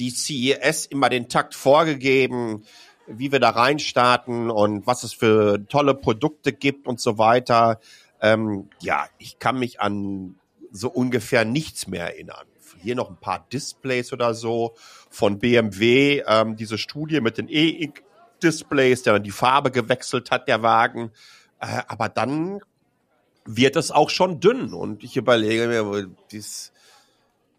die 0.00 0.10
CES 0.10 0.86
immer 0.86 1.10
den 1.10 1.28
Takt 1.28 1.54
vorgegeben, 1.54 2.64
wie 3.06 3.30
wir 3.32 3.38
da 3.38 3.50
reinstarten 3.50 4.50
und 4.50 4.86
was 4.86 5.04
es 5.04 5.12
für 5.12 5.66
tolle 5.68 5.94
Produkte 5.94 6.52
gibt 6.52 6.86
und 6.86 7.00
so 7.00 7.18
weiter. 7.18 7.80
Ähm, 8.20 8.70
ja, 8.80 9.06
ich 9.18 9.38
kann 9.38 9.58
mich 9.58 9.80
an 9.80 10.36
so 10.72 10.88
ungefähr 10.88 11.44
nichts 11.44 11.86
mehr 11.86 12.14
erinnern. 12.14 12.46
Hier 12.82 12.94
noch 12.94 13.10
ein 13.10 13.16
paar 13.16 13.46
Displays 13.52 14.12
oder 14.12 14.32
so 14.32 14.74
von 15.10 15.38
BMW, 15.38 16.22
ähm, 16.26 16.56
diese 16.56 16.78
Studie 16.78 17.20
mit 17.20 17.36
den 17.36 17.48
E-Displays, 17.48 19.02
der 19.02 19.14
dann 19.14 19.22
die 19.22 19.30
Farbe 19.32 19.70
gewechselt 19.70 20.30
hat, 20.30 20.48
der 20.48 20.62
Wagen. 20.62 21.10
Äh, 21.60 21.82
aber 21.88 22.08
dann 22.08 22.60
wird 23.44 23.76
es 23.76 23.90
auch 23.90 24.08
schon 24.08 24.40
dünn 24.40 24.72
und 24.72 25.04
ich 25.04 25.16
überlege 25.16 25.66
mir, 25.66 26.08
dies, 26.30 26.72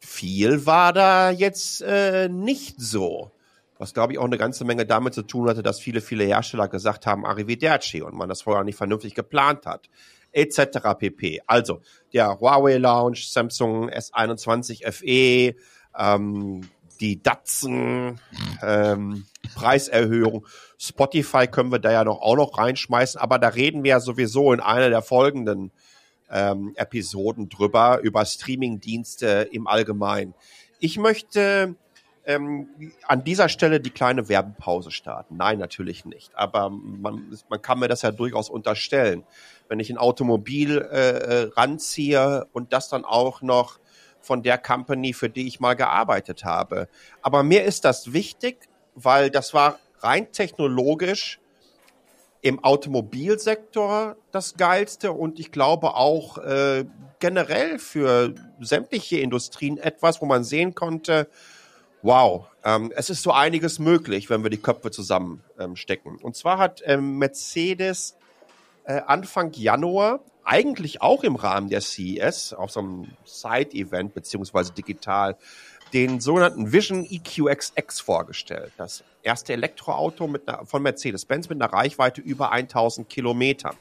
viel 0.02 0.66
war 0.66 0.94
da 0.94 1.30
jetzt 1.30 1.82
äh, 1.82 2.28
nicht 2.28 2.82
so. 2.82 3.32
Was, 3.78 3.94
glaube 3.94 4.14
ich, 4.14 4.20
auch 4.20 4.26
eine 4.26 4.38
ganze 4.38 4.66
Menge 4.66 4.86
damit 4.86 5.14
zu 5.14 5.24
tun 5.24 5.50
hatte, 5.50 5.64
dass 5.64 5.80
viele, 5.80 6.02
viele 6.02 6.24
Hersteller 6.26 6.68
gesagt 6.68 7.08
haben, 7.08 7.26
Arrivederci 7.26 8.02
und 8.02 8.14
man 8.14 8.30
das 8.30 8.44
vorher 8.44 8.64
nicht 8.64 8.76
vernünftig 8.76 9.16
geplant 9.16 9.66
hat 9.66 9.90
etc. 10.34 10.80
pp. 10.98 11.42
Also 11.48 11.82
der 12.14 12.40
Huawei 12.40 12.78
Lounge, 12.78 13.18
Samsung 13.18 13.90
S21 13.90 14.90
FE, 14.92 15.56
ähm, 15.98 16.62
die 17.00 17.22
Datsen, 17.22 18.20
ähm, 18.62 19.26
Preiserhöhung. 19.56 20.46
Spotify 20.78 21.48
können 21.48 21.72
wir 21.72 21.80
da 21.80 21.92
ja 21.92 22.04
noch 22.04 22.22
auch 22.22 22.36
noch 22.36 22.58
reinschmeißen, 22.58 23.20
aber 23.20 23.40
da 23.40 23.50
reden 23.50 23.84
wir 23.84 23.90
ja 23.90 24.00
sowieso 24.00 24.54
in 24.54 24.60
einer 24.60 24.90
der 24.90 25.02
folgenden 25.02 25.72
ähm, 26.32 26.74
Episoden 26.76 27.50
drüber, 27.50 28.00
über 28.02 28.26
Streamingdienste 28.26 29.50
im 29.52 29.68
Allgemeinen. 29.68 30.34
Ich 30.80 30.98
möchte 30.98 31.76
ähm, 32.26 32.68
an 33.08 33.24
dieser 33.24 33.50
Stelle 33.50 33.80
die 33.80 33.90
kleine 33.90 34.30
Werbepause 34.30 34.92
starten. 34.92 35.38
Nein, 35.38 35.60
natürlich 35.60 36.06
nicht. 36.06 36.36
Aber 36.36 36.70
man, 36.70 37.38
man 37.50 37.62
kann 37.62 37.80
mir 37.80 37.88
das 37.88 38.04
ja 38.04 38.12
durchaus 38.12 38.50
unterstellen. 38.50 39.24
Wenn 39.68 39.80
ich 39.80 39.90
ein 39.90 39.98
Automobil 39.98 40.78
äh, 40.78 41.44
äh, 41.44 41.52
ranziehe 41.56 42.48
und 42.54 42.74
das 42.74 42.90
dann 42.90 43.06
auch 43.06 43.42
noch 43.42 43.80
von 44.22 44.44
der 44.44 44.58
Company, 44.58 45.14
für 45.14 45.30
die 45.30 45.48
ich 45.48 45.60
mal 45.60 45.76
gearbeitet 45.76 46.46
habe. 46.46 46.88
Aber 47.22 47.42
mir 47.42 47.64
ist 47.64 47.86
das 47.86 48.14
wichtig, 48.14 48.70
weil 48.94 49.32
das 49.32 49.54
war 49.54 49.80
rein 50.00 50.32
technologisch 50.32 51.41
im 52.42 52.64
Automobilsektor 52.64 54.16
das 54.32 54.56
Geilste 54.56 55.12
und 55.12 55.40
ich 55.40 55.52
glaube 55.52 55.96
auch 55.96 56.38
äh, 56.40 56.86
generell 57.20 57.78
für 57.78 58.34
sämtliche 58.60 59.20
Industrien 59.20 59.78
etwas, 59.78 60.22
wo 60.22 60.26
man 60.26 60.44
sehen 60.44 60.74
konnte, 60.74 61.28
wow, 62.02 62.48
ähm, 62.64 62.92
es 62.96 63.10
ist 63.10 63.22
so 63.22 63.32
einiges 63.32 63.80
möglich, 63.80 64.30
wenn 64.30 64.44
wir 64.44 64.50
die 64.50 64.58
Köpfe 64.58 64.90
zusammenstecken. 64.90 66.14
Ähm, 66.14 66.20
und 66.24 66.36
zwar 66.36 66.58
hat 66.58 66.82
ähm, 66.86 67.20
Mercedes 67.20 68.18
äh, 68.86 69.02
Anfang 69.06 69.54
Januar, 69.54 70.22
eigentlich 70.44 71.02
auch 71.04 71.24
im 71.24 71.36
Rahmen 71.36 71.70
der 71.70 71.82
CES, 71.82 72.54
auf 72.54 72.72
so 72.72 72.80
einem 72.80 73.12
Side-Event 73.26 74.16
beziehungsweise 74.16 74.74
digital, 74.74 75.38
den 75.94 76.20
sogenannten 76.20 76.72
Vision 76.72 77.06
EQXX 77.06 78.00
vorgestellt. 78.00 78.72
Das 78.78 79.04
erste 79.24 79.54
Elektroauto 79.54 80.28
mit 80.28 80.48
einer, 80.48 80.66
von 80.66 80.82
Mercedes-Benz 80.82 81.50
mit 81.50 81.62
einer 81.62 81.72
Reichweite 81.72 82.22
über 82.22 82.52
1000 82.52 83.10
Kilometer. 83.10 83.76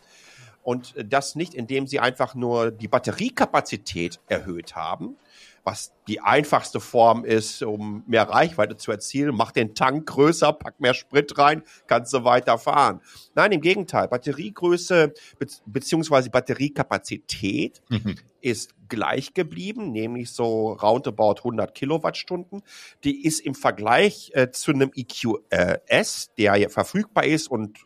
Und 0.62 0.94
das 1.03 1.37
nicht, 1.37 1.55
indem 1.55 1.87
sie 1.87 2.00
einfach 2.00 2.35
nur 2.35 2.70
die 2.70 2.88
Batteriekapazität 2.88 4.20
erhöht 4.29 4.76
haben, 4.76 5.16
was 5.64 5.92
die 6.09 6.20
einfachste 6.20 6.81
Form 6.81 7.24
ist, 7.24 7.62
um 7.62 8.03
mehr 8.07 8.29
Reichweite 8.29 8.76
zu 8.76 8.90
erzielen. 8.90 9.35
Mach 9.35 9.53
den 9.53 9.74
Tank 9.74 10.07
größer, 10.07 10.53
pack 10.53 10.81
mehr 10.81 10.94
Sprit 10.94 11.37
rein, 11.38 11.62
kannst 11.87 12.12
du 12.12 12.24
weiter 12.24 12.59
fahren. 12.59 13.00
Nein, 13.35 13.53
im 13.53 13.61
Gegenteil. 13.61 14.09
Batteriegröße 14.09 15.12
be 15.38 15.46
beziehungsweise 15.66 16.31
Batteriekapazität 16.31 17.83
mhm. 17.88 18.16
Ist 18.40 18.74
gleich 18.88 19.35
geblieben, 19.35 19.92
nämlich 19.92 20.33
so 20.33 20.72
roundabout 20.72 21.37
100 21.38 21.74
Kilowattstunden. 21.74 22.62
Die 23.05 23.24
ist 23.24 23.40
im 23.40 23.55
Vergleich 23.55 24.33
äh, 24.35 24.50
zu 24.50 24.72
einem 24.72 24.90
EQS, 24.94 26.31
der 26.37 26.57
ja 26.57 26.68
verfügbar 26.68 27.24
ist 27.24 27.50
und 27.50 27.79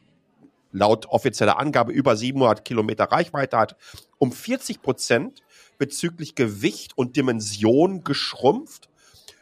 laut 0.73 1.07
offizieller 1.07 1.59
Angabe 1.59 1.93
über 1.93 2.17
700 2.17 2.65
Kilometer 2.65 3.05
Reichweite 3.05 3.57
hat, 3.57 3.77
um 4.19 4.33
40 4.33 4.83
Prozent 4.83 5.43
bezüglich 5.79 6.35
Gewicht 6.35 6.97
und 6.97 7.17
Dimension 7.17 8.03
geschrumpft 8.03 8.91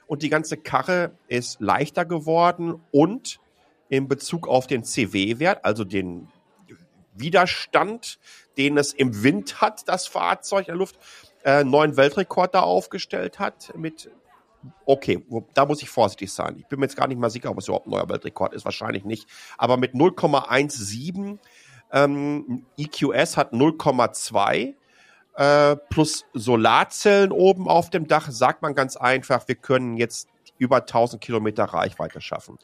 und 0.06 0.22
die 0.22 0.28
ganze 0.28 0.58
Karre 0.58 1.16
ist 1.28 1.60
leichter 1.60 2.04
geworden 2.04 2.74
und 2.90 3.40
in 3.88 4.08
Bezug 4.08 4.46
auf 4.46 4.66
den 4.66 4.84
CW-Wert, 4.84 5.64
also 5.64 5.84
den 5.84 6.28
Widerstand, 7.14 8.18
den 8.56 8.78
es 8.78 8.92
im 8.92 9.22
Wind 9.22 9.60
hat, 9.60 9.88
das 9.88 10.06
Fahrzeug 10.06 10.68
in 10.68 10.72
der 10.72 10.76
Luft, 10.76 10.98
äh, 11.44 11.64
neuen 11.64 11.96
Weltrekord 11.96 12.54
da 12.54 12.60
aufgestellt 12.60 13.38
hat 13.38 13.72
mit 13.76 14.10
okay, 14.86 15.24
da 15.54 15.66
muss 15.66 15.82
ich 15.82 15.90
vorsichtig 15.90 16.32
sein. 16.32 16.56
Ich 16.58 16.66
bin 16.66 16.78
mir 16.78 16.86
jetzt 16.86 16.96
gar 16.96 17.08
nicht 17.08 17.18
mal 17.18 17.30
sicher, 17.30 17.50
ob 17.50 17.58
es 17.58 17.66
überhaupt 17.66 17.86
ein 17.86 17.90
neuer 17.90 18.08
Weltrekord 18.08 18.54
ist, 18.54 18.64
wahrscheinlich 18.64 19.04
nicht. 19.04 19.28
Aber 19.58 19.76
mit 19.76 19.94
0,17 19.94 21.38
ähm, 21.92 22.64
EQS 22.76 23.36
hat 23.36 23.52
0,2 23.52 24.74
äh, 25.34 25.76
plus 25.90 26.26
Solarzellen 26.32 27.32
oben 27.32 27.68
auf 27.68 27.90
dem 27.90 28.06
Dach, 28.06 28.30
sagt 28.30 28.62
man 28.62 28.74
ganz 28.74 28.96
einfach, 28.96 29.48
wir 29.48 29.54
können 29.54 29.96
jetzt 29.96 30.28
über 30.58 30.76
1000 30.76 31.22
Kilometer 31.22 31.64
Reichweite 31.64 32.20
schaffen. 32.20 32.58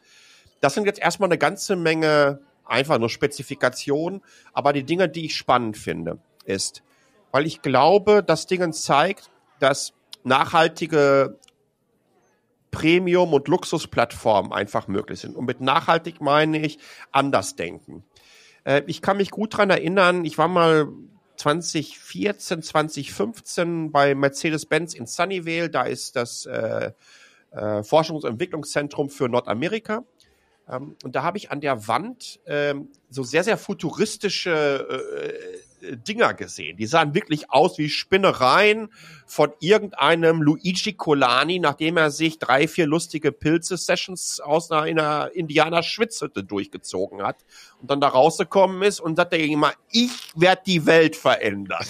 Das 0.61 0.73
sind 0.73 0.85
jetzt 0.85 0.99
erstmal 0.99 1.27
eine 1.29 1.37
ganze 1.37 1.75
Menge 1.75 2.41
einfach 2.69 2.99
nur 2.99 3.09
Spezifikationen, 3.09 4.21
aber 4.53 4.73
die 4.73 4.83
Dinge, 4.83 5.09
die 5.09 5.25
ich 5.25 5.35
spannend 5.35 5.77
finde, 5.77 6.19
ist, 6.45 6.83
weil 7.31 7.45
ich 7.45 7.61
glaube, 7.61 8.23
das 8.23 8.47
Ding 8.47 8.71
zeigt, 8.73 9.29
dass 9.59 9.93
nachhaltige 10.23 11.37
Premium- 12.71 13.33
und 13.33 13.47
Luxusplattformen 13.47 14.51
einfach 14.51 14.87
möglich 14.87 15.19
sind. 15.19 15.35
Und 15.35 15.45
mit 15.45 15.61
nachhaltig 15.61 16.21
meine 16.21 16.59
ich 16.59 16.77
anders 17.11 17.55
denken. 17.55 18.03
Äh, 18.63 18.83
ich 18.87 19.01
kann 19.01 19.17
mich 19.17 19.31
gut 19.31 19.57
dran 19.57 19.69
erinnern, 19.69 20.25
ich 20.25 20.37
war 20.37 20.47
mal 20.47 20.87
2014, 21.37 22.61
2015 22.61 23.91
bei 23.91 24.13
Mercedes-Benz 24.13 24.93
in 24.93 25.07
Sunnyvale. 25.07 25.69
Da 25.69 25.83
ist 25.83 26.15
das 26.15 26.45
äh, 26.45 26.91
äh, 27.51 27.81
Forschungs- 27.81 28.23
und 28.23 28.31
Entwicklungszentrum 28.31 29.09
für 29.09 29.29
Nordamerika. 29.29 30.03
Ähm, 30.69 30.95
und 31.03 31.15
da 31.15 31.23
habe 31.23 31.37
ich 31.37 31.51
an 31.51 31.61
der 31.61 31.87
Wand 31.87 32.39
ähm, 32.45 32.89
so 33.09 33.23
sehr, 33.23 33.43
sehr 33.43 33.57
futuristische 33.57 34.87
äh, 35.81 35.95
Dinger 35.95 36.33
gesehen. 36.33 36.77
Die 36.77 36.85
sahen 36.85 37.13
wirklich 37.13 37.51
aus 37.51 37.77
wie 37.77 37.89
Spinnereien 37.89 38.89
von 39.25 39.51
irgendeinem 39.59 40.41
Luigi 40.41 40.93
Colani, 40.93 41.59
nachdem 41.59 41.97
er 41.97 42.11
sich 42.11 42.37
drei, 42.37 42.67
vier 42.67 42.85
lustige 42.85 43.31
Pilze-Sessions 43.31 44.41
aus 44.41 44.71
einer, 44.71 44.83
einer 44.83 45.31
Indianer-Schwitzhütte 45.33 46.43
durchgezogen 46.43 47.21
hat 47.23 47.37
und 47.81 47.89
dann 47.89 48.01
da 48.01 48.09
rausgekommen 48.09 48.81
ist 48.81 48.99
und 48.99 49.15
sagt 49.15 49.33
er 49.33 49.39
immer, 49.39 49.71
ich 49.89 50.11
werde 50.35 50.63
die 50.65 50.85
Welt 50.85 51.15
verändern. 51.15 51.85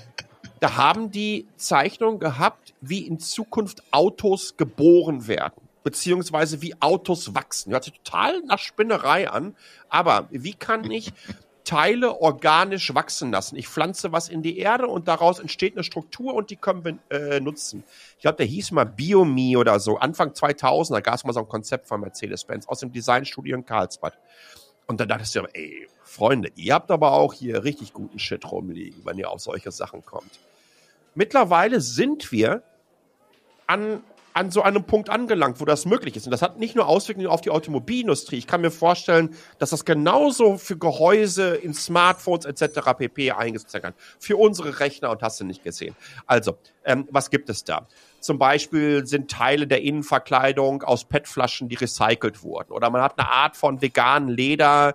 da 0.60 0.76
haben 0.76 1.10
die 1.10 1.48
Zeichnungen 1.56 2.20
gehabt, 2.20 2.74
wie 2.82 3.06
in 3.06 3.18
Zukunft 3.18 3.82
Autos 3.90 4.58
geboren 4.58 5.26
werden 5.26 5.69
beziehungsweise 5.82 6.62
wie 6.62 6.80
Autos 6.80 7.34
wachsen. 7.34 7.72
Hört 7.72 7.84
sich 7.84 7.94
total 8.02 8.42
nach 8.42 8.58
Spinnerei 8.58 9.30
an, 9.30 9.56
aber 9.88 10.28
wie 10.30 10.54
kann 10.54 10.90
ich 10.90 11.12
Teile 11.64 12.20
organisch 12.20 12.94
wachsen 12.94 13.30
lassen. 13.30 13.54
Ich 13.54 13.68
pflanze 13.68 14.10
was 14.12 14.28
in 14.28 14.42
die 14.42 14.58
Erde 14.58 14.86
und 14.86 15.08
daraus 15.08 15.38
entsteht 15.38 15.74
eine 15.74 15.84
Struktur 15.84 16.34
und 16.34 16.50
die 16.50 16.56
können 16.56 16.84
wir 16.84 16.98
äh, 17.10 17.38
nutzen. 17.38 17.84
Ich 18.16 18.22
glaube, 18.22 18.38
der 18.38 18.46
hieß 18.46 18.72
mal 18.72 18.86
Biomi 18.86 19.56
oder 19.56 19.78
so. 19.78 19.98
Anfang 19.98 20.34
2000, 20.34 20.96
da 20.96 21.00
gab 21.00 21.14
es 21.14 21.24
mal 21.24 21.32
so 21.32 21.40
ein 21.40 21.48
Konzept 21.48 21.86
von 21.86 22.00
Mercedes-Benz 22.00 22.66
aus 22.66 22.80
dem 22.80 22.92
Designstudio 22.92 23.56
in 23.56 23.64
Karlsbad. 23.64 24.18
Und 24.86 24.98
dann 24.98 25.08
dachte 25.08 25.22
ich 25.22 25.54
ey, 25.54 25.86
Freunde, 26.02 26.50
ihr 26.56 26.74
habt 26.74 26.90
aber 26.90 27.12
auch 27.12 27.34
hier 27.34 27.62
richtig 27.62 27.92
guten 27.92 28.18
Shit 28.18 28.50
rumliegen, 28.50 29.02
wenn 29.04 29.18
ihr 29.18 29.30
auf 29.30 29.40
solche 29.40 29.70
Sachen 29.70 30.04
kommt. 30.04 30.40
Mittlerweile 31.14 31.80
sind 31.80 32.32
wir 32.32 32.64
an 33.68 34.02
an 34.32 34.50
so 34.50 34.62
einem 34.62 34.84
Punkt 34.84 35.10
angelangt, 35.10 35.60
wo 35.60 35.64
das 35.64 35.86
möglich 35.86 36.16
ist. 36.16 36.26
Und 36.26 36.30
das 36.30 36.42
hat 36.42 36.58
nicht 36.58 36.76
nur 36.76 36.86
Auswirkungen 36.86 37.26
auf 37.26 37.40
die 37.40 37.50
Automobilindustrie. 37.50 38.36
Ich 38.36 38.46
kann 38.46 38.60
mir 38.60 38.70
vorstellen, 38.70 39.34
dass 39.58 39.70
das 39.70 39.84
genauso 39.84 40.58
für 40.58 40.76
Gehäuse 40.76 41.56
in 41.56 41.74
Smartphones 41.74 42.44
etc. 42.44 42.80
pp. 42.96 43.32
eingesetzt 43.32 43.74
werden 43.74 43.82
kann. 43.82 43.94
Für 44.18 44.36
unsere 44.36 44.80
Rechner 44.80 45.10
und 45.10 45.22
hast 45.22 45.40
du 45.40 45.44
nicht 45.44 45.64
gesehen. 45.64 45.96
Also, 46.26 46.56
ähm, 46.84 47.08
was 47.10 47.30
gibt 47.30 47.50
es 47.50 47.64
da? 47.64 47.86
Zum 48.20 48.38
Beispiel 48.38 49.06
sind 49.06 49.30
Teile 49.30 49.66
der 49.66 49.82
Innenverkleidung 49.82 50.82
aus 50.82 51.04
PET-Flaschen, 51.04 51.68
die 51.68 51.76
recycelt 51.76 52.42
wurden. 52.42 52.72
Oder 52.72 52.90
man 52.90 53.02
hat 53.02 53.18
eine 53.18 53.28
Art 53.28 53.56
von 53.56 53.80
veganen 53.80 54.28
Leder, 54.28 54.94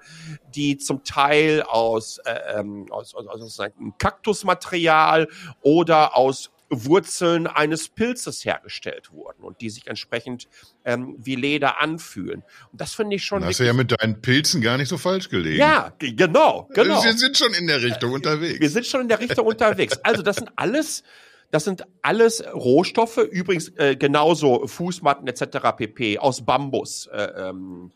die 0.53 0.77
zum 0.77 1.03
Teil 1.03 1.63
aus, 1.63 2.19
äh, 2.19 2.59
ähm, 2.59 2.85
aus, 2.91 3.15
aus, 3.15 3.27
aus 3.27 3.59
Kaktusmaterial 3.97 5.27
oder 5.61 6.15
aus 6.15 6.51
Wurzeln 6.69 7.47
eines 7.47 7.89
Pilzes 7.89 8.43
hergestellt 8.43 9.11
wurden 9.11 9.43
und 9.43 9.61
die 9.61 9.69
sich 9.69 9.87
entsprechend 9.87 10.47
ähm, 10.83 11.15
wie 11.17 11.35
Leder 11.35 11.79
anfühlen. 11.79 12.43
Und 12.71 12.81
das 12.81 12.93
finde 12.93 13.15
ich 13.15 13.23
schon. 13.23 13.43
Hast 13.43 13.59
du 13.59 13.65
ja 13.65 13.73
mit 13.73 13.91
deinen 13.91 14.21
Pilzen 14.21 14.61
gar 14.61 14.77
nicht 14.77 14.89
so 14.89 14.97
falsch 14.97 15.29
gelegen. 15.29 15.59
Ja, 15.59 15.93
genau, 15.99 16.69
genau. 16.73 17.03
Wir 17.03 17.13
sind 17.13 17.37
schon 17.37 17.53
in 17.53 17.67
der 17.67 17.81
Richtung 17.81 18.11
äh, 18.11 18.15
unterwegs. 18.15 18.59
Wir 18.59 18.69
sind 18.69 18.85
schon 18.85 19.01
in 19.01 19.07
der 19.09 19.19
Richtung 19.19 19.45
unterwegs. 19.45 19.99
Also 20.03 20.21
das 20.21 20.37
sind 20.37 20.51
alles 20.55 21.03
das 21.51 21.63
sind 21.63 21.85
alles 22.01 22.43
Rohstoffe, 22.53 23.17
übrigens 23.17 23.69
äh, 23.77 23.95
genauso 23.95 24.67
Fußmatten 24.67 25.27
etc. 25.27 25.77
pp. 25.77 26.19
aus 26.19 26.43
Bambus. 26.43 27.07
Äh, 27.07 27.49
ähm, 27.49 27.91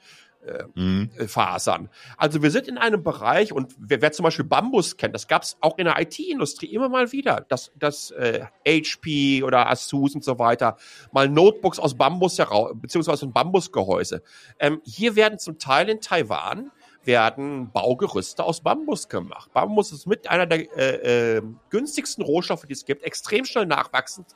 äh, 0.46 0.64
mhm. 0.74 1.10
Fasern. 1.28 1.90
Also 2.18 2.42
wir 2.42 2.52
sind 2.52 2.68
in 2.68 2.78
einem 2.78 3.04
Bereich 3.04 3.52
und 3.52 3.76
wer, 3.78 4.02
wer 4.02 4.12
zum 4.12 4.24
Beispiel 4.24 4.46
Bambus 4.46 4.98
kennt, 4.98 5.14
das 5.14 5.28
gab 5.28 5.44
es 5.44 5.58
auch 5.62 5.78
in 5.78 5.86
der 5.86 6.00
IT-Industrie 6.00 6.68
immer 6.68 6.90
mal 6.90 7.12
wieder, 7.12 7.46
dass, 7.50 7.72
dass 7.76 8.12
äh, 8.12 8.46
HP 8.66 9.44
oder 9.44 9.70
Asus 9.70 10.16
und 10.16 10.24
so 10.24 10.40
weiter 10.40 10.78
mal 11.12 11.28
Notebooks 11.28 11.80
aus 11.80 11.96
Bambus 11.96 12.38
heraus, 12.40 12.72
beziehungsweise 12.76 13.26
ein 13.26 13.34
Bambusgehäuse. 13.34 14.24
Ähm, 14.60 14.82
hier 14.86 15.16
werden 15.16 15.40
zum 15.40 15.60
Teil 15.60 15.90
in 15.90 16.02
Taiwan 16.02 16.72
werden 17.04 17.72
Baugerüste 17.72 18.44
aus 18.44 18.62
Bambus 18.62 19.08
gemacht. 19.08 19.52
Bambus 19.54 19.92
ist 19.92 20.06
mit 20.06 20.30
einer 20.30 20.46
der 20.46 20.78
äh, 20.78 21.38
äh, 21.38 21.42
günstigsten 21.70 22.24
Rohstoffe, 22.24 22.66
die 22.66 22.74
es 22.74 22.86
gibt, 22.86 23.04
extrem 23.04 23.46
schnell 23.46 23.66
nachwachsend, 23.66 24.28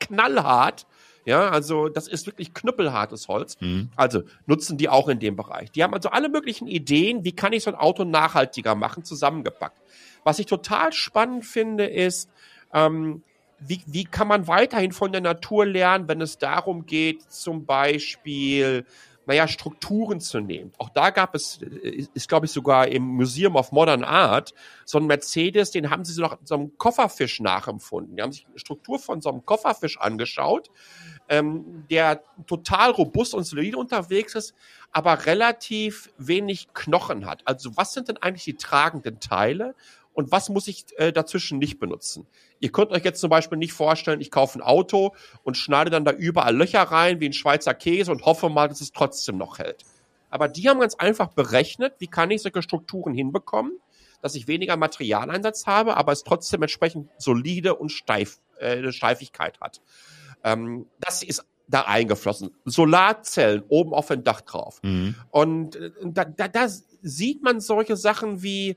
knallhart 0.00 0.86
ja, 1.26 1.50
also 1.50 1.88
das 1.88 2.06
ist 2.06 2.26
wirklich 2.26 2.54
knüppelhartes 2.54 3.26
Holz. 3.26 3.60
Mhm. 3.60 3.90
Also 3.96 4.22
nutzen 4.46 4.78
die 4.78 4.88
auch 4.88 5.08
in 5.08 5.18
dem 5.18 5.34
Bereich. 5.34 5.72
Die 5.72 5.82
haben 5.82 5.92
also 5.92 6.08
alle 6.10 6.28
möglichen 6.28 6.68
Ideen, 6.68 7.24
wie 7.24 7.32
kann 7.32 7.52
ich 7.52 7.64
so 7.64 7.70
ein 7.70 7.76
Auto 7.76 8.04
nachhaltiger 8.04 8.76
machen, 8.76 9.02
zusammengepackt. 9.02 9.76
Was 10.22 10.38
ich 10.38 10.46
total 10.46 10.92
spannend 10.92 11.44
finde, 11.44 11.86
ist, 11.86 12.30
ähm, 12.72 13.22
wie, 13.58 13.82
wie 13.86 14.04
kann 14.04 14.28
man 14.28 14.46
weiterhin 14.46 14.92
von 14.92 15.10
der 15.10 15.20
Natur 15.20 15.66
lernen, 15.66 16.06
wenn 16.06 16.20
es 16.20 16.38
darum 16.38 16.86
geht, 16.86 17.22
zum 17.30 17.66
Beispiel 17.66 18.86
naja, 19.26 19.48
Strukturen 19.48 20.20
zu 20.20 20.40
nehmen. 20.40 20.72
Auch 20.78 20.88
da 20.88 21.10
gab 21.10 21.34
es, 21.34 21.56
ist, 21.60 22.10
ist 22.14 22.28
glaube 22.28 22.46
ich 22.46 22.52
sogar 22.52 22.86
im 22.86 23.02
Museum 23.02 23.56
of 23.56 23.72
Modern 23.72 24.04
Art, 24.04 24.54
so 24.84 24.98
ein 24.98 25.06
Mercedes, 25.06 25.72
den 25.72 25.90
haben 25.90 26.04
sie 26.04 26.12
so 26.12 26.22
noch 26.22 26.38
so 26.44 26.54
einem 26.54 26.78
Kofferfisch 26.78 27.40
nachempfunden. 27.40 28.16
Die 28.16 28.22
haben 28.22 28.32
sich 28.32 28.46
die 28.54 28.58
Struktur 28.60 29.00
von 29.00 29.20
so 29.20 29.30
einem 29.30 29.44
Kofferfisch 29.44 29.98
angeschaut, 29.98 30.70
ähm, 31.28 31.84
der 31.90 32.22
total 32.46 32.90
robust 32.90 33.34
und 33.34 33.44
solide 33.44 33.76
unterwegs 33.76 34.34
ist, 34.34 34.54
aber 34.92 35.26
relativ 35.26 36.10
wenig 36.18 36.68
Knochen 36.74 37.26
hat. 37.26 37.42
Also 37.46 37.76
was 37.76 37.92
sind 37.92 38.08
denn 38.08 38.16
eigentlich 38.18 38.44
die 38.44 38.56
tragenden 38.56 39.20
Teile? 39.20 39.74
und 40.16 40.32
was 40.32 40.48
muss 40.48 40.66
ich 40.66 40.86
äh, 40.96 41.12
dazwischen 41.12 41.58
nicht 41.58 41.78
benutzen. 41.78 42.26
Ihr 42.58 42.72
könnt 42.72 42.90
euch 42.90 43.04
jetzt 43.04 43.20
zum 43.20 43.28
Beispiel 43.28 43.58
nicht 43.58 43.74
vorstellen, 43.74 44.22
ich 44.22 44.30
kaufe 44.30 44.58
ein 44.58 44.62
Auto 44.62 45.14
und 45.44 45.58
schneide 45.58 45.90
dann 45.90 46.06
da 46.06 46.12
überall 46.12 46.56
Löcher 46.56 46.82
rein 46.82 47.20
wie 47.20 47.26
ein 47.26 47.34
Schweizer 47.34 47.74
Käse 47.74 48.10
und 48.10 48.24
hoffe 48.24 48.48
mal, 48.48 48.66
dass 48.66 48.80
es 48.80 48.92
trotzdem 48.92 49.36
noch 49.36 49.58
hält. 49.58 49.84
Aber 50.30 50.48
die 50.48 50.68
haben 50.68 50.80
ganz 50.80 50.94
einfach 50.94 51.28
berechnet, 51.28 51.94
wie 51.98 52.06
kann 52.06 52.30
ich 52.30 52.40
solche 52.40 52.62
Strukturen 52.62 53.12
hinbekommen, 53.12 53.72
dass 54.22 54.34
ich 54.34 54.48
weniger 54.48 54.78
Materialeinsatz 54.78 55.66
habe, 55.66 55.98
aber 55.98 56.12
es 56.12 56.24
trotzdem 56.24 56.62
entsprechend 56.62 57.10
solide 57.18 57.74
und 57.74 57.90
steif, 57.90 58.38
äh, 58.58 58.90
Steifigkeit 58.92 59.60
hat. 59.60 59.82
Ähm, 60.46 60.86
das 61.00 61.22
ist 61.24 61.44
da 61.68 61.82
eingeflossen. 61.82 62.52
Solarzellen 62.64 63.64
oben 63.68 63.92
auf 63.92 64.06
dem 64.06 64.22
Dach 64.22 64.40
drauf. 64.40 64.78
Mhm. 64.82 65.16
Und 65.30 65.76
äh, 65.76 65.90
da, 66.04 66.24
da, 66.24 66.46
da 66.46 66.68
sieht 67.02 67.42
man 67.42 67.60
solche 67.60 67.96
Sachen 67.96 68.42
wie, 68.42 68.76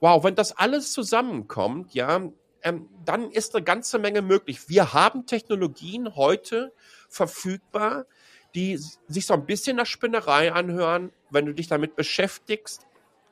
wow, 0.00 0.24
wenn 0.24 0.34
das 0.34 0.56
alles 0.56 0.92
zusammenkommt, 0.92 1.94
ja, 1.94 2.22
ähm, 2.62 2.88
dann 3.04 3.30
ist 3.30 3.54
eine 3.54 3.64
ganze 3.64 3.98
Menge 3.98 4.22
möglich. 4.22 4.68
Wir 4.68 4.94
haben 4.94 5.26
Technologien 5.26 6.16
heute 6.16 6.72
verfügbar, 7.08 8.06
die 8.54 8.78
sich 9.08 9.26
so 9.26 9.34
ein 9.34 9.46
bisschen 9.46 9.76
nach 9.76 9.86
Spinnerei 9.86 10.52
anhören, 10.52 11.12
wenn 11.30 11.46
du 11.46 11.54
dich 11.54 11.68
damit 11.68 11.96
beschäftigst, 11.96 12.86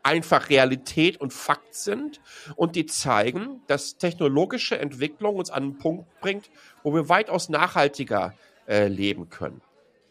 einfach 0.09 0.49
Realität 0.49 1.21
und 1.21 1.35
Fakt 1.35 1.75
sind 1.75 2.21
und 2.57 2.77
die 2.77 2.87
zeigen, 2.87 3.61
dass 3.67 3.99
technologische 3.99 4.79
Entwicklung 4.79 5.37
uns 5.37 5.51
an 5.51 5.63
einen 5.65 5.79
Punkt 5.79 6.07
bringt, 6.21 6.51
wo 6.83 6.95
wir 6.95 7.11
weitaus 7.11 7.51
nachhaltiger 7.51 8.33
äh, 8.67 8.89
leben 8.89 9.29
können. 9.29 9.61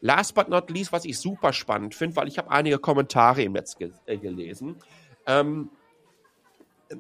Last 0.02 0.36
but 0.36 0.50
not 0.50 0.70
least, 0.70 0.91
was 0.91 1.04
ich 1.04 1.18
super 1.18 1.52
spannend 1.52 1.95
finde, 1.95 2.16
weil 2.16 2.28
ich 2.28 2.38
habe 2.38 2.52
einige 2.52 2.78
Kommentare 2.78 3.41
im 3.41 3.54
Netz 3.54 3.76
ge 3.76 3.91
äh, 4.06 4.18
gelesen. 4.18 4.76
Ähm, 5.26 5.72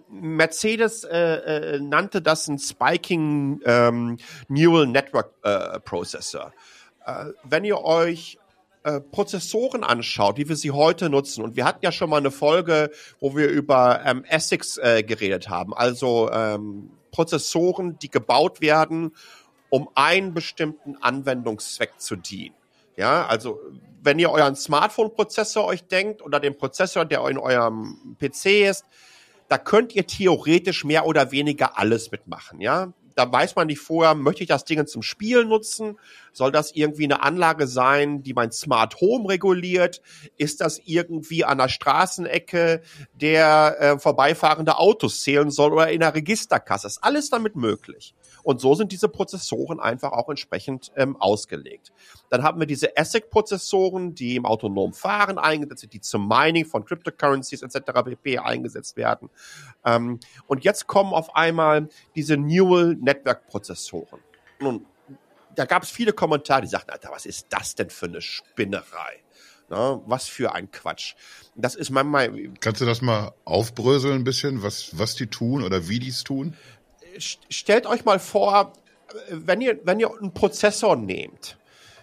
Mercedes 0.09 1.03
äh, 1.03 1.75
äh, 1.75 1.79
nannte 1.79 2.23
das 2.23 2.47
ein 2.47 2.57
Spiking 2.57 3.61
ähm, 3.63 4.17
Neural 4.47 4.87
Network 4.87 5.33
äh, 5.43 5.79
Processor. 5.81 6.51
Äh, 7.05 7.25
wenn 7.43 7.63
ihr 7.63 7.79
euch 7.79 8.39
äh, 8.87 9.01
Prozessoren 9.01 9.83
anschaut, 9.83 10.37
wie 10.37 10.47
wir 10.47 10.55
sie 10.55 10.71
heute 10.71 11.09
nutzen, 11.09 11.43
und 11.43 11.57
wir 11.57 11.65
hatten 11.65 11.79
ja 11.81 11.91
schon 11.91 12.09
mal 12.09 12.17
eine 12.17 12.31
Folge, 12.31 12.89
wo 13.19 13.35
wir 13.35 13.49
über 13.49 14.01
ähm, 14.05 14.23
ASICs 14.29 14.77
äh, 14.77 15.03
geredet 15.03 15.49
haben, 15.49 15.73
also 15.73 16.31
ähm, 16.31 16.91
Prozessoren, 17.11 17.99
die 17.99 18.09
gebaut 18.09 18.61
werden, 18.61 19.11
um 19.69 19.89
einen 19.95 20.33
bestimmten 20.33 20.95
Anwendungszweck 21.01 21.99
zu 21.99 22.15
dienen. 22.15 22.55
Ja, 22.95 23.27
also 23.27 23.59
wenn 24.01 24.19
ihr 24.19 24.31
euren 24.31 24.55
Smartphone-Prozessor 24.55 25.65
euch 25.65 25.83
denkt 25.83 26.21
oder 26.21 26.39
den 26.39 26.57
Prozessor, 26.57 27.03
der 27.03 27.27
in 27.27 27.37
eurem 27.37 28.15
PC 28.21 28.69
ist, 28.69 28.85
da 29.49 29.57
könnt 29.57 29.95
ihr 29.95 30.07
theoretisch 30.07 30.85
mehr 30.85 31.05
oder 31.05 31.31
weniger 31.31 31.77
alles 31.77 32.11
mitmachen, 32.11 32.61
ja. 32.61 32.93
Da 33.17 33.31
weiß 33.31 33.55
man 33.55 33.65
nicht 33.65 33.79
vorher, 33.79 34.13
möchte 34.13 34.43
ich 34.43 34.47
das 34.47 34.63
Ding 34.63 34.85
zum 34.85 35.01
Spielen 35.01 35.49
nutzen? 35.49 35.97
Soll 36.33 36.51
das 36.51 36.73
irgendwie 36.75 37.05
eine 37.05 37.23
Anlage 37.23 37.65
sein, 37.65 38.21
die 38.21 38.35
mein 38.35 38.51
Smart 38.51 39.01
Home 39.01 39.27
reguliert? 39.27 40.03
Ist 40.37 40.61
das 40.61 40.79
irgendwie 40.85 41.43
an 41.43 41.57
der 41.57 41.67
Straßenecke, 41.67 42.83
der 43.19 43.77
äh, 43.79 43.97
vorbeifahrende 43.97 44.77
Autos 44.77 45.23
zählen 45.23 45.49
soll 45.49 45.73
oder 45.73 45.89
in 45.89 46.01
der 46.01 46.13
Registerkasse? 46.13 46.85
Ist 46.85 47.03
alles 47.03 47.31
damit 47.31 47.55
möglich. 47.55 48.13
Und 48.47 48.61
so 48.61 48.75
sind 48.75 48.93
diese 48.93 49.09
Prozessoren 49.09 49.81
einfach 49.81 50.13
auch 50.13 50.29
entsprechend 50.29 50.93
ähm, 50.95 51.17
ausgelegt. 51.17 51.91
Dann 52.29 52.43
haben 52.43 52.61
wir 52.61 52.65
diese 52.65 52.95
ASIC-Prozessoren, 52.95 54.15
die 54.15 54.37
im 54.37 54.45
autonomen 54.45 54.93
Fahren 54.93 55.37
eingesetzt 55.37 55.81
sind, 55.81 55.91
die 55.91 55.99
zum 55.99 56.29
Mining 56.29 56.63
von 56.63 56.85
Cryptocurrencies 56.85 57.61
etc. 57.61 57.79
pp. 58.05 58.37
eingesetzt 58.37 58.95
werden. 58.95 59.29
Ähm, 59.83 60.21
und 60.47 60.63
jetzt 60.63 60.87
kommen 60.87 61.11
auf 61.11 61.35
einmal 61.35 61.89
diese 62.15 62.37
Neural 62.37 62.95
Network-Prozessoren. 62.95 64.21
Nun, 64.61 64.85
da 65.53 65.65
gab 65.65 65.83
es 65.83 65.89
viele 65.89 66.13
Kommentare, 66.13 66.61
die 66.61 66.67
sagten, 66.67 66.91
Alter, 66.91 67.09
was 67.11 67.25
ist 67.25 67.47
das 67.49 67.75
denn 67.75 67.89
für 67.89 68.05
eine 68.05 68.21
Spinnerei? 68.21 69.23
Na, 69.69 70.01
was 70.05 70.29
für 70.29 70.55
ein 70.55 70.71
Quatsch. 70.71 71.15
Das 71.57 71.75
ist 71.75 71.89
manchmal. 71.89 72.31
Kannst 72.61 72.79
du 72.79 72.85
das 72.85 73.01
mal 73.01 73.33
aufbröseln 73.43 74.13
ein 74.13 74.23
bisschen, 74.23 74.63
was, 74.63 74.97
was 74.97 75.15
die 75.15 75.27
tun 75.27 75.63
oder 75.63 75.89
wie 75.89 75.99
die 75.99 76.07
es 76.07 76.23
tun? 76.23 76.55
Stellt 77.19 77.85
euch 77.85 78.05
mal 78.05 78.19
vor, 78.19 78.73
wenn 79.29 79.61
ihr, 79.61 79.79
wenn 79.83 79.99
ihr 79.99 80.11
einen 80.11 80.33
Prozessor 80.33 80.95
nehmt, 80.95 81.57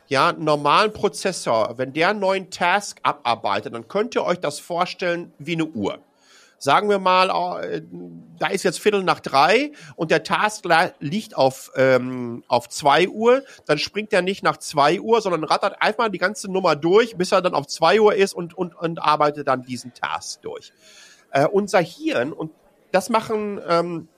ja, 0.09 0.29
einen 0.29 0.45
normalen 0.45 0.93
Prozessor, 0.93 1.75
wenn 1.77 1.93
der 1.93 2.11
einen 2.11 2.21
neuen 2.21 2.51
Task 2.51 2.99
abarbeitet, 3.03 3.75
dann 3.75 3.89
könnt 3.89 4.15
ihr 4.15 4.25
euch 4.25 4.39
das 4.39 4.61
vorstellen 4.61 5.33
wie 5.39 5.55
eine 5.55 5.67
Uhr. 5.67 5.99
Sagen 6.59 6.89
wir 6.89 6.99
mal, 6.99 7.63
äh, 7.63 7.83
da 8.39 8.47
ist 8.47 8.63
jetzt 8.63 8.81
Viertel 8.81 9.03
nach 9.03 9.21
drei 9.21 9.73
und 9.97 10.11
der 10.11 10.23
Task 10.23 10.65
liegt 10.99 11.37
auf, 11.37 11.71
ähm, 11.77 12.43
auf 12.49 12.69
zwei 12.69 13.09
Uhr, 13.09 13.43
dann 13.67 13.79
springt 13.79 14.13
er 14.13 14.23
nicht 14.23 14.43
nach 14.43 14.57
zwei 14.57 15.01
Uhr, 15.01 15.21
sondern 15.21 15.45
rattert 15.45 15.83
einfach 15.83 16.09
die 16.09 16.19
ganze 16.19 16.51
Nummer 16.51 16.75
durch, 16.75 17.17
bis 17.17 17.33
er 17.33 17.43
dann 17.43 17.55
auf 17.55 17.67
zwei 17.67 18.01
Uhr 18.01 18.15
ist 18.15 18.33
und, 18.35 18.57
und, 18.57 18.75
und 18.77 19.03
arbeitet 19.03 19.49
dann 19.49 19.63
diesen 19.63 19.93
Task 19.93 20.41
durch. 20.43 20.73
Äh, 21.33 21.47
unser 21.47 21.81
Hirn, 21.81 22.33
und 22.33 22.53
das 22.93 23.11
machen 23.11 23.61
ähm, 23.69 24.09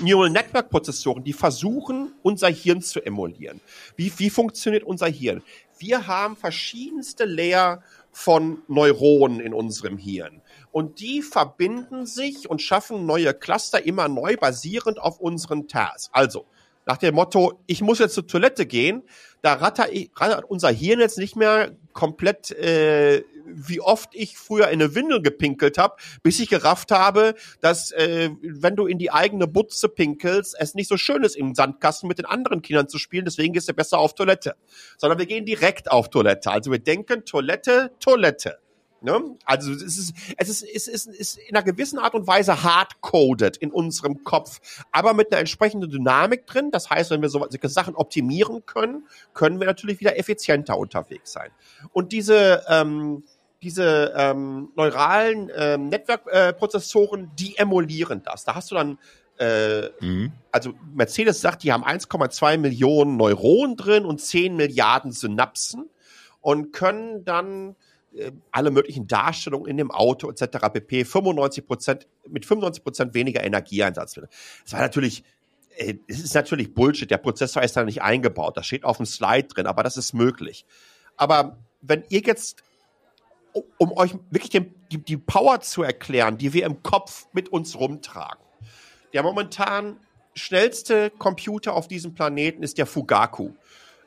Neural 0.00 0.30
Network 0.30 0.70
Prozessoren, 0.70 1.22
die 1.22 1.32
versuchen, 1.32 2.12
unser 2.22 2.48
Hirn 2.48 2.82
zu 2.82 3.04
emulieren. 3.04 3.60
Wie, 3.96 4.12
wie 4.16 4.30
funktioniert 4.30 4.84
unser 4.84 5.06
Hirn? 5.06 5.42
Wir 5.78 6.06
haben 6.06 6.36
verschiedenste 6.36 7.24
Layer 7.24 7.82
von 8.10 8.62
Neuronen 8.68 9.40
in 9.40 9.54
unserem 9.54 9.96
Hirn. 9.98 10.42
Und 10.70 11.00
die 11.00 11.22
verbinden 11.22 12.06
sich 12.06 12.48
und 12.48 12.62
schaffen 12.62 13.06
neue 13.06 13.34
Cluster 13.34 13.84
immer 13.84 14.08
neu 14.08 14.36
basierend 14.36 15.00
auf 15.00 15.18
unseren 15.20 15.68
Tasks. 15.68 16.10
Also, 16.12 16.46
nach 16.84 16.98
dem 16.98 17.14
Motto, 17.14 17.60
ich 17.66 17.80
muss 17.80 18.00
jetzt 18.00 18.14
zur 18.14 18.26
Toilette 18.26 18.66
gehen, 18.66 19.02
da 19.42 19.54
rattert, 19.54 19.90
rattert 20.16 20.44
unser 20.48 20.70
Hirn 20.70 21.00
jetzt 21.00 21.18
nicht 21.18 21.36
mehr 21.36 21.76
komplett, 21.92 22.52
äh, 22.52 23.24
wie 23.44 23.80
oft 23.80 24.10
ich 24.14 24.38
früher 24.38 24.68
in 24.68 24.80
eine 24.80 24.94
Windel 24.94 25.20
gepinkelt 25.20 25.78
habe, 25.78 25.96
bis 26.22 26.40
ich 26.40 26.48
gerafft 26.48 26.90
habe, 26.90 27.34
dass 27.60 27.90
äh, 27.92 28.30
wenn 28.40 28.76
du 28.76 28.86
in 28.86 28.98
die 28.98 29.10
eigene 29.10 29.46
Butze 29.46 29.88
pinkelst, 29.88 30.56
es 30.58 30.74
nicht 30.74 30.88
so 30.88 30.96
schön 30.96 31.22
ist, 31.22 31.36
im 31.36 31.54
Sandkasten 31.54 32.08
mit 32.08 32.18
den 32.18 32.24
anderen 32.24 32.62
Kindern 32.62 32.88
zu 32.88 32.98
spielen, 32.98 33.24
deswegen 33.24 33.52
gehst 33.52 33.68
du 33.68 33.74
besser 33.74 33.98
auf 33.98 34.14
Toilette. 34.14 34.54
Sondern 34.96 35.18
wir 35.18 35.26
gehen 35.26 35.44
direkt 35.44 35.90
auf 35.90 36.08
Toilette. 36.08 36.50
Also 36.50 36.70
wir 36.70 36.78
denken 36.78 37.24
Toilette, 37.24 37.92
Toilette. 37.98 38.58
Ne? 39.02 39.36
Also 39.44 39.72
es 39.72 39.82
ist, 39.82 40.14
es 40.36 40.48
ist, 40.48 40.62
es 40.62 40.88
ist, 40.88 41.06
ist 41.06 41.38
in 41.38 41.56
einer 41.56 41.64
gewissen 41.64 41.98
Art 41.98 42.14
und 42.14 42.26
Weise 42.26 42.62
hardcoded 42.62 43.56
in 43.56 43.70
unserem 43.70 44.24
Kopf, 44.24 44.60
aber 44.90 45.14
mit 45.14 45.32
einer 45.32 45.40
entsprechenden 45.40 45.90
Dynamik 45.90 46.46
drin. 46.46 46.70
Das 46.70 46.90
heißt, 46.90 47.10
wenn 47.10 47.22
wir 47.22 47.28
so, 47.28 47.46
solche 47.48 47.68
Sachen 47.68 47.94
optimieren 47.94 48.64
können, 48.66 49.06
können 49.34 49.60
wir 49.60 49.66
natürlich 49.66 50.00
wieder 50.00 50.18
effizienter 50.18 50.78
unterwegs 50.78 51.32
sein. 51.32 51.50
Und 51.92 52.12
diese 52.12 52.64
ähm, 52.68 53.24
diese 53.62 54.12
ähm, 54.16 54.70
neuralen 54.74 55.48
ähm, 55.54 55.88
Netzwerkprozessoren, 55.88 57.24
äh, 57.24 57.28
die 57.38 57.56
emulieren 57.58 58.20
das. 58.24 58.44
Da 58.44 58.56
hast 58.56 58.72
du 58.72 58.74
dann 58.74 58.98
äh, 59.38 59.88
mhm. 60.00 60.32
Also 60.50 60.74
Mercedes 60.94 61.40
sagt, 61.40 61.62
die 61.62 61.72
haben 61.72 61.84
1,2 61.84 62.58
Millionen 62.58 63.16
Neuronen 63.16 63.76
drin 63.76 64.04
und 64.04 64.20
10 64.20 64.54
Milliarden 64.54 65.12
Synapsen 65.12 65.88
und 66.40 66.72
können 66.72 67.24
dann 67.24 67.74
alle 68.50 68.70
möglichen 68.70 69.06
Darstellungen 69.06 69.68
in 69.68 69.76
dem 69.76 69.90
Auto 69.90 70.30
etc. 70.30 70.58
pp. 70.72 71.04
95 71.04 71.66
Prozent 71.66 72.08
mit 72.28 72.44
95 72.44 72.84
Prozent 72.84 73.14
weniger 73.14 73.42
Energieeinsatz. 73.42 74.14
Das 74.64 74.72
war 74.72 74.80
natürlich 74.80 75.24
äh, 75.76 75.94
es 76.06 76.20
ist 76.20 76.34
natürlich 76.34 76.74
Bullshit. 76.74 77.10
Der 77.10 77.18
Prozessor 77.18 77.62
ist 77.62 77.76
da 77.76 77.84
nicht 77.84 78.02
eingebaut. 78.02 78.56
Das 78.56 78.66
steht 78.66 78.84
auf 78.84 78.98
dem 78.98 79.06
Slide 79.06 79.48
drin, 79.48 79.66
aber 79.66 79.82
das 79.82 79.96
ist 79.96 80.12
möglich. 80.12 80.64
Aber 81.16 81.58
wenn 81.80 82.04
ihr 82.08 82.20
jetzt, 82.20 82.62
um 83.78 83.92
euch 83.92 84.14
wirklich 84.30 84.50
den, 84.50 84.74
die, 84.90 84.98
die 84.98 85.16
Power 85.16 85.60
zu 85.60 85.82
erklären, 85.82 86.38
die 86.38 86.52
wir 86.52 86.64
im 86.64 86.82
Kopf 86.82 87.26
mit 87.32 87.48
uns 87.48 87.78
rumtragen, 87.78 88.42
der 89.12 89.22
momentan 89.22 89.98
schnellste 90.34 91.10
Computer 91.10 91.74
auf 91.74 91.88
diesem 91.88 92.14
Planeten 92.14 92.62
ist 92.62 92.78
der 92.78 92.86
Fugaku. 92.86 93.50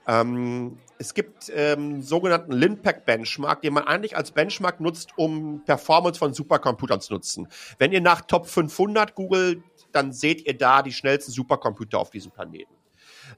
Ähm, 0.08 0.78
es 0.98 1.14
gibt 1.14 1.52
ähm, 1.54 2.02
sogenannten 2.02 2.52
Linpack 2.52 3.06
Benchmark, 3.06 3.62
den 3.62 3.74
man 3.74 3.84
eigentlich 3.84 4.16
als 4.16 4.32
Benchmark 4.32 4.80
nutzt, 4.80 5.12
um 5.18 5.64
Performance 5.66 6.20
von 6.20 6.34
Supercomputern 6.34 7.02
zu 7.02 7.14
nutzen. 7.14 7.48
Wenn 7.78 7.92
ihr 7.92 8.02
nach 8.02 8.22
Top 8.22 8.48
500 8.48 9.16
googelt, 9.16 9.64
dann 9.92 10.14
seht 10.14 10.46
ihr 10.46 10.58
da 10.58 10.82
die 10.82 10.94
schnellsten 10.94 11.32
Supercomputer 11.32 12.00
auf 12.00 12.10
diesem 12.10 12.32
Planeten. 12.32 12.74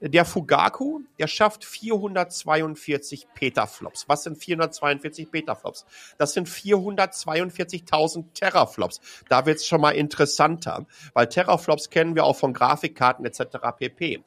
Der 0.00 0.24
Fugaku, 0.24 1.00
der 1.18 1.26
schafft 1.26 1.64
442 1.64 3.28
Petaflops. 3.34 4.08
Was 4.08 4.22
sind 4.22 4.38
442 4.38 5.30
Petaflops? 5.30 5.86
Das 6.18 6.34
sind 6.34 6.48
442.000 6.48 8.32
Teraflops. 8.34 9.00
Da 9.28 9.46
wird's 9.46 9.66
schon 9.66 9.80
mal 9.80 9.92
interessanter, 9.92 10.86
weil 11.14 11.28
Teraflops 11.28 11.90
kennen 11.90 12.14
wir 12.14 12.24
auch 12.24 12.36
von 12.36 12.52
Grafikkarten 12.52 13.24
etc. 13.24 13.58
pp. 13.76 14.22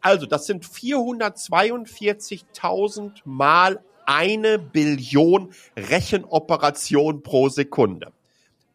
Also, 0.00 0.26
das 0.26 0.46
sind 0.46 0.64
442.000 0.64 3.20
mal 3.24 3.80
eine 4.06 4.58
Billion 4.58 5.52
Rechenoperationen 5.76 7.22
pro 7.22 7.48
Sekunde. 7.48 8.12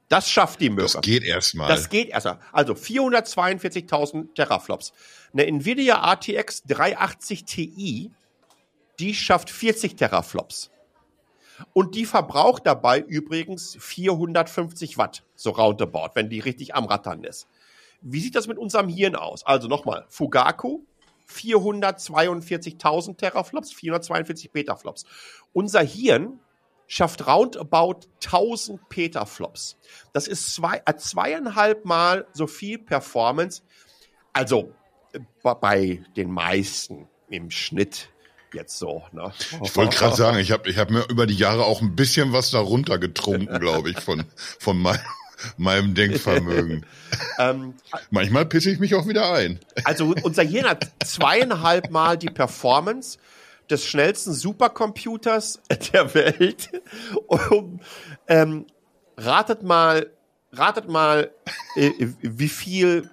Das 0.09 0.29
schafft 0.29 0.59
die 0.59 0.69
Möwe. 0.69 0.81
Das 0.81 0.99
geht 0.99 1.23
erstmal. 1.23 1.69
Das 1.69 1.87
geht 1.87 2.09
erstmal. 2.09 2.39
Also 2.51 2.73
442.000 2.73 4.35
Teraflops. 4.35 4.91
Eine 5.31 5.47
Nvidia 5.47 5.95
RTX 6.13 6.63
380 6.63 7.45
Ti, 7.45 8.11
die 8.99 9.15
schafft 9.15 9.49
40 9.49 9.95
Teraflops. 9.95 10.69
Und 11.71 11.95
die 11.95 12.05
verbraucht 12.05 12.63
dabei 12.65 12.99
übrigens 12.99 13.77
450 13.79 14.97
Watt, 14.97 15.23
so 15.35 15.51
roundabout, 15.51 16.09
wenn 16.15 16.29
die 16.29 16.39
richtig 16.39 16.75
am 16.75 16.85
Rattern 16.85 17.23
ist. 17.23 17.47
Wie 18.01 18.19
sieht 18.19 18.35
das 18.35 18.47
mit 18.47 18.57
unserem 18.57 18.89
Hirn 18.89 19.15
aus? 19.15 19.45
Also 19.45 19.69
nochmal, 19.69 20.05
Fugaku, 20.09 20.81
442.000 21.31 23.17
Teraflops, 23.17 23.71
442 23.71 24.51
Petaflops. 24.51 25.05
Unser 25.53 25.81
Hirn 25.81 26.39
schafft 26.87 27.25
roundabout 27.25 28.01
1000 28.25 28.89
Petaflops. 28.89 29.77
Das 30.13 30.27
ist 30.27 30.53
zwei, 30.53 30.81
äh, 30.85 30.95
zweieinhalb 30.95 31.85
Mal 31.85 32.27
so 32.33 32.47
viel 32.47 32.79
Performance. 32.79 33.61
Also 34.33 34.73
äh, 35.13 35.19
bei 35.41 36.03
den 36.17 36.31
meisten 36.31 37.07
im 37.29 37.49
Schnitt 37.49 38.09
jetzt 38.53 38.77
so. 38.77 39.03
Ne? 39.13 39.31
Ich 39.63 39.75
wollte 39.75 39.95
gerade 39.95 40.15
sagen, 40.15 40.37
ich 40.39 40.51
habe 40.51 40.69
ich 40.69 40.77
hab 40.77 40.89
mir 40.89 41.07
über 41.09 41.25
die 41.25 41.35
Jahre 41.35 41.63
auch 41.63 41.81
ein 41.81 41.95
bisschen 41.95 42.33
was 42.33 42.51
darunter 42.51 42.97
getrunken, 42.97 43.59
glaube 43.59 43.91
ich, 43.91 43.99
von, 43.99 44.25
von 44.59 44.77
mein, 44.77 44.99
meinem 45.57 45.93
Denkvermögen. 45.93 46.85
ähm, 47.39 47.75
Manchmal 48.09 48.45
pisse 48.45 48.71
ich 48.71 48.79
mich 48.79 48.95
auch 48.95 49.07
wieder 49.07 49.31
ein. 49.33 49.59
Also 49.83 50.15
unser 50.23 50.43
Hirn 50.43 50.65
hat 50.65 50.89
zweieinhalb 51.03 51.91
Mal 51.91 52.17
die 52.17 52.29
Performance 52.29 53.17
des 53.69 53.85
schnellsten 53.85 54.33
Supercomputers 54.33 55.61
der 55.93 56.13
Welt. 56.13 56.69
Um, 57.27 57.79
ähm, 58.27 58.65
ratet 59.17 59.63
mal, 59.63 60.11
ratet 60.51 60.89
mal, 60.89 61.31
äh, 61.75 61.91
wie 62.21 62.49
viel 62.49 63.09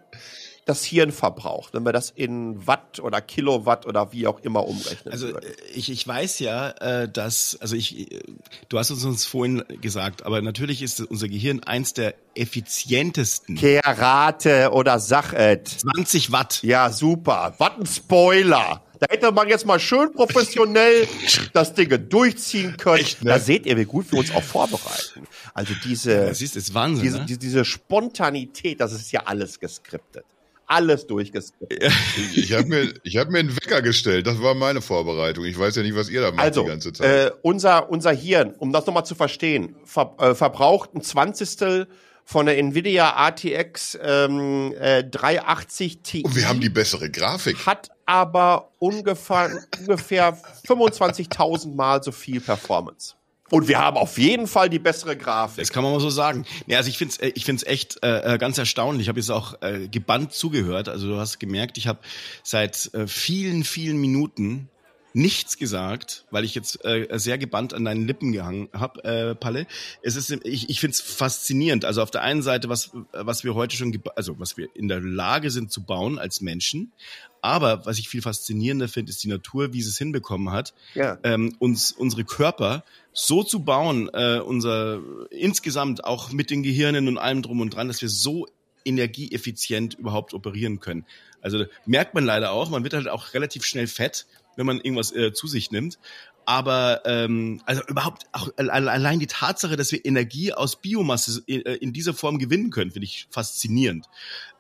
das 0.69 0.85
Hirn 0.85 1.13
verbraucht, 1.13 1.73
wenn 1.73 1.85
wir 1.85 1.95
das 1.95 2.11
in 2.11 2.67
Watt 2.67 3.01
oder 3.01 3.23
Kilowatt 3.23 3.87
oder 3.87 4.13
wie 4.13 4.27
auch 4.27 4.41
immer 4.41 4.67
umrechnen. 4.67 5.11
Also 5.11 5.29
würden. 5.29 5.51
ich, 5.75 5.91
ich 5.91 6.07
weiß 6.07 6.41
ja, 6.41 6.71
äh, 6.73 7.09
dass, 7.09 7.57
also 7.61 7.75
ich, 7.75 8.21
du 8.69 8.79
hast 8.79 8.91
es 8.91 9.03
uns 9.03 9.25
vorhin 9.25 9.65
gesagt, 9.81 10.27
aber 10.27 10.43
natürlich 10.43 10.83
ist 10.83 11.01
unser 11.01 11.29
Gehirn 11.29 11.63
eins 11.63 11.95
der 11.95 12.15
effizientesten. 12.35 13.57
Kerate 13.57 14.71
oder 14.73 14.99
Sachet. 14.99 15.69
20 15.69 16.33
Watt. 16.33 16.63
Ja, 16.63 16.93
super. 16.93 17.55
Watt 17.57 17.81
ein 17.81 17.87
Spoiler. 17.87 18.83
Da 19.01 19.07
hätte 19.09 19.33
man 19.33 19.49
jetzt 19.49 19.65
mal 19.65 19.81
schön 19.81 20.13
professionell 20.13 21.09
das 21.55 21.73
Ding 21.73 22.09
durchziehen 22.11 22.77
können. 22.77 23.01
Echt, 23.05 23.25
ne? 23.25 23.31
Da 23.31 23.39
seht 23.39 23.65
ihr, 23.65 23.77
wie 23.79 23.85
gut 23.85 24.13
wir 24.13 24.19
uns 24.19 24.35
auch 24.35 24.43
vorbereiten. 24.43 25.27
Also 25.55 25.73
diese, 25.85 26.13
ist, 26.13 26.57
das 26.57 26.75
Wahnsinn, 26.75 27.05
diese, 27.05 27.19
ne? 27.19 27.25
diese, 27.27 27.39
diese 27.39 27.65
Spontanität, 27.65 28.81
das 28.81 28.93
ist 28.93 29.13
ja 29.13 29.23
alles 29.25 29.61
geskriptet. 29.61 30.27
Alles 30.69 31.07
durchgeskriptet. 31.07 31.93
Ich 32.35 32.53
habe 32.53 32.67
mir, 32.67 32.95
ich 33.03 33.17
hab 33.17 33.31
mir 33.31 33.39
einen 33.39 33.57
Wecker 33.57 33.83
gestellt. 33.83 34.27
Das 34.27 34.41
war 34.41 34.55
meine 34.55 34.81
Vorbereitung. 34.83 35.45
Ich 35.45 35.59
weiß 35.59 35.77
ja 35.77 35.83
nicht, 35.83 35.97
was 35.97 36.09
ihr 36.11 36.21
da 36.21 36.31
macht 36.31 36.45
also, 36.45 36.63
die 36.63 36.69
ganze 36.69 36.93
Zeit. 36.93 37.31
Äh, 37.31 37.31
unser, 37.43 37.91
unser 37.91 38.13
Hirn, 38.13 38.55
um 38.59 38.73
das 38.73 38.87
nochmal 38.87 39.05
zu 39.05 39.15
verstehen, 39.15 39.77
ver, 39.85 40.15
äh, 40.19 40.35
verbraucht 40.35 40.95
ein 40.95 41.03
Zwanzigstel 41.03 41.89
von 42.25 42.45
der 42.45 42.59
Nvidia 42.59 43.09
RTX 43.29 43.99
ähm, 44.03 44.75
äh, 44.79 45.03
380 45.05 46.03
Ti. 46.03 46.23
Und 46.25 46.37
wir 46.37 46.47
haben 46.47 46.61
die 46.61 46.69
bessere 46.69 47.11
Grafik. 47.11 47.65
Hat 47.65 47.89
aber 48.05 48.73
ungefähr, 48.79 49.51
ungefähr 49.81 50.39
25.000 50.67 51.75
Mal 51.75 52.03
so 52.03 52.13
viel 52.13 52.41
Performance. 52.41 53.15
Und 53.51 53.69
wir 53.69 53.79
haben 53.79 53.97
auf 53.97 54.19
jeden 54.19 54.47
Fall 54.47 54.69
die 54.69 54.79
bessere 54.79 55.17
Grafik. 55.17 55.59
Das 55.59 55.73
kann 55.73 55.83
man 55.83 55.93
mal 55.93 56.01
so 56.01 56.11
sagen. 56.11 56.45
Ja, 56.67 56.79
also 56.79 56.91
ich 56.91 56.99
finde 56.99 57.15
es 57.19 57.33
ich 57.35 57.45
find's 57.45 57.63
echt 57.63 57.99
äh, 58.03 58.37
ganz 58.39 58.59
erstaunlich. 58.59 59.03
Ich 59.03 59.09
habe 59.09 59.19
jetzt 59.19 59.31
auch 59.31 59.61
äh, 59.63 59.89
gebannt 59.89 60.33
zugehört. 60.33 60.89
Also 60.89 61.09
du 61.09 61.17
hast 61.17 61.39
gemerkt, 61.39 61.79
ich 61.79 61.87
habe 61.87 62.01
seit 62.43 62.93
äh, 62.95 63.07
vielen, 63.07 63.65
vielen 63.65 63.99
Minuten 63.99 64.69
nichts 65.15 65.57
gesagt, 65.57 66.27
weil 66.31 66.45
ich 66.45 66.55
jetzt 66.55 66.85
äh, 66.85 67.07
sehr 67.13 67.39
gebannt 67.39 67.75
an 67.75 67.85
deinen 67.85 68.07
Lippen 68.07 68.33
gehangen 68.33 68.69
habe, 68.73 69.05
äh, 69.05 69.35
Palle. 69.35 69.67
Es 70.03 70.17
ist, 70.17 70.31
ich, 70.45 70.69
ich 70.69 70.81
finde 70.81 70.93
es 70.93 71.01
faszinierend. 71.01 71.85
Also 71.85 72.03
auf 72.03 72.11
der 72.11 72.23
einen 72.23 72.43
Seite, 72.43 72.69
was, 72.69 72.91
was 73.13 73.43
wir 73.43 73.55
heute 73.55 73.77
schon, 73.77 73.99
also 74.17 74.39
was 74.39 74.57
wir 74.57 74.69
in 74.75 74.87
der 74.89 75.01
Lage 75.01 75.51
sind 75.51 75.73
zu 75.73 75.83
bauen 75.83 76.19
als 76.19 76.41
Menschen, 76.41 76.93
aber 77.41 77.87
was 77.87 77.99
ich 77.99 78.09
viel 78.09 78.23
faszinierender 78.23 78.89
finde, 78.89 79.11
ist 79.11 79.23
die 79.23 79.29
Natur, 79.29 79.73
wie 79.73 79.83
sie 79.83 79.91
es 79.91 79.99
hinbekommen 79.99 80.51
hat, 80.51 80.75
ja. 80.95 81.19
ähm, 81.23 81.55
uns 81.59 81.93
unsere 81.93 82.25
Körper 82.25 82.85
so 83.19 83.43
zu 83.43 83.65
bauen, 83.65 84.09
äh, 84.13 84.39
unser 84.39 85.01
insgesamt 85.31 86.05
auch 86.05 86.31
mit 86.31 86.51
den 86.51 86.63
Gehirnen 86.63 87.09
und 87.09 87.19
allem 87.19 87.43
drum 87.43 87.61
und 87.61 87.75
dran, 87.75 87.89
dass 87.89 88.01
wir 88.01 88.09
so 88.09 88.47
energieeffizient 88.85 89.95
überhaupt 89.95 90.35
operieren 90.35 90.79
können. 90.79 91.05
Also 91.41 91.65
merkt 91.85 92.15
man 92.15 92.25
leider 92.25 92.53
auch, 92.53 92.71
man 92.71 92.85
wird 92.85 92.95
halt 92.95 93.09
auch 93.09 93.35
relativ 93.35 93.65
schnell 93.65 93.89
fett, 93.89 94.27
wenn 94.55 94.67
man 94.67 94.81
irgendwas 94.81 95.13
äh, 95.13 95.33
zu 95.33 95.49
sich 95.49 95.73
nimmt. 95.73 95.99
Aber 96.47 97.03
ähm, 97.07 97.61
also 97.67 97.83
überhaupt 97.89 98.25
auch 98.33 98.51
allein 98.57 99.19
die 99.19 99.27
Tatsache, 99.27 99.77
dass 99.77 99.91
wir 99.91 100.05
Energie 100.05 100.53
aus 100.53 100.81
Biomasse 100.81 101.43
in, 101.47 101.67
äh, 101.67 101.75
in 101.75 101.93
dieser 101.93 102.15
Form 102.15 102.39
gewinnen 102.39 102.71
können, 102.71 102.93
finde 102.93 103.05
ich 103.05 103.27
faszinierend. 103.31 104.07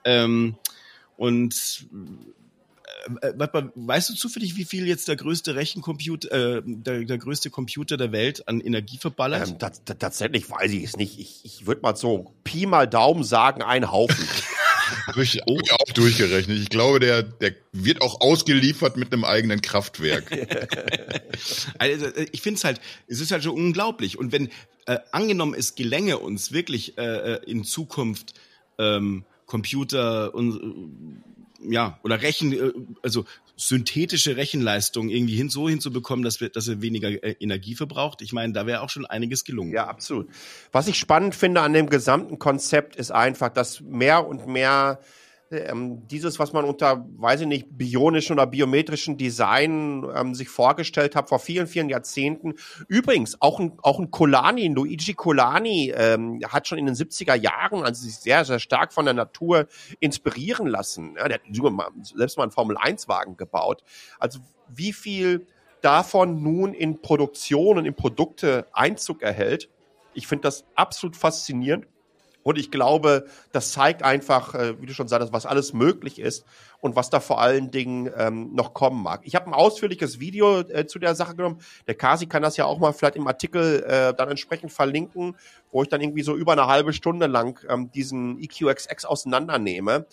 Ähm, 0.05 0.57
und 1.17 1.87
äh, 3.23 3.33
weißt 3.75 4.11
du 4.11 4.15
zufällig, 4.15 4.57
wie 4.57 4.65
viel 4.65 4.87
jetzt 4.87 5.09
der 5.09 5.17
größte 5.17 5.55
Rechencomputer, 5.55 6.59
äh, 6.59 6.63
der, 6.65 7.05
der 7.05 7.19
größte 7.19 7.51
Computer 7.51 7.97
der 7.97 8.13
Welt 8.13 8.47
an 8.49 8.61
Energie 8.61 8.99
verballert? 8.99 9.49
Ähm, 9.49 9.59
tatsächlich 9.99 10.51
weiß 10.51 10.73
ich 10.73 10.85
es 10.85 10.97
nicht. 10.97 11.19
Ich, 11.19 11.41
ich 11.45 11.67
würde 11.67 11.83
mal 11.83 11.97
so 11.97 12.35
Pi 12.45 12.67
mal 12.67 12.87
Daumen 12.87 13.25
sagen, 13.25 13.63
ein 13.63 13.91
Haufen. 13.91 14.27
Habe 15.07 15.23
ich, 15.23 15.41
oh. 15.47 15.59
auch 15.71 15.93
durchgerechnet. 15.93 16.59
Ich 16.59 16.71
glaube, 16.71 16.99
der, 16.99 17.23
der 17.23 17.55
wird 17.73 18.01
auch 18.01 18.21
ausgeliefert 18.21 18.97
mit 18.97 19.13
einem 19.13 19.25
eigenen 19.25 19.61
Kraftwerk. 19.61 20.31
also, 21.79 22.07
äh, 22.07 22.27
ich 22.33 22.41
finde 22.43 22.59
es 22.59 22.65
halt, 22.65 22.81
es 23.07 23.21
ist 23.21 23.31
halt 23.31 23.45
schon 23.45 23.55
unglaublich. 23.55 24.19
Und 24.19 24.33
wenn 24.33 24.49
äh, 24.87 24.99
angenommen 25.13 25.55
es 25.55 25.75
gelänge 25.75 26.19
uns 26.19 26.53
wirklich 26.53 26.97
äh, 26.99 27.35
äh 27.35 27.51
in 27.51 27.65
Zukunft 27.65 28.35
ähm, 28.79 29.25
Computer 29.47 30.35
und 30.35 31.23
ja, 31.61 31.99
oder 32.03 32.23
Rechen, 32.23 32.53
äh, 32.53 32.73
also 33.03 33.25
synthetische 33.57 34.37
Rechenleistung 34.37 35.09
irgendwie 35.09 35.35
hin, 35.37 35.51
so 35.51 35.69
hinzubekommen, 35.69 36.25
dass 36.25 36.41
wir, 36.41 36.49
dass 36.49 36.69
er 36.69 36.81
weniger 36.81 37.09
äh, 37.09 37.37
Energie 37.41 37.75
verbraucht. 37.75 38.23
Ich 38.23 38.33
meine, 38.33 38.53
da 38.53 38.67
wäre 38.67 38.83
auch 38.83 38.91
schon 38.91 39.07
einiges 39.07 39.45
gelungen. 39.45 39.73
Ja, 39.73 39.89
absolut. 39.89 40.29
Was 40.71 40.87
ich 40.87 40.99
spannend 40.99 41.35
finde 41.35 41.63
an 41.63 41.73
dem 41.73 41.91
gesamten 41.91 42.39
Konzept 42.39 42.97
ist 42.97 43.11
einfach, 43.11 43.49
dass 43.49 43.81
mehr 43.81 44.27
und 44.27 44.47
mehr 44.47 45.01
ähm, 45.51 46.07
dieses, 46.09 46.39
was 46.39 46.53
man 46.53 46.65
unter, 46.65 47.07
weiß 47.17 47.43
ich 47.43 47.47
nicht, 47.47 47.67
bionischen 47.71 48.35
oder 48.35 48.47
biometrischen 48.47 49.17
Design 49.17 50.07
ähm, 50.15 50.35
sich 50.35 50.49
vorgestellt 50.49 51.17
hat 51.17 51.29
vor 51.29 51.39
vielen, 51.39 51.67
vielen 51.67 51.89
Jahrzehnten. 51.89 52.55
Übrigens, 52.89 53.41
auch 53.41 53.59
ein, 53.59 53.73
auch 53.83 53.99
ein 53.99 54.11
Colani, 54.11 54.69
Luigi 54.69 55.15
Colani, 55.15 55.93
ähm, 55.97 56.41
hat 56.49 56.69
schon 56.69 56.79
in 56.79 56.87
den 56.87 56.95
70er 56.95 57.35
Jahren, 57.35 57.85
also 57.85 58.05
sich 58.05 58.17
sehr, 58.17 58.45
sehr 58.45 58.59
stark 58.59 58.93
von 58.93 59.05
der 59.05 59.15
Natur 59.15 59.67
inspirieren 60.01 60.67
lassen. 60.67 61.15
Ja, 61.17 61.29
der 61.29 61.39
hat 61.39 61.43
selbst 62.03 62.37
mal 62.37 62.45
einen 62.45 62.53
Formel-1-Wagen 62.53 63.37
gebaut. 63.37 63.83
Also 64.19 64.41
wie 64.69 64.93
viel 64.93 65.47
davon 65.81 66.43
nun 66.43 66.75
in 66.75 67.01
Produktion 67.01 67.79
und 67.79 67.87
in 67.87 67.95
Produkte 67.95 68.67
Einzug 68.73 69.23
erhält. 69.23 69.69
Ich 70.15 70.27
finde 70.27 70.43
das 70.43 70.65
absolut 70.75 71.17
faszinierend. 71.17 71.87
Und 72.49 72.57
ich 72.57 72.71
glaube, 72.71 73.27
das 73.53 73.73
zeigt 73.73 74.03
einfach, 74.03 74.55
äh, 74.55 74.81
wie 74.81 74.87
du 74.87 74.95
schon 74.95 75.07
sagtest, 75.07 75.35
was 75.35 75.45
alles 75.45 75.75
möglich 75.75 76.19
ist 76.19 76.47
und 76.81 76.97
was 76.97 77.11
da 77.11 77.21
vor 77.21 77.43
allen 77.43 77.71
Dingen 77.71 78.11
ähm, 78.17 78.55
noch 78.55 78.73
kommen 78.73 79.03
mag. 79.03 79.21
Ich 79.25 79.35
habe 79.35 79.49
ein 79.49 79.53
ausführliches 79.53 80.19
Video 80.19 80.61
äh, 80.61 80.87
zu 80.87 80.99
der 80.99 81.15
Sache 81.15 81.37
genommen. 81.37 81.61
Der 81.87 81.95
Kasi 81.95 82.25
kann 82.25 82.41
das 82.41 82.57
ja 82.57 82.65
auch 82.65 82.79
mal 82.79 82.93
vielleicht 82.93 83.17
im 83.17 83.27
Artikel 83.27 83.83
äh, 83.83 84.15
dann 84.15 84.31
entsprechend 84.31 84.73
verlinken, 84.73 85.37
wo 85.71 85.83
ich 85.83 85.91
dann 85.91 86.01
irgendwie 86.01 86.23
so 86.23 86.35
über 86.37 86.53
eine 86.53 86.67
halbe 86.69 86.95
Stunde 86.95 87.27
lang 87.27 87.61
ähm, 87.69 87.91
diesen 87.93 88.41
EQXX 88.41 89.05
auseinandernehme. 89.05 90.07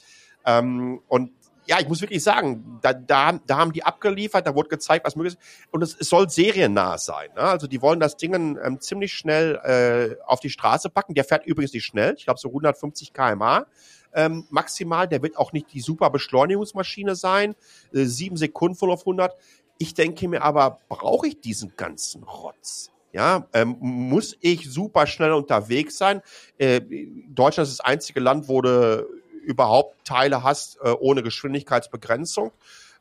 Ähm, 0.46 1.00
und 1.08 1.32
ja, 1.66 1.80
ich 1.80 1.88
muss 1.88 2.02
wirklich 2.02 2.24
sagen, 2.24 2.80
da, 2.82 2.94
da, 2.94 3.40
da 3.46 3.58
haben 3.58 3.74
die 3.74 3.84
abgeliefert, 3.84 4.46
da 4.46 4.56
wurde 4.56 4.70
gezeigt, 4.70 5.06
was 5.06 5.16
möglich 5.16 5.34
ist. 5.34 5.68
Und 5.72 5.82
es, 5.82 5.96
es 6.00 6.10
soll 6.10 6.30
seriennah 6.30 6.98
sein. 6.98 7.30
Ne? 7.36 7.42
Also 7.42 7.68
die 7.68 7.82
wollen 7.82 8.00
das 8.00 8.18
Ding 8.18 8.34
ähm, 8.34 8.80
ziemlich 8.80 9.14
schnell 9.14 9.56
äh, 9.64 10.24
auf 10.26 10.40
die 10.40 10.50
Straße 10.50 10.90
packen. 10.90 11.14
Der 11.14 11.24
fährt 11.24 11.46
übrigens 11.46 11.74
nicht 11.74 11.86
schnell, 11.86 12.16
ich 12.18 12.26
glaube 12.26 12.40
so 12.40 12.50
150 12.50 13.14
km/h. 13.14 13.66
Ähm, 14.14 14.46
maximal, 14.50 15.08
der 15.08 15.22
wird 15.22 15.38
auch 15.38 15.52
nicht 15.52 15.74
die 15.74 15.82
super 15.82 16.10
Beschleunigungsmaschine 16.10 17.16
sein. 17.16 17.56
Äh, 17.94 18.06
sieben 18.06 18.38
Sekunden 18.38 18.76
voll 18.76 18.92
auf 18.92 19.02
100. 19.02 19.36
Ich 19.78 19.94
denke 19.94 20.28
mir 20.30 20.42
aber, 20.42 20.80
brauche 20.88 21.28
ich 21.28 21.42
diesen 21.42 21.74
ganzen 21.76 22.24
Rotz? 22.24 22.92
Ja, 23.12 23.48
ähm, 23.54 23.78
muss 23.80 24.36
ich 24.42 24.70
super 24.70 25.08
schnell 25.08 25.32
unterwegs 25.32 25.98
sein? 25.98 26.22
Äh, 26.58 26.82
Deutschland 27.30 27.70
ist 27.70 27.80
das 27.80 27.86
einzige 27.86 28.20
Land, 28.20 28.50
wo 28.50 28.62
du 28.62 29.06
überhaupt 29.46 30.06
Teile 30.06 30.44
hast 30.44 30.78
äh, 30.82 30.90
ohne 30.90 31.24
Geschwindigkeitsbegrenzung. 31.24 32.52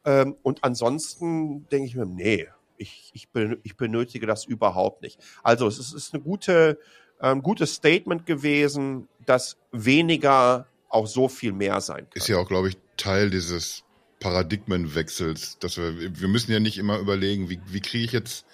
Ähm, 0.04 0.36
und 0.42 0.64
ansonsten 0.64 1.66
denke 1.68 1.86
ich 1.86 1.96
mir, 1.96 2.06
nee, 2.06 2.46
ich, 2.76 3.10
ich, 3.14 3.28
ich 3.62 3.76
benötige 3.76 4.26
das 4.26 4.44
überhaupt 4.44 5.02
nicht. 5.02 5.18
Also 5.42 5.66
es 5.66 5.78
ist, 5.78 5.92
ist 5.92 6.14
eine 6.14 6.22
gute, 6.22 6.78
ein 7.18 7.38
ähm, 7.38 7.42
gutes 7.42 7.74
Statement 7.74 8.26
gewesen, 8.26 9.08
dass 9.24 9.56
weniger 9.72 10.66
auch 10.88 11.06
so 11.06 11.28
viel 11.28 11.52
mehr 11.52 11.80
sein 11.80 12.08
kann. 12.10 12.12
Ist 12.14 12.28
ja 12.28 12.38
auch, 12.38 12.48
glaube 12.48 12.68
ich, 12.68 12.76
Teil 12.96 13.30
dieses 13.30 13.82
Paradigmenwechsels, 14.20 15.58
dass 15.58 15.76
wir, 15.76 15.98
wir 15.98 16.28
müssen 16.28 16.52
ja 16.52 16.60
nicht 16.60 16.78
immer 16.78 16.98
überlegen, 16.98 17.50
wie, 17.50 17.60
wie 17.66 17.80
kriege 17.80 18.04
ich 18.04 18.12
jetzt 18.12 18.46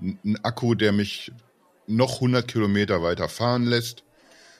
einen 0.00 0.38
Akku, 0.42 0.74
der 0.74 0.92
mich 0.92 1.32
noch 1.86 2.16
100 2.16 2.46
Kilometer 2.46 3.02
weiter 3.02 3.28
fahren 3.28 3.64
lässt, 3.64 4.04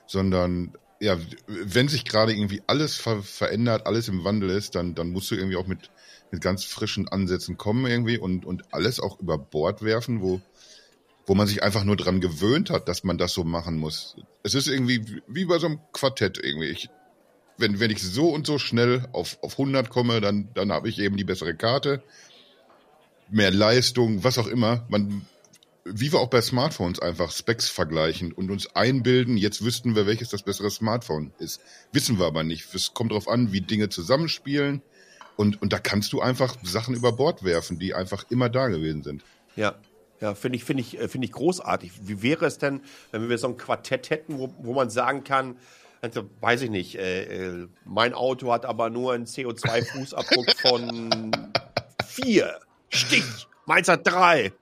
sondern 0.06 0.74
ja, 1.00 1.18
wenn 1.46 1.88
sich 1.88 2.04
gerade 2.04 2.32
irgendwie 2.32 2.62
alles 2.66 2.96
ver 2.96 3.22
verändert, 3.22 3.86
alles 3.86 4.08
im 4.08 4.22
Wandel 4.22 4.50
ist, 4.50 4.74
dann, 4.74 4.94
dann 4.94 5.10
musst 5.10 5.30
du 5.30 5.34
irgendwie 5.34 5.56
auch 5.56 5.66
mit, 5.66 5.90
mit 6.30 6.42
ganz 6.42 6.64
frischen 6.64 7.08
Ansätzen 7.08 7.56
kommen 7.56 7.86
irgendwie 7.86 8.18
und, 8.18 8.44
und 8.44 8.74
alles 8.74 9.00
auch 9.00 9.18
über 9.18 9.38
Bord 9.38 9.82
werfen, 9.82 10.20
wo, 10.20 10.42
wo 11.26 11.34
man 11.34 11.46
sich 11.46 11.62
einfach 11.62 11.84
nur 11.84 11.96
dran 11.96 12.20
gewöhnt 12.20 12.68
hat, 12.68 12.86
dass 12.86 13.02
man 13.02 13.16
das 13.16 13.32
so 13.32 13.44
machen 13.44 13.78
muss. 13.78 14.16
Es 14.42 14.54
ist 14.54 14.68
irgendwie 14.68 15.22
wie 15.26 15.46
bei 15.46 15.58
so 15.58 15.68
einem 15.68 15.80
Quartett 15.92 16.38
irgendwie. 16.42 16.68
Ich, 16.68 16.90
wenn, 17.56 17.80
wenn 17.80 17.90
ich 17.90 18.02
so 18.02 18.28
und 18.28 18.46
so 18.46 18.58
schnell 18.58 19.08
auf, 19.12 19.38
auf 19.42 19.52
100 19.52 19.88
komme, 19.88 20.20
dann, 20.20 20.50
dann 20.54 20.70
habe 20.70 20.90
ich 20.90 20.98
eben 20.98 21.16
die 21.16 21.24
bessere 21.24 21.54
Karte, 21.54 22.02
mehr 23.30 23.50
Leistung, 23.50 24.22
was 24.22 24.36
auch 24.36 24.48
immer. 24.48 24.84
Man, 24.90 25.24
wie 25.84 26.12
wir 26.12 26.20
auch 26.20 26.28
bei 26.28 26.42
Smartphones 26.42 27.00
einfach 27.00 27.32
Specs 27.32 27.68
vergleichen 27.68 28.32
und 28.32 28.50
uns 28.50 28.74
einbilden, 28.74 29.36
jetzt 29.36 29.64
wüssten 29.64 29.94
wir, 29.96 30.06
welches 30.06 30.28
das 30.28 30.42
bessere 30.42 30.70
Smartphone 30.70 31.32
ist. 31.38 31.60
Wissen 31.92 32.18
wir 32.18 32.26
aber 32.26 32.42
nicht. 32.42 32.74
Es 32.74 32.94
kommt 32.94 33.12
darauf 33.12 33.28
an, 33.28 33.52
wie 33.52 33.60
Dinge 33.60 33.88
zusammenspielen. 33.88 34.82
Und, 35.36 35.62
und 35.62 35.72
da 35.72 35.78
kannst 35.78 36.12
du 36.12 36.20
einfach 36.20 36.56
Sachen 36.62 36.94
über 36.94 37.12
Bord 37.12 37.44
werfen, 37.44 37.78
die 37.78 37.94
einfach 37.94 38.26
immer 38.30 38.50
da 38.50 38.68
gewesen 38.68 39.02
sind. 39.02 39.24
Ja, 39.56 39.76
ja, 40.20 40.34
finde 40.34 40.56
ich, 40.56 40.64
finde 40.64 40.82
ich, 40.82 41.00
äh, 41.00 41.08
finde 41.08 41.24
ich 41.26 41.32
großartig. 41.32 41.92
Wie 42.02 42.22
wäre 42.22 42.44
es 42.44 42.58
denn, 42.58 42.82
wenn 43.10 43.28
wir 43.28 43.38
so 43.38 43.48
ein 43.48 43.56
Quartett 43.56 44.10
hätten, 44.10 44.38
wo, 44.38 44.52
wo 44.58 44.74
man 44.74 44.90
sagen 44.90 45.24
kann, 45.24 45.56
also 46.02 46.28
weiß 46.40 46.62
ich 46.62 46.70
nicht, 46.70 46.96
äh, 46.96 47.62
äh 47.62 47.68
mein 47.84 48.12
Auto 48.12 48.52
hat 48.52 48.66
aber 48.66 48.90
nur 48.90 49.14
einen 49.14 49.24
CO2-Fußabdruck 49.24 50.60
von 50.60 51.30
vier. 52.06 52.58
Stich. 52.90 53.46
Meins 53.66 53.88
hat 53.88 54.06
drei. 54.06 54.52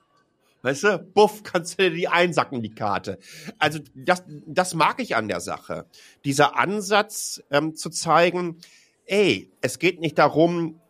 Weißt 0.62 0.84
du, 0.84 0.98
buff, 0.98 1.42
kannst 1.42 1.78
du 1.78 1.84
dir 1.84 1.96
die 1.96 2.08
einsacken, 2.08 2.62
die 2.62 2.74
Karte. 2.74 3.18
Also 3.58 3.78
das, 3.94 4.24
das 4.46 4.74
mag 4.74 5.00
ich 5.00 5.16
an 5.16 5.28
der 5.28 5.40
Sache. 5.40 5.86
Dieser 6.24 6.58
Ansatz 6.58 7.42
ähm, 7.50 7.74
zu 7.74 7.90
zeigen, 7.90 8.58
ey, 9.04 9.50
es 9.60 9.78
geht 9.78 10.00
nicht 10.00 10.18
darum, 10.18 10.80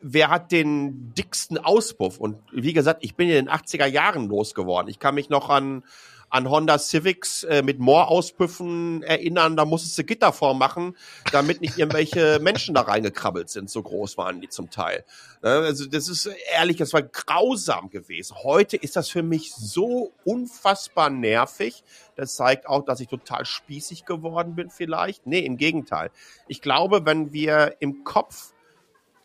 wer 0.00 0.30
hat 0.30 0.52
den 0.52 1.12
dicksten 1.14 1.58
Auspuff. 1.58 2.18
Und 2.18 2.38
wie 2.52 2.72
gesagt, 2.72 3.04
ich 3.04 3.14
bin 3.14 3.28
in 3.28 3.34
den 3.46 3.48
80er 3.48 3.86
Jahren 3.86 4.28
losgeworden. 4.28 4.90
Ich 4.90 4.98
kann 4.98 5.14
mich 5.14 5.28
noch 5.28 5.48
an 5.48 5.84
an 6.30 6.48
Honda 6.48 6.78
Civics 6.78 7.44
äh, 7.44 7.62
mit 7.62 7.78
Moor-Auspüffen 7.78 9.02
erinnern, 9.02 9.56
da 9.56 9.64
musstest 9.64 9.98
du 9.98 10.04
Gitter 10.04 10.32
vormachen, 10.32 10.96
damit 11.32 11.60
nicht 11.60 11.78
irgendwelche 11.78 12.38
Menschen 12.42 12.74
da 12.74 12.82
reingekrabbelt 12.82 13.48
sind. 13.48 13.70
So 13.70 13.82
groß 13.82 14.18
waren 14.18 14.40
die 14.40 14.48
zum 14.48 14.70
Teil. 14.70 15.04
Ne, 15.42 15.50
also 15.50 15.86
das 15.86 16.08
ist 16.08 16.28
ehrlich, 16.52 16.76
das 16.76 16.92
war 16.92 17.02
grausam 17.02 17.90
gewesen. 17.90 18.36
Heute 18.42 18.76
ist 18.76 18.96
das 18.96 19.08
für 19.08 19.22
mich 19.22 19.52
so 19.54 20.12
unfassbar 20.24 21.10
nervig. 21.10 21.82
Das 22.16 22.34
zeigt 22.34 22.66
auch, 22.68 22.84
dass 22.84 23.00
ich 23.00 23.08
total 23.08 23.44
spießig 23.44 24.04
geworden 24.04 24.54
bin 24.54 24.70
vielleicht. 24.70 25.26
Nee, 25.26 25.40
im 25.40 25.56
Gegenteil. 25.56 26.10
Ich 26.46 26.60
glaube, 26.60 27.06
wenn 27.06 27.32
wir 27.32 27.76
im 27.80 28.04
Kopf 28.04 28.52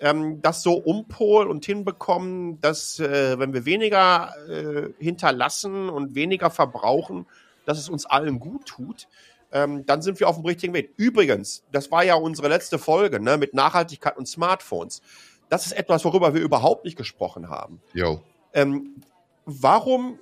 ähm, 0.03 0.41
das 0.41 0.61
so 0.61 0.73
umpolen 0.73 1.47
und 1.47 1.65
hinbekommen, 1.65 2.59
dass 2.59 2.99
äh, 2.99 3.39
wenn 3.39 3.53
wir 3.53 3.65
weniger 3.65 4.33
äh, 4.49 4.89
hinterlassen 5.01 5.87
und 5.87 6.13
weniger 6.13 6.49
verbrauchen, 6.49 7.25
dass 7.65 7.79
es 7.79 7.87
uns 7.87 8.05
allen 8.05 8.39
gut 8.39 8.65
tut, 8.65 9.07
ähm, 9.53 9.85
dann 9.85 10.01
sind 10.01 10.19
wir 10.19 10.27
auf 10.27 10.35
dem 10.35 10.45
richtigen 10.45 10.73
Weg. 10.73 10.93
Übrigens, 10.97 11.63
das 11.71 11.89
war 11.89 12.03
ja 12.03 12.15
unsere 12.15 12.49
letzte 12.49 12.79
Folge 12.79 13.21
ne, 13.21 13.37
mit 13.37 13.53
Nachhaltigkeit 13.53 14.17
und 14.17 14.27
Smartphones. 14.27 15.01
Das 15.47 15.65
ist 15.65 15.71
etwas, 15.71 16.03
worüber 16.03 16.33
wir 16.33 16.41
überhaupt 16.41 16.83
nicht 16.83 16.97
gesprochen 16.97 17.49
haben. 17.49 17.81
Jo. 17.93 18.21
Ähm, 18.53 19.01
warum 19.45 20.19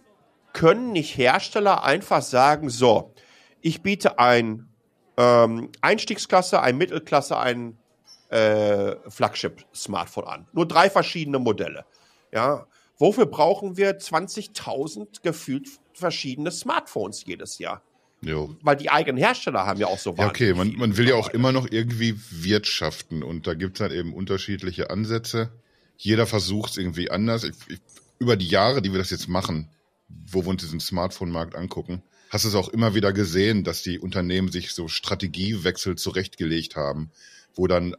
können 0.54 0.92
nicht 0.92 1.18
Hersteller 1.18 1.84
einfach 1.84 2.22
sagen, 2.22 2.70
so, 2.70 3.14
ich 3.62 3.82
biete 3.82 4.20
ein 4.20 4.68
ähm, 5.18 5.70
Einstiegsklasse, 5.82 6.62
ein 6.62 6.78
Mittelklasse, 6.78 7.38
ein 7.38 7.78
äh, 8.32 8.96
Flagship-Smartphone 9.10 10.26
an. 10.26 10.48
Nur 10.54 10.68
drei 10.68 10.90
verschiedene 10.90 11.40
Modelle. 11.40 11.86
Ja, 12.32 12.66
wofür 12.98 13.26
brauchen 13.26 13.78
wir 13.78 14.00
20.000 14.00 15.22
gefühlt 15.22 15.68
verschiedene 15.94 16.52
Smartphones 16.52 17.26
jedes 17.26 17.60
Jahr? 17.60 17.82
Jo. 18.22 18.56
Weil 18.62 18.78
die 18.78 18.90
eigenen 18.90 19.18
Hersteller 19.18 19.66
haben 19.66 19.80
ja 19.80 19.88
auch 19.88 19.98
so 19.98 20.16
Ja, 20.18 20.28
okay, 20.28 20.54
man, 20.54 20.74
man 20.76 20.96
will 20.96 21.10
ja 21.10 21.16
auch 21.16 21.30
immer 21.30 21.52
noch 21.52 21.68
irgendwie 21.70 22.16
wirtschaften 22.30 23.24
und 23.24 23.48
da 23.48 23.54
gibt 23.54 23.78
es 23.78 23.82
halt 23.82 23.92
eben 23.92 24.14
unterschiedliche 24.14 24.90
Ansätze. 24.90 25.52
Jeder 25.98 26.26
versucht 26.26 26.72
es 26.72 26.78
irgendwie 26.78 27.12
anders. 27.12 27.44
Ich, 27.44 27.56
ich, 27.68 27.80
über 28.20 28.38
die 28.38 28.48
Jahre, 28.48 28.82
die 28.82 28.92
wir 28.92 29.00
das 29.00 29.10
jetzt 29.10 29.28
machen, 29.28 29.70
wo 30.08 30.44
wir 30.44 30.50
uns 30.50 30.62
diesen 30.62 30.80
Smartphone-Markt 30.80 31.56
angucken, 31.56 32.04
hast 32.30 32.46
du 32.46 32.50
es 32.50 32.56
auch 32.56 32.70
immer 32.70 32.94
wieder 32.94 33.12
gesehen, 33.12 33.64
dass 33.64 33.82
die 33.82 34.00
Unternehmen 34.00 34.52
sich 34.52 34.72
so 34.72 34.88
Strategiewechsel 34.88 35.98
zurechtgelegt 35.98 36.76
haben, 36.76 37.12
wo 37.56 37.68
dann 37.68 37.96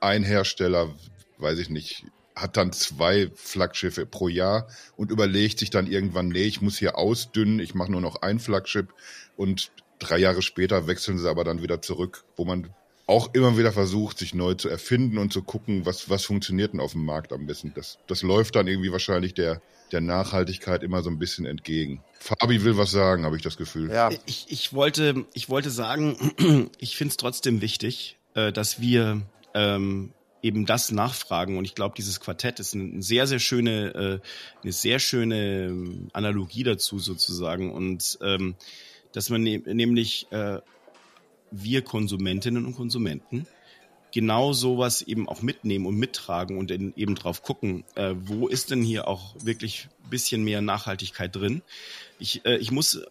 ein 0.00 0.22
Hersteller, 0.22 0.94
weiß 1.38 1.58
ich 1.58 1.70
nicht, 1.70 2.04
hat 2.34 2.56
dann 2.56 2.72
zwei 2.72 3.30
Flaggschiffe 3.34 4.06
pro 4.06 4.28
Jahr 4.28 4.68
und 4.96 5.10
überlegt 5.10 5.58
sich 5.58 5.70
dann 5.70 5.86
irgendwann, 5.86 6.28
nee, 6.28 6.44
ich 6.44 6.60
muss 6.60 6.78
hier 6.78 6.96
ausdünnen, 6.96 7.58
ich 7.58 7.74
mache 7.74 7.90
nur 7.90 8.00
noch 8.00 8.22
ein 8.22 8.38
Flaggschiff 8.38 8.86
und 9.36 9.70
drei 9.98 10.18
Jahre 10.18 10.42
später 10.42 10.86
wechseln 10.86 11.18
sie 11.18 11.28
aber 11.28 11.44
dann 11.44 11.62
wieder 11.62 11.82
zurück, 11.82 12.24
wo 12.36 12.44
man 12.44 12.70
auch 13.06 13.32
immer 13.32 13.56
wieder 13.56 13.72
versucht, 13.72 14.18
sich 14.18 14.34
neu 14.34 14.54
zu 14.54 14.68
erfinden 14.68 15.18
und 15.18 15.32
zu 15.32 15.42
gucken, 15.42 15.86
was, 15.86 16.10
was 16.10 16.24
funktioniert 16.24 16.74
denn 16.74 16.80
auf 16.80 16.92
dem 16.92 17.04
Markt 17.04 17.32
am 17.32 17.46
besten. 17.46 17.72
Das, 17.74 17.98
das 18.06 18.22
läuft 18.22 18.54
dann 18.54 18.68
irgendwie 18.68 18.92
wahrscheinlich 18.92 19.32
der, 19.32 19.62
der 19.92 20.02
Nachhaltigkeit 20.02 20.82
immer 20.82 21.02
so 21.02 21.08
ein 21.08 21.18
bisschen 21.18 21.46
entgegen. 21.46 22.02
Fabi 22.20 22.62
will 22.64 22.76
was 22.76 22.90
sagen, 22.90 23.24
habe 23.24 23.36
ich 23.36 23.42
das 23.42 23.56
Gefühl. 23.56 23.90
Ja. 23.90 24.10
Ich, 24.26 24.46
ich, 24.48 24.74
wollte, 24.74 25.24
ich 25.32 25.48
wollte 25.48 25.70
sagen, 25.70 26.70
ich 26.78 26.96
finde 26.98 27.12
es 27.12 27.16
trotzdem 27.16 27.62
wichtig, 27.62 28.18
äh, 28.34 28.52
dass 28.52 28.78
wir 28.80 29.22
ähm, 29.58 30.12
eben 30.40 30.66
das 30.66 30.92
nachfragen. 30.92 31.58
Und 31.58 31.64
ich 31.64 31.74
glaube, 31.74 31.94
dieses 31.96 32.20
Quartett 32.20 32.60
ist 32.60 32.74
eine 32.74 33.02
sehr, 33.02 33.26
sehr 33.26 33.40
schöne, 33.40 34.20
äh, 34.22 34.62
eine 34.62 34.72
sehr 34.72 35.00
schöne 35.00 35.66
ähm, 35.66 36.08
Analogie 36.12 36.62
dazu 36.62 36.98
sozusagen. 36.98 37.72
Und 37.72 38.18
ähm, 38.22 38.54
dass 39.12 39.30
man 39.30 39.42
ne 39.42 39.58
nämlich 39.58 40.30
äh, 40.30 40.60
wir 41.50 41.82
Konsumentinnen 41.82 42.66
und 42.66 42.76
Konsumenten 42.76 43.46
genau 44.12 44.52
sowas 44.52 45.02
eben 45.02 45.28
auch 45.28 45.42
mitnehmen 45.42 45.86
und 45.86 45.96
mittragen 45.96 46.56
und 46.56 46.70
in, 46.70 46.94
eben 46.96 47.14
drauf 47.14 47.42
gucken, 47.42 47.84
äh, 47.94 48.14
wo 48.16 48.46
ist 48.48 48.70
denn 48.70 48.82
hier 48.82 49.08
auch 49.08 49.34
wirklich 49.42 49.88
bisschen 50.08 50.44
mehr 50.44 50.62
Nachhaltigkeit 50.62 51.34
drin. 51.34 51.62
Ich, 52.18 52.44
äh, 52.46 52.56
ich 52.56 52.70
muss 52.70 53.02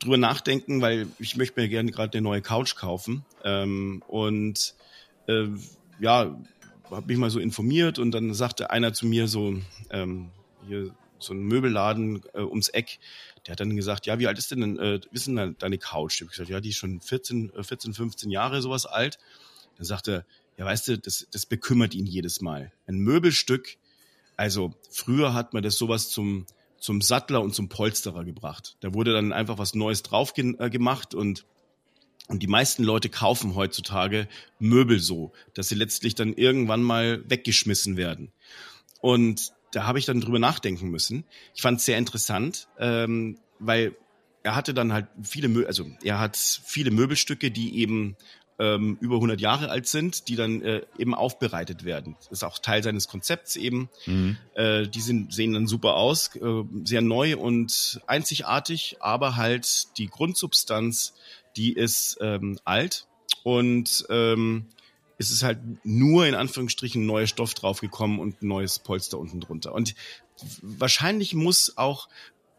drüber 0.00 0.16
nachdenken, 0.16 0.80
weil 0.80 1.08
ich 1.18 1.36
möchte 1.36 1.60
mir 1.60 1.68
gerne 1.68 1.90
gerade 1.90 2.18
eine 2.18 2.22
neue 2.22 2.42
Couch 2.42 2.76
kaufen 2.76 3.24
ähm, 3.42 4.02
und 4.06 4.74
äh, 5.26 5.48
ja, 6.00 6.36
habe 6.90 7.06
mich 7.06 7.18
mal 7.18 7.30
so 7.30 7.40
informiert 7.40 7.98
und 7.98 8.12
dann 8.12 8.34
sagte 8.34 8.70
einer 8.70 8.92
zu 8.92 9.06
mir 9.06 9.28
so, 9.28 9.58
ähm, 9.90 10.30
hier 10.66 10.94
so 11.18 11.32
ein 11.32 11.40
Möbelladen 11.40 12.22
äh, 12.34 12.40
ums 12.40 12.68
Eck, 12.68 12.98
der 13.46 13.52
hat 13.52 13.60
dann 13.60 13.76
gesagt, 13.76 14.06
ja, 14.06 14.18
wie 14.18 14.26
alt 14.26 14.38
ist 14.38 14.50
denn, 14.50 14.78
äh, 14.78 15.00
wissen 15.10 15.36
denn 15.36 15.56
deine 15.58 15.78
Couch? 15.78 16.16
Ich 16.16 16.20
habe 16.20 16.30
gesagt, 16.30 16.48
ja, 16.48 16.60
die 16.60 16.70
ist 16.70 16.76
schon 16.76 17.00
14, 17.00 17.52
14, 17.60 17.94
15 17.94 18.30
Jahre 18.30 18.62
sowas 18.62 18.86
alt. 18.86 19.18
Dann 19.76 19.84
sagte, 19.84 20.24
ja, 20.56 20.64
weißt 20.64 20.88
du, 20.88 20.98
das, 20.98 21.26
das 21.30 21.46
bekümmert 21.46 21.94
ihn 21.94 22.06
jedes 22.06 22.40
Mal. 22.40 22.72
Ein 22.86 22.98
Möbelstück, 22.98 23.76
also 24.36 24.74
früher 24.90 25.34
hat 25.34 25.54
man 25.54 25.62
das 25.62 25.76
sowas 25.76 26.10
zum, 26.10 26.46
zum 26.78 27.00
Sattler 27.00 27.42
und 27.42 27.54
zum 27.54 27.68
Polsterer 27.68 28.24
gebracht. 28.24 28.76
Da 28.80 28.94
wurde 28.94 29.12
dann 29.12 29.32
einfach 29.32 29.58
was 29.58 29.74
Neues 29.74 30.02
drauf 30.02 30.34
ge 30.34 30.54
äh, 30.58 30.70
gemacht 30.70 31.14
und 31.14 31.44
Und 32.28 32.42
die 32.42 32.46
meisten 32.46 32.84
Leute 32.84 33.08
kaufen 33.08 33.54
heutzutage 33.54 34.28
Möbel 34.58 35.00
so, 35.00 35.32
dass 35.54 35.68
sie 35.68 35.74
letztlich 35.74 36.14
dann 36.14 36.34
irgendwann 36.34 36.82
mal 36.82 37.24
weggeschmissen 37.28 37.96
werden. 37.96 38.32
Und 39.00 39.52
da 39.72 39.86
habe 39.86 39.98
ich 39.98 40.04
dann 40.04 40.20
drüber 40.20 40.38
nachdenken 40.38 40.88
müssen. 40.90 41.24
Ich 41.54 41.62
fand 41.62 41.80
es 41.80 41.86
sehr 41.86 41.98
interessant, 41.98 42.68
ähm, 42.78 43.38
weil 43.58 43.96
er 44.42 44.54
hatte 44.54 44.74
dann 44.74 44.92
halt 44.92 45.06
viele, 45.22 45.48
Mö 45.48 45.66
also 45.66 45.90
er 46.02 46.20
hat 46.20 46.36
viele 46.36 46.90
Möbelstücke, 46.90 47.50
die 47.50 47.78
eben 47.78 48.16
ähm, 48.58 48.98
über 49.00 49.16
100 49.16 49.40
Jahre 49.40 49.70
alt 49.70 49.86
sind, 49.86 50.28
die 50.28 50.36
dann 50.36 50.62
äh, 50.62 50.82
eben 50.98 51.14
aufbereitet 51.14 51.84
werden. 51.84 52.16
Das 52.18 52.28
ist 52.38 52.44
auch 52.44 52.58
Teil 52.58 52.82
seines 52.82 53.08
Konzepts 53.08 53.56
eben. 53.56 53.88
Mhm. 54.06 54.36
Äh, 54.54 54.88
die 54.88 55.00
sind, 55.00 55.32
sehen 55.32 55.52
dann 55.52 55.66
super 55.66 55.94
aus, 55.94 56.34
äh, 56.36 56.64
sehr 56.84 57.02
neu 57.02 57.36
und 57.36 58.00
einzigartig, 58.06 58.96
aber 59.00 59.36
halt 59.36 59.96
die 59.98 60.08
Grundsubstanz, 60.08 61.14
die 61.58 61.72
ist 61.72 62.16
ähm, 62.20 62.58
alt 62.64 63.06
und 63.42 64.06
ähm, 64.08 64.66
es 65.18 65.30
ist 65.30 65.42
halt 65.42 65.58
nur 65.84 66.26
in 66.26 66.34
Anführungsstrichen 66.34 67.04
neuer 67.04 67.26
Stoff 67.26 67.54
draufgekommen 67.54 68.20
und 68.20 68.42
neues 68.42 68.78
Polster 68.78 69.18
unten 69.18 69.40
drunter. 69.40 69.74
Und 69.74 69.96
wahrscheinlich 70.62 71.34
muss 71.34 71.76
auch 71.76 72.08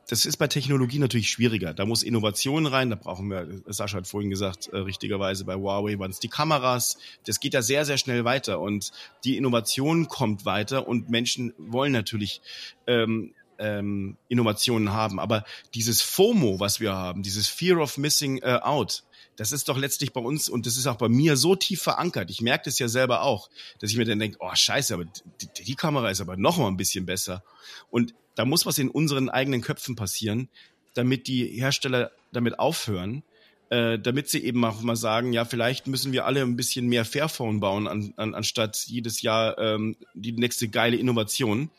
das 0.09 0.25
ist 0.25 0.37
bei 0.37 0.47
Technologie 0.47 0.97
natürlich 0.97 1.29
schwieriger. 1.29 1.73
Da 1.73 1.85
muss 1.85 2.01
Innovation 2.01 2.65
rein. 2.65 2.89
Da 2.89 2.95
brauchen 2.95 3.29
wir, 3.29 3.61
Sascha 3.67 3.97
hat 3.97 4.07
vorhin 4.07 4.31
gesagt, 4.31 4.67
äh, 4.69 4.77
richtigerweise 4.77 5.45
bei 5.45 5.53
Huawei 5.53 5.99
waren 5.99 6.09
es 6.09 6.19
die 6.19 6.29
Kameras. 6.29 6.97
Das 7.27 7.39
geht 7.39 7.53
ja 7.53 7.61
sehr, 7.61 7.85
sehr 7.85 7.99
schnell 7.99 8.25
weiter 8.25 8.59
und 8.59 8.91
die 9.23 9.37
Innovation 9.37 10.07
kommt 10.07 10.45
weiter 10.45 10.87
und 10.87 11.09
Menschen 11.09 11.53
wollen 11.59 11.91
natürlich 11.91 12.41
ähm, 12.87 13.35
ähm, 13.59 14.17
Innovationen 14.27 14.91
haben. 14.91 15.19
Aber 15.19 15.43
dieses 15.73 16.01
FOMO, 16.01 16.59
was 16.59 16.79
wir 16.79 16.93
haben, 16.93 17.23
dieses 17.23 17.47
Fear 17.47 17.79
of 17.79 17.97
Missing 17.97 18.39
äh, 18.39 18.59
Out, 18.61 19.03
das 19.35 19.53
ist 19.53 19.69
doch 19.69 19.77
letztlich 19.77 20.11
bei 20.11 20.19
uns 20.19 20.49
und 20.49 20.65
das 20.65 20.75
ist 20.75 20.85
auch 20.85 20.97
bei 20.97 21.07
mir 21.07 21.37
so 21.37 21.55
tief 21.55 21.81
verankert. 21.81 22.29
Ich 22.29 22.41
merke 22.41 22.65
das 22.65 22.77
ja 22.77 22.89
selber 22.89 23.21
auch, 23.23 23.49
dass 23.79 23.89
ich 23.89 23.95
mir 23.95 24.03
dann 24.03 24.19
denke, 24.19 24.37
oh 24.41 24.53
scheiße, 24.53 24.93
aber 24.93 25.05
die, 25.05 25.63
die 25.63 25.75
Kamera 25.75 26.09
ist 26.09 26.19
aber 26.19 26.35
noch 26.35 26.57
mal 26.57 26.67
ein 26.67 26.75
bisschen 26.75 27.05
besser. 27.05 27.41
Und 27.89 28.13
da 28.35 28.43
muss 28.43 28.65
was 28.65 28.77
in 28.77 28.89
unseren 28.89 29.29
eigenen 29.29 29.61
Köpfen 29.61 29.95
passieren, 29.95 30.49
damit 30.93 31.27
die 31.27 31.45
Hersteller 31.45 32.11
damit 32.33 32.59
aufhören, 32.59 33.23
äh, 33.69 33.97
damit 33.97 34.29
sie 34.29 34.43
eben 34.43 34.65
auch 34.65 34.81
mal 34.81 34.95
sagen, 34.95 35.31
ja, 35.31 35.45
vielleicht 35.45 35.87
müssen 35.87 36.11
wir 36.11 36.25
alle 36.25 36.41
ein 36.41 36.57
bisschen 36.57 36.87
mehr 36.87 37.05
Fairphone 37.05 37.59
bauen, 37.59 37.87
an, 37.87 38.13
an, 38.17 38.35
anstatt 38.35 38.85
jedes 38.87 39.21
Jahr 39.21 39.57
ähm, 39.57 39.95
die 40.13 40.33
nächste 40.33 40.67
geile 40.67 40.97
Innovation. 40.97 41.69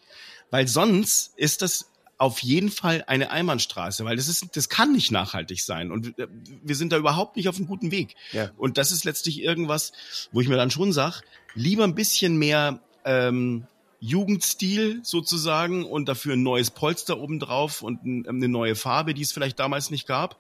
Weil 0.51 0.69
sonst 0.69 1.33
ist 1.37 1.63
das 1.63 1.87
auf 2.19 2.41
jeden 2.41 2.71
Fall 2.71 3.03
eine 3.07 3.31
Einbahnstraße, 3.31 4.05
weil 4.05 4.17
das 4.17 4.29
ist, 4.29 4.55
das 4.55 4.69
kann 4.69 4.93
nicht 4.93 5.11
nachhaltig 5.11 5.63
sein 5.63 5.91
und 5.91 6.13
wir 6.17 6.77
sind 6.77 6.93
da 6.93 6.99
überhaupt 6.99 7.37
nicht 7.37 7.49
auf 7.49 7.57
einem 7.57 7.67
guten 7.67 7.91
Weg. 7.91 8.15
Ja. 8.33 8.51
Und 8.59 8.77
das 8.77 8.93
ist 8.93 9.05
letztlich 9.05 9.41
irgendwas, 9.43 9.93
wo 10.31 10.43
ich 10.43 10.49
mir 10.49 10.57
dann 10.57 10.71
schon 10.71 10.93
sag, 10.93 11.23
lieber 11.55 11.85
ein 11.85 11.95
bisschen 11.95 12.37
mehr 12.37 12.81
ähm, 13.07 13.67
Jugendstil 14.01 15.01
sozusagen 15.03 15.85
und 15.87 16.11
dafür 16.11 16.35
ein 16.35 16.43
neues 16.43 16.71
Polster 16.71 17.19
obendrauf 17.19 17.81
und 17.81 18.05
ein, 18.05 18.29
eine 18.29 18.49
neue 18.49 18.75
Farbe, 18.75 19.15
die 19.15 19.23
es 19.23 19.33
vielleicht 19.33 19.59
damals 19.59 19.91
nicht 19.91 20.07
gab 20.07 20.37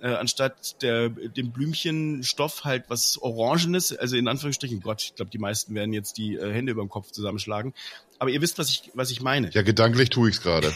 äh, 0.00 0.08
anstatt 0.08 0.82
der, 0.82 1.08
dem 1.08 1.52
Blümchenstoff 1.52 2.64
halt 2.64 2.84
was 2.88 3.18
Orangenes, 3.18 3.96
also 3.96 4.16
in 4.16 4.28
Anführungsstrichen, 4.28 4.80
Gott, 4.80 5.02
ich 5.02 5.14
glaube, 5.14 5.30
die 5.30 5.38
meisten 5.38 5.74
werden 5.74 5.92
jetzt 5.92 6.18
die 6.18 6.36
äh, 6.36 6.52
Hände 6.52 6.72
über 6.72 6.82
dem 6.82 6.88
Kopf 6.88 7.10
zusammenschlagen. 7.10 7.74
Aber 8.18 8.30
ihr 8.30 8.40
wisst, 8.40 8.58
was 8.58 8.70
ich, 8.70 8.90
was 8.94 9.10
ich 9.10 9.20
meine. 9.20 9.50
Ja, 9.50 9.62
gedanklich 9.62 10.10
tue 10.10 10.28
ich's 10.28 10.40
gerade. 10.40 10.72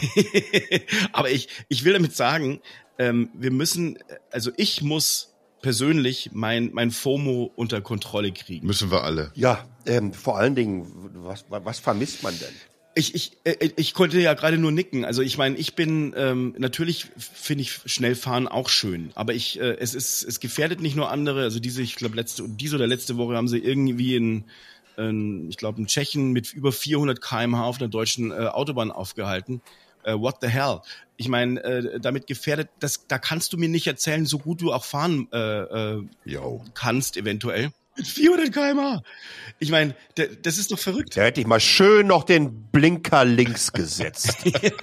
Aber 1.13 1.29
ich, 1.29 1.49
ich 1.69 1.83
will 1.83 1.93
damit 1.93 2.15
sagen, 2.15 2.61
ähm, 2.97 3.29
wir 3.33 3.51
müssen, 3.51 3.97
also 4.31 4.51
ich 4.57 4.81
muss 4.81 5.33
persönlich 5.61 6.31
mein, 6.33 6.71
mein 6.73 6.91
FOMO 6.91 7.51
unter 7.55 7.81
Kontrolle 7.81 8.31
kriegen. 8.31 8.65
Müssen 8.65 8.91
wir 8.91 9.03
alle. 9.03 9.31
Ja, 9.35 9.65
ähm, 9.85 10.13
vor 10.13 10.37
allen 10.37 10.55
Dingen, 10.55 10.87
was, 11.23 11.45
was 11.49 11.79
vermisst 11.79 12.23
man 12.23 12.37
denn? 12.37 12.53
Ich, 12.93 13.15
ich, 13.15 13.37
äh, 13.45 13.69
ich 13.77 13.93
konnte 13.93 14.19
ja 14.19 14.33
gerade 14.33 14.57
nur 14.57 14.71
nicken. 14.71 15.05
Also 15.05 15.21
ich 15.21 15.37
meine, 15.37 15.55
ich 15.57 15.75
bin 15.75 16.13
ähm, 16.17 16.55
natürlich 16.57 17.07
finde 17.17 17.63
ich 17.63 17.79
schnell 17.85 18.15
fahren 18.15 18.47
auch 18.47 18.67
schön, 18.67 19.11
aber 19.15 19.33
ich 19.33 19.59
äh, 19.59 19.77
es 19.79 19.93
ist 19.93 20.23
es 20.23 20.39
gefährdet 20.39 20.81
nicht 20.81 20.95
nur 20.95 21.09
andere. 21.09 21.43
Also 21.43 21.59
diese 21.59 21.81
ich 21.81 21.95
glaube 21.95 22.15
letzte 22.15 22.43
diese 22.47 22.75
oder 22.75 22.87
letzte 22.87 23.17
Woche 23.17 23.35
haben 23.35 23.47
sie 23.47 23.59
irgendwie 23.59 24.15
in, 24.15 24.43
in 24.97 25.49
ich 25.49 25.57
glaube 25.57 25.79
in 25.79 25.87
Tschechien 25.87 26.31
mit 26.31 26.53
über 26.53 26.71
400 26.71 27.21
km/h 27.21 27.63
auf 27.63 27.79
einer 27.79 27.89
deutschen 27.89 28.31
äh, 28.31 28.47
Autobahn 28.47 28.91
aufgehalten. 28.91 29.61
Äh, 30.03 30.15
what 30.15 30.37
the 30.41 30.47
hell? 30.47 30.81
Ich 31.15 31.29
meine, 31.29 31.63
äh, 31.63 31.99
damit 31.99 32.27
gefährdet, 32.27 32.69
das 32.79 33.07
da 33.07 33.19
kannst 33.19 33.53
du 33.53 33.57
mir 33.57 33.69
nicht 33.69 33.87
erzählen, 33.87 34.25
so 34.25 34.39
gut 34.39 34.61
du 34.61 34.73
auch 34.73 34.83
fahren 34.83 35.27
äh, 35.31 35.37
äh, 35.37 36.03
kannst 36.73 37.15
eventuell. 37.15 37.71
Mit 37.97 38.07
400 38.07 38.53
km 38.53 39.01
Ich 39.59 39.69
meine, 39.69 39.95
das 40.15 40.57
ist 40.57 40.71
doch 40.71 40.79
verrückt. 40.79 41.17
Da 41.17 41.23
hätte 41.23 41.41
ich 41.41 41.47
mal 41.47 41.59
schön 41.59 42.07
noch 42.07 42.23
den 42.23 42.69
Blinker 42.71 43.25
links 43.25 43.71
gesetzt. 43.73 44.37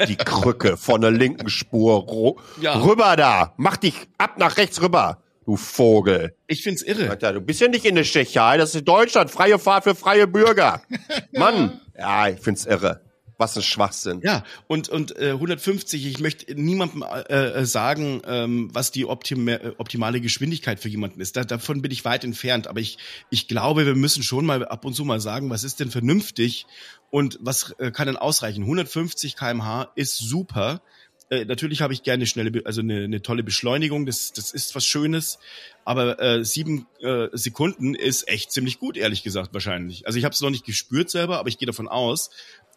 Die 0.07 0.17
Krücke 0.17 0.77
von 0.77 1.01
der 1.01 1.11
linken 1.11 1.49
Spur. 1.49 2.37
Ja. 2.61 2.81
Rüber 2.83 3.17
da. 3.17 3.55
Mach 3.57 3.77
dich 3.77 3.95
ab 4.19 4.39
nach 4.39 4.57
rechts 4.57 4.81
rüber. 4.83 5.23
Du 5.47 5.57
Vogel. 5.57 6.35
Ich 6.47 6.63
find's 6.63 6.83
irre. 6.83 7.09
Alter, 7.09 7.33
du 7.33 7.41
bist 7.41 7.61
ja 7.63 7.69
nicht 7.69 7.87
in 7.87 7.95
der 7.95 8.05
Tschechei, 8.05 8.59
das 8.59 8.75
ist 8.75 8.87
Deutschland. 8.87 9.31
Freie 9.31 9.59
Fahrt 9.59 9.85
für 9.85 9.95
freie 9.95 10.27
Bürger. 10.27 10.83
Mann. 11.33 11.81
Ja, 11.99 12.29
ich 12.29 12.39
find's 12.39 12.67
irre. 12.67 13.01
Was 13.39 13.57
ein 13.57 13.63
Schwachsinn. 13.63 14.21
Ja, 14.23 14.45
und, 14.67 14.89
und 14.89 15.17
äh, 15.17 15.31
150, 15.31 16.05
ich 16.07 16.19
möchte 16.19 16.53
niemandem 16.61 17.05
äh, 17.05 17.35
äh, 17.35 17.65
sagen, 17.65 18.21
ähm, 18.27 18.69
was 18.73 18.91
die 18.91 19.07
optima 19.07 19.53
äh, 19.53 19.73
optimale 19.79 20.21
Geschwindigkeit 20.21 20.81
für 20.81 20.89
jemanden 20.89 21.21
ist. 21.21 21.37
Da, 21.37 21.45
davon 21.45 21.81
bin 21.81 21.93
ich 21.93 22.05
weit 22.05 22.25
entfernt. 22.25 22.67
Aber 22.67 22.81
ich, 22.81 22.99
ich 23.31 23.47
glaube, 23.47 23.87
wir 23.87 23.95
müssen 23.95 24.25
schon 24.25 24.45
mal 24.45 24.67
ab 24.67 24.85
und 24.85 24.95
zu 24.95 25.05
mal 25.05 25.21
sagen, 25.21 25.51
was 25.51 25.63
ist 25.63 25.79
denn 25.79 25.93
vernünftig 25.93 26.67
und 27.11 27.39
was 27.41 27.77
äh, 27.79 27.93
kann 27.93 28.09
denn 28.09 28.17
ausreichen. 28.17 28.63
150 28.63 29.37
kmh 29.37 29.93
ist 29.95 30.19
super. 30.19 30.83
Äh, 31.31 31.45
natürlich 31.45 31.83
habe 31.83 31.93
ich 31.93 32.03
gerne 32.03 32.27
schnelle, 32.27 32.63
also 32.65 32.81
eine, 32.81 33.05
eine 33.05 33.23
tolle 33.23 33.43
Beschleunigung, 33.43 34.07
das, 34.07 34.33
das 34.33 34.53
ist 34.53 34.75
was 34.75 34.87
Schönes, 34.87 35.39
aber 35.85 36.21
äh, 36.21 36.45
sieben 36.45 36.87
äh, 37.01 37.29
Sekunden 37.33 37.95
ist 37.95 38.29
echt 38.29 38.51
ziemlich 38.53 38.79
gut, 38.79 38.97
ehrlich 38.97 39.23
gesagt, 39.23 39.53
wahrscheinlich. 39.53 40.07
Also 40.07 40.19
ich 40.19 40.25
habe 40.25 40.33
es 40.33 40.41
noch 40.41 40.51
nicht 40.51 40.65
gespürt 40.65 41.11
selber, 41.11 41.39
aber 41.39 41.49
ich 41.49 41.59
gehe 41.59 41.67
davon 41.67 41.89
aus, 41.89 42.31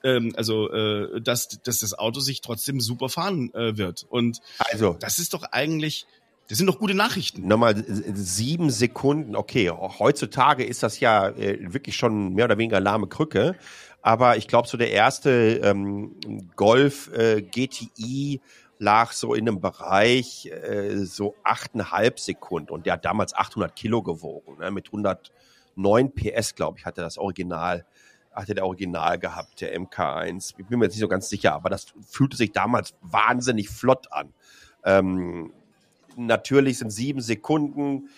ähm, 0.03 0.33
also 0.35 0.71
äh, 0.71 1.21
dass, 1.21 1.47
dass 1.63 1.79
das 1.79 1.97
Auto 1.97 2.19
sich 2.19 2.41
trotzdem 2.41 2.81
super 2.81 3.09
fahren 3.09 3.53
äh, 3.53 3.77
wird. 3.77 4.05
Und 4.09 4.39
also 4.57 4.97
das 4.99 5.19
ist 5.19 5.33
doch 5.33 5.43
eigentlich 5.43 6.05
das 6.51 6.57
sind 6.57 6.67
doch 6.67 6.79
gute 6.79 6.95
Nachrichten. 6.95 7.47
Nochmal 7.47 7.81
sieben 8.13 8.71
Sekunden, 8.71 9.37
okay, 9.37 9.69
heutzutage 9.69 10.65
ist 10.65 10.83
das 10.83 10.99
ja 10.99 11.29
äh, 11.29 11.73
wirklich 11.73 11.95
schon 11.95 12.33
mehr 12.33 12.43
oder 12.43 12.57
weniger 12.57 12.81
lahme 12.81 13.07
Krücke. 13.07 13.55
Aber 14.01 14.37
ich 14.37 14.47
glaube, 14.47 14.67
so 14.67 14.77
der 14.77 14.91
erste 14.91 15.61
ähm, 15.63 16.15
Golf 16.55 17.11
äh, 17.13 17.41
GTI 17.41 18.41
lag 18.79 19.11
so 19.11 19.35
in 19.35 19.47
einem 19.47 19.61
Bereich 19.61 20.47
äh, 20.47 21.05
so 21.05 21.35
achteinhalb 21.43 22.19
Sekunden 22.19 22.71
und 22.71 22.87
der 22.87 22.93
hat 22.93 23.05
damals 23.05 23.35
800 23.35 23.75
Kilo 23.75 24.01
gewogen, 24.01 24.57
ne, 24.59 24.71
mit 24.71 24.87
109 24.87 26.13
PS, 26.13 26.55
glaube 26.55 26.79
ich, 26.79 26.85
hatte 26.85 27.01
das 27.01 27.17
Original 27.19 27.85
hatte 28.33 28.55
der 28.55 28.65
Original 28.65 29.19
gehabt, 29.19 29.61
der 29.61 29.77
MK1. 29.77 30.55
Ich 30.57 30.65
bin 30.65 30.79
mir 30.79 30.85
jetzt 30.85 30.93
nicht 30.93 31.01
so 31.01 31.07
ganz 31.07 31.29
sicher, 31.29 31.53
aber 31.53 31.69
das 31.69 31.87
fühlte 32.07 32.37
sich 32.37 32.51
damals 32.51 32.95
wahnsinnig 33.01 33.69
flott 33.69 34.11
an. 34.11 34.33
Ähm, 34.85 35.53
natürlich 36.15 36.77
sind 36.79 36.91
sieben 36.91 37.21
Sekunden, 37.21 38.09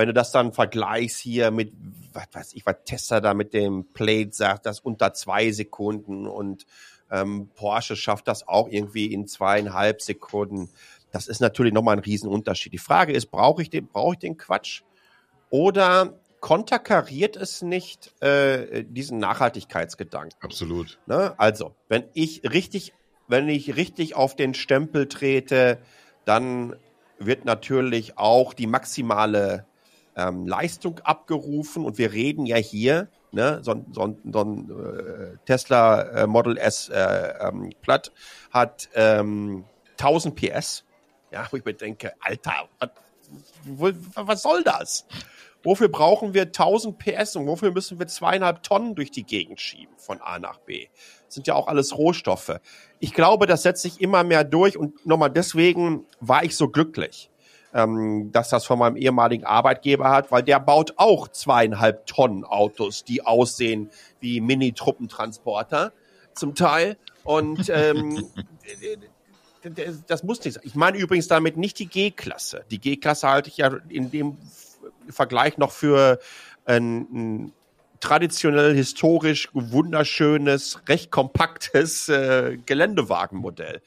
wenn 0.00 0.06
du 0.06 0.14
das 0.14 0.32
dann 0.32 0.54
vergleichst 0.54 1.18
hier 1.18 1.50
mit, 1.50 1.74
was 2.14 2.26
weiß 2.32 2.54
ich, 2.54 2.64
was 2.64 2.76
Tesla 2.86 3.20
da 3.20 3.34
mit 3.34 3.52
dem 3.52 3.92
Plate 3.92 4.30
sagt, 4.32 4.64
das 4.64 4.80
unter 4.80 5.12
zwei 5.12 5.52
Sekunden 5.52 6.26
und 6.26 6.64
ähm, 7.10 7.50
Porsche 7.54 7.96
schafft 7.96 8.26
das 8.26 8.48
auch 8.48 8.66
irgendwie 8.70 9.12
in 9.12 9.26
zweieinhalb 9.26 10.00
Sekunden. 10.00 10.70
Das 11.10 11.28
ist 11.28 11.40
natürlich 11.40 11.74
nochmal 11.74 11.98
ein 11.98 12.02
Riesenunterschied. 12.02 12.72
Die 12.72 12.78
Frage 12.78 13.12
ist, 13.12 13.26
brauche 13.26 13.60
ich 13.60 13.68
den, 13.68 13.88
brauche 13.88 14.14
ich 14.14 14.20
den 14.20 14.38
Quatsch? 14.38 14.84
Oder 15.50 16.18
konterkariert 16.40 17.36
es 17.36 17.60
nicht 17.60 18.10
äh, 18.22 18.84
diesen 18.84 19.18
Nachhaltigkeitsgedanken. 19.18 20.40
Absolut. 20.40 20.98
Ne? 21.04 21.34
Also, 21.36 21.74
wenn 21.88 22.04
ich 22.14 22.42
richtig, 22.50 22.94
wenn 23.28 23.50
ich 23.50 23.76
richtig 23.76 24.16
auf 24.16 24.34
den 24.34 24.54
Stempel 24.54 25.08
trete, 25.08 25.78
dann 26.24 26.74
wird 27.18 27.44
natürlich 27.44 28.16
auch 28.16 28.54
die 28.54 28.66
maximale 28.66 29.66
ähm, 30.16 30.46
Leistung 30.46 30.98
abgerufen 31.00 31.84
und 31.84 31.98
wir 31.98 32.12
reden 32.12 32.46
ja 32.46 32.56
hier, 32.56 33.08
ne, 33.32 33.60
so, 33.62 33.84
so, 33.92 34.16
so 34.30 34.40
ein 34.40 34.70
äh, 34.70 35.36
Tesla 35.46 36.02
äh, 36.02 36.26
Model 36.26 36.56
S 36.56 36.88
äh, 36.88 37.34
ähm, 37.40 37.72
Platt 37.82 38.12
hat 38.50 38.88
ähm, 38.94 39.64
1000 39.98 40.34
PS, 40.34 40.84
ja, 41.30 41.46
wo 41.50 41.56
ich 41.56 41.64
mir 41.64 41.74
denke, 41.74 42.12
Alter, 42.20 42.68
was, 43.64 43.94
was 44.14 44.42
soll 44.42 44.62
das? 44.64 45.06
Wofür 45.62 45.88
brauchen 45.88 46.32
wir 46.32 46.42
1000 46.42 46.98
PS 46.98 47.36
und 47.36 47.46
wofür 47.46 47.70
müssen 47.70 47.98
wir 47.98 48.06
zweieinhalb 48.06 48.62
Tonnen 48.62 48.94
durch 48.94 49.10
die 49.10 49.24
Gegend 49.24 49.60
schieben 49.60 49.94
von 49.98 50.20
A 50.22 50.38
nach 50.38 50.58
B? 50.58 50.88
Das 51.26 51.34
sind 51.34 51.46
ja 51.46 51.54
auch 51.54 51.68
alles 51.68 51.96
Rohstoffe. 51.96 52.60
Ich 52.98 53.12
glaube, 53.12 53.46
das 53.46 53.62
setzt 53.62 53.82
sich 53.82 54.00
immer 54.00 54.24
mehr 54.24 54.42
durch 54.42 54.78
und 54.78 55.04
nochmal 55.06 55.30
deswegen 55.30 56.06
war 56.18 56.44
ich 56.44 56.56
so 56.56 56.68
glücklich. 56.68 57.29
Ähm, 57.74 58.30
dass 58.32 58.48
das 58.48 58.64
von 58.64 58.78
meinem 58.78 58.96
ehemaligen 58.96 59.44
Arbeitgeber 59.44 60.10
hat, 60.10 60.30
weil 60.30 60.42
der 60.42 60.60
baut 60.60 60.94
auch 60.96 61.28
zweieinhalb 61.28 62.06
Tonnen 62.06 62.44
Autos, 62.44 63.04
die 63.04 63.24
aussehen 63.24 63.90
wie 64.20 64.40
Mini-Truppentransporter 64.40 65.92
zum 66.34 66.54
Teil. 66.54 66.96
Und 67.24 67.70
ähm, 67.72 68.26
das 70.06 70.22
muss 70.22 70.44
nicht 70.44 70.54
sein. 70.54 70.62
Ich 70.64 70.74
meine 70.74 70.98
übrigens 70.98 71.28
damit 71.28 71.56
nicht 71.56 71.78
die 71.78 71.86
G-Klasse. 71.86 72.64
Die 72.70 72.80
G-Klasse 72.80 73.28
halte 73.28 73.48
ich 73.50 73.58
ja 73.58 73.76
in 73.88 74.10
dem 74.10 74.36
Vergleich 75.08 75.58
noch 75.58 75.70
für 75.70 76.18
ein, 76.64 77.00
ein 77.12 77.52
traditionell 78.00 78.74
historisch 78.74 79.48
wunderschönes, 79.52 80.80
recht 80.88 81.10
kompaktes 81.10 82.08
äh, 82.08 82.56
Geländewagenmodell. 82.64 83.82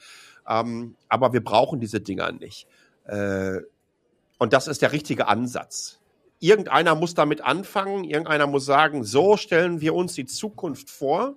Ähm, 0.48 0.96
aber 1.08 1.32
wir 1.32 1.42
brauchen 1.42 1.80
diese 1.80 2.00
Dinger 2.00 2.32
nicht. 2.32 2.66
Äh, 3.06 3.58
und 4.44 4.52
das 4.52 4.68
ist 4.68 4.82
der 4.82 4.92
richtige 4.92 5.26
Ansatz. 5.26 6.00
Irgendeiner 6.38 6.94
muss 6.94 7.14
damit 7.14 7.40
anfangen, 7.40 8.04
irgendeiner 8.04 8.46
muss 8.46 8.66
sagen, 8.66 9.02
so 9.02 9.38
stellen 9.38 9.80
wir 9.80 9.94
uns 9.94 10.12
die 10.12 10.26
Zukunft 10.26 10.90
vor. 10.90 11.36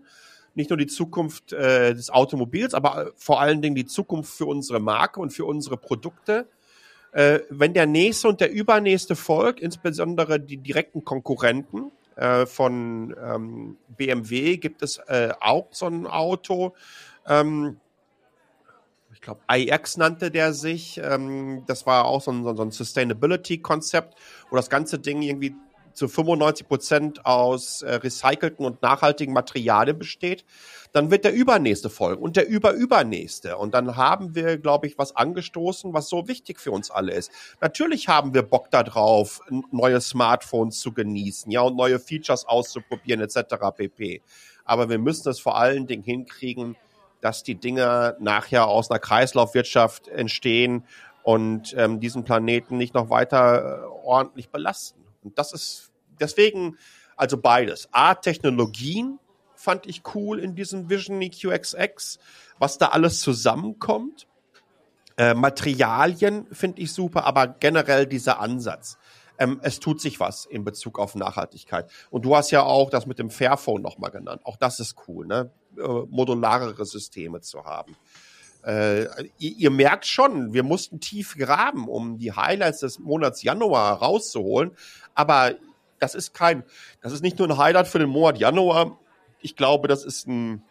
Nicht 0.56 0.72
nur 0.72 0.76
die 0.76 0.88
Zukunft 0.88 1.54
äh, 1.54 1.94
des 1.94 2.10
Automobils, 2.10 2.74
aber 2.74 3.14
vor 3.16 3.40
allen 3.40 3.62
Dingen 3.62 3.76
die 3.76 3.86
Zukunft 3.86 4.34
für 4.34 4.46
unsere 4.46 4.82
Marke 4.82 5.22
und 5.22 5.32
für 5.32 5.46
unsere 5.46 5.78
Produkte. 5.78 6.50
Äh, 7.14 7.40
wenn 7.50 7.74
der 7.74 7.86
nächste 7.86 8.28
und 8.28 8.42
der 8.42 8.52
übernächste 8.52 9.16
folgt, 9.16 9.62
insbesondere 9.62 10.42
die 10.42 10.58
direkten 10.58 11.06
Konkurrenten 11.06 11.92
äh, 12.18 12.46
von 12.46 13.16
ähm, 13.24 13.78
BMW, 13.88 14.58
gibt 14.58 14.82
es 14.82 14.98
äh, 15.08 15.32
auch 15.40 15.68
so 15.72 15.86
ein 15.86 16.08
Auto. 16.08 16.76
Ähm, 17.26 17.80
ich 19.18 19.22
glaube, 19.22 19.42
iX 19.52 19.98
nannte 19.98 20.30
der 20.30 20.54
sich. 20.54 21.02
Ähm, 21.04 21.64
das 21.66 21.88
war 21.88 22.06
auch 22.06 22.22
so 22.22 22.32
ein, 22.32 22.44
so 22.56 22.62
ein 22.62 22.70
Sustainability-Konzept, 22.70 24.16
wo 24.52 24.56
das 24.56 24.70
ganze 24.70 25.00
Ding 25.00 25.24
irgendwie 25.24 25.56
zu 25.94 26.08
95 26.08 26.68
Prozent 26.68 27.26
aus 27.26 27.82
äh, 27.82 27.96
recycelten 27.96 28.64
und 28.64 28.84
nachhaltigen 28.84 29.34
Materialien 29.34 29.98
besteht, 29.98 30.46
dann 30.92 31.10
wird 31.10 31.26
der 31.26 31.34
übernächste 31.34 31.90
folgen 31.90 32.22
und 32.22 32.36
der 32.36 32.48
überübernächste. 32.48 33.58
Und 33.58 33.74
dann 33.74 33.98
haben 33.98 34.36
wir, 34.36 34.60
glaube 34.60 34.86
ich, 34.86 35.00
was 35.00 35.16
angestoßen, 35.16 35.96
was 35.96 36.10
so 36.10 36.28
wichtig 36.28 36.60
für 36.60 36.70
uns 36.70 36.92
alle 36.92 37.14
ist. 37.14 37.32
Natürlich 37.60 38.08
haben 38.08 38.36
wir 38.36 38.44
Bock 38.44 38.70
darauf, 38.70 39.42
neue 39.72 40.00
Smartphones 40.00 40.80
zu 40.80 40.94
genießen, 40.94 41.52
ja, 41.52 41.62
und 41.62 41.76
neue 41.76 41.98
Features 41.98 42.46
auszuprobieren, 42.46 43.22
etc. 43.22 43.56
pp. 43.76 44.22
Aber 44.64 44.90
wir 44.90 45.00
müssen 45.00 45.28
es 45.30 45.40
vor 45.40 45.58
allen 45.58 45.88
Dingen 45.88 46.04
hinkriegen, 46.04 46.76
dass 47.22 47.44
die 47.44 47.56
Dinge 47.56 48.16
nachher 48.20 48.68
aus 48.68 48.90
einer 48.90 49.00
Kreislaufwirtschaft 49.00 50.08
entstehen 50.08 50.86
und 51.24 51.74
ähm, 51.78 52.00
diesen 52.00 52.24
Planeten 52.24 52.78
nicht 52.78 52.94
noch 52.94 53.10
weiter 53.10 53.84
äh, 53.84 54.06
ordentlich 54.06 54.50
belasten. 54.50 55.04
Und 55.24 55.38
das 55.38 55.52
ist 55.52 55.92
deswegen 56.20 56.78
also 57.18 57.38
beides. 57.38 57.90
A, 57.92 58.16
Technologien 58.16 59.20
fand 59.56 59.88
ich 59.88 60.04
cool 60.14 60.40
in 60.40 60.56
diesem 60.56 60.90
Vision 60.90 61.22
EQXX, 61.22 62.20
was 62.60 62.78
da 62.78 62.90
alles 62.90 63.20
zusammenkommt. 63.20 64.28
Äh, 65.18 65.34
Materialien 65.34 66.46
finde 66.52 66.82
ich 66.82 66.94
super, 66.94 67.26
aber 67.26 67.48
generell 67.48 68.06
dieser 68.06 68.40
Ansatz. 68.40 68.98
Ähm, 69.38 69.60
es 69.62 69.80
tut 69.80 70.02
sich 70.02 70.20
was 70.20 70.46
in 70.46 70.64
Bezug 70.64 71.00
auf 71.00 71.16
Nachhaltigkeit. 71.16 71.90
Und 72.10 72.26
du 72.26 72.36
hast 72.36 72.52
ja 72.52 72.64
auch 72.64 72.90
das 72.90 73.06
mit 73.06 73.20
dem 73.20 73.30
Fairphone 73.30 73.82
nochmal 73.82 74.12
genannt. 74.12 74.42
Auch 74.44 74.58
das 74.58 74.80
ist 74.80 74.96
cool, 75.08 75.26
ne? 75.28 75.52
Äh, 75.78 75.82
modularere 76.10 76.86
Systeme 76.86 77.42
zu 77.42 77.64
haben. 77.66 77.96
Äh, 78.64 79.04
ihr, 79.38 79.56
ihr, 79.58 79.72
merkt 79.72 80.06
schon, 80.06 80.54
wir 80.54 80.64
mussten 80.64 81.00
tief 81.00 81.38
graben, 81.38 81.88
um 81.88 82.18
die 82.18 82.34
Highlights 82.34 82.80
des 82.80 83.00
Monats 83.00 83.44
Januar 83.44 83.94
rauszuholen. 84.00 84.72
Aber 85.14 85.56
das 86.00 86.16
ist 86.16 86.34
kein, 86.34 86.64
das 87.02 87.14
ist 87.14 87.22
nicht 87.22 87.40
nur 87.40 87.48
ein 87.48 87.58
Highlight 87.58 87.88
für 87.88 88.00
den 88.00 88.10
Monat 88.10 88.40
Januar. 88.40 89.00
Ich 89.40 89.56
glaube, 89.56 89.88
das 89.88 90.04
ist 90.04 90.28
ein, 90.28 90.64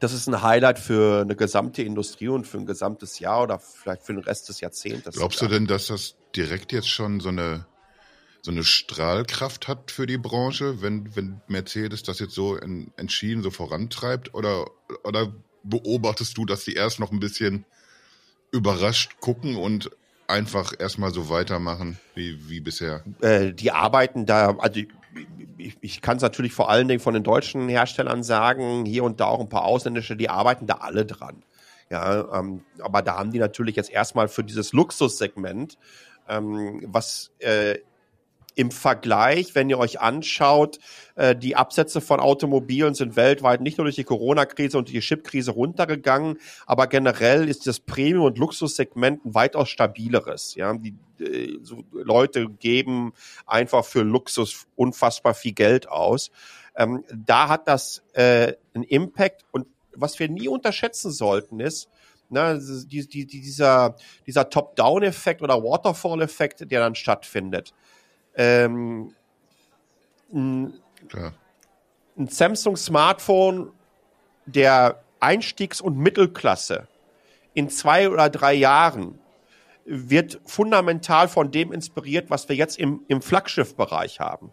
das 0.00 0.12
ist 0.12 0.26
ein 0.26 0.42
Highlight 0.42 0.78
für 0.78 1.22
eine 1.22 1.36
gesamte 1.36 1.82
Industrie 1.82 2.28
und 2.28 2.46
für 2.46 2.58
ein 2.58 2.66
gesamtes 2.66 3.18
Jahr 3.18 3.44
oder 3.44 3.58
vielleicht 3.58 4.02
für 4.02 4.12
den 4.12 4.22
Rest 4.22 4.48
des 4.48 4.60
Jahrzehnts. 4.60 5.16
Glaubst 5.16 5.40
du 5.40 5.46
denn, 5.46 5.66
dass 5.66 5.86
das 5.86 6.16
direkt 6.34 6.72
jetzt 6.72 6.88
schon 6.88 7.20
so 7.20 7.28
eine, 7.28 7.66
so 8.42 8.50
eine 8.50 8.64
Strahlkraft 8.64 9.68
hat 9.68 9.92
für 9.92 10.06
die 10.06 10.18
Branche, 10.18 10.82
wenn, 10.82 11.14
wenn 11.14 11.40
Mercedes 11.46 12.02
das 12.02 12.18
jetzt 12.18 12.34
so 12.34 12.56
in, 12.56 12.92
entschieden 12.96 13.42
so 13.42 13.50
vorantreibt? 13.50 14.34
Oder, 14.34 14.66
oder 15.04 15.32
beobachtest 15.62 16.36
du, 16.36 16.44
dass 16.44 16.64
die 16.64 16.74
erst 16.74 16.98
noch 16.98 17.12
ein 17.12 17.20
bisschen 17.20 17.64
überrascht 18.50 19.20
gucken 19.20 19.56
und 19.56 19.90
einfach 20.26 20.72
erstmal 20.78 21.12
so 21.12 21.28
weitermachen 21.28 21.98
wie, 22.14 22.48
wie 22.48 22.60
bisher? 22.60 23.04
Äh, 23.20 23.52
die 23.52 23.70
arbeiten 23.70 24.26
da, 24.26 24.56
also 24.58 24.80
ich, 25.58 25.76
ich 25.80 26.00
kann 26.00 26.16
es 26.16 26.22
natürlich 26.22 26.52
vor 26.52 26.68
allen 26.68 26.88
Dingen 26.88 27.00
von 27.00 27.14
den 27.14 27.22
deutschen 27.22 27.68
Herstellern 27.68 28.24
sagen, 28.24 28.84
hier 28.84 29.04
und 29.04 29.20
da 29.20 29.26
auch 29.26 29.40
ein 29.40 29.48
paar 29.48 29.64
ausländische, 29.64 30.16
die 30.16 30.28
arbeiten 30.28 30.66
da 30.66 30.74
alle 30.74 31.06
dran. 31.06 31.44
Ja, 31.90 32.38
ähm, 32.38 32.64
aber 32.80 33.02
da 33.02 33.18
haben 33.18 33.30
die 33.30 33.38
natürlich 33.38 33.76
jetzt 33.76 33.90
erstmal 33.90 34.26
für 34.26 34.42
dieses 34.42 34.72
Luxussegment, 34.72 35.76
ähm, 36.28 36.82
was 36.86 37.30
äh, 37.38 37.78
im 38.54 38.70
Vergleich, 38.70 39.54
wenn 39.54 39.70
ihr 39.70 39.78
euch 39.78 40.00
anschaut, 40.00 40.78
äh, 41.14 41.34
die 41.34 41.56
Absätze 41.56 42.00
von 42.00 42.20
Automobilen 42.20 42.94
sind 42.94 43.16
weltweit 43.16 43.60
nicht 43.60 43.78
nur 43.78 43.84
durch 43.84 43.96
die 43.96 44.04
Corona-Krise 44.04 44.78
und 44.78 44.88
die 44.88 45.00
Chip-Krise 45.00 45.52
runtergegangen, 45.52 46.38
aber 46.66 46.86
generell 46.86 47.48
ist 47.48 47.66
das 47.66 47.80
Premium- 47.80 48.24
und 48.24 48.38
Luxussegment 48.38 49.24
ein 49.24 49.34
weitaus 49.34 49.68
stabileres. 49.70 50.54
Ja, 50.54 50.74
die 50.74 50.94
äh, 51.20 51.58
so 51.62 51.84
Leute 51.92 52.48
geben 52.48 53.12
einfach 53.46 53.84
für 53.84 54.02
Luxus 54.02 54.66
unfassbar 54.76 55.34
viel 55.34 55.52
Geld 55.52 55.88
aus. 55.88 56.30
Ähm, 56.76 57.04
da 57.14 57.48
hat 57.48 57.68
das 57.68 58.02
äh, 58.14 58.54
einen 58.74 58.84
Impact 58.84 59.44
und 59.50 59.66
was 59.94 60.18
wir 60.18 60.28
nie 60.28 60.48
unterschätzen 60.48 61.10
sollten 61.10 61.60
ist, 61.60 61.88
ne, 62.30 62.58
die, 62.86 63.06
die, 63.06 63.26
dieser, 63.26 63.96
dieser 64.26 64.48
Top-Down-Effekt 64.48 65.42
oder 65.42 65.62
Waterfall-Effekt, 65.62 66.70
der 66.70 66.80
dann 66.80 66.94
stattfindet 66.94 67.74
ähm, 68.34 69.14
ein, 70.32 70.74
ein 72.16 72.28
Samsung 72.28 72.76
Smartphone 72.76 73.72
der 74.46 75.02
Einstiegs- 75.20 75.80
und 75.80 75.96
Mittelklasse 75.98 76.88
in 77.54 77.68
zwei 77.68 78.08
oder 78.08 78.30
drei 78.30 78.54
Jahren 78.54 79.18
wird 79.84 80.40
fundamental 80.46 81.28
von 81.28 81.50
dem 81.50 81.72
inspiriert, 81.72 82.30
was 82.30 82.48
wir 82.48 82.56
jetzt 82.56 82.78
im, 82.78 83.02
im 83.08 83.20
Flaggschiff-Bereich 83.20 84.20
haben. 84.20 84.52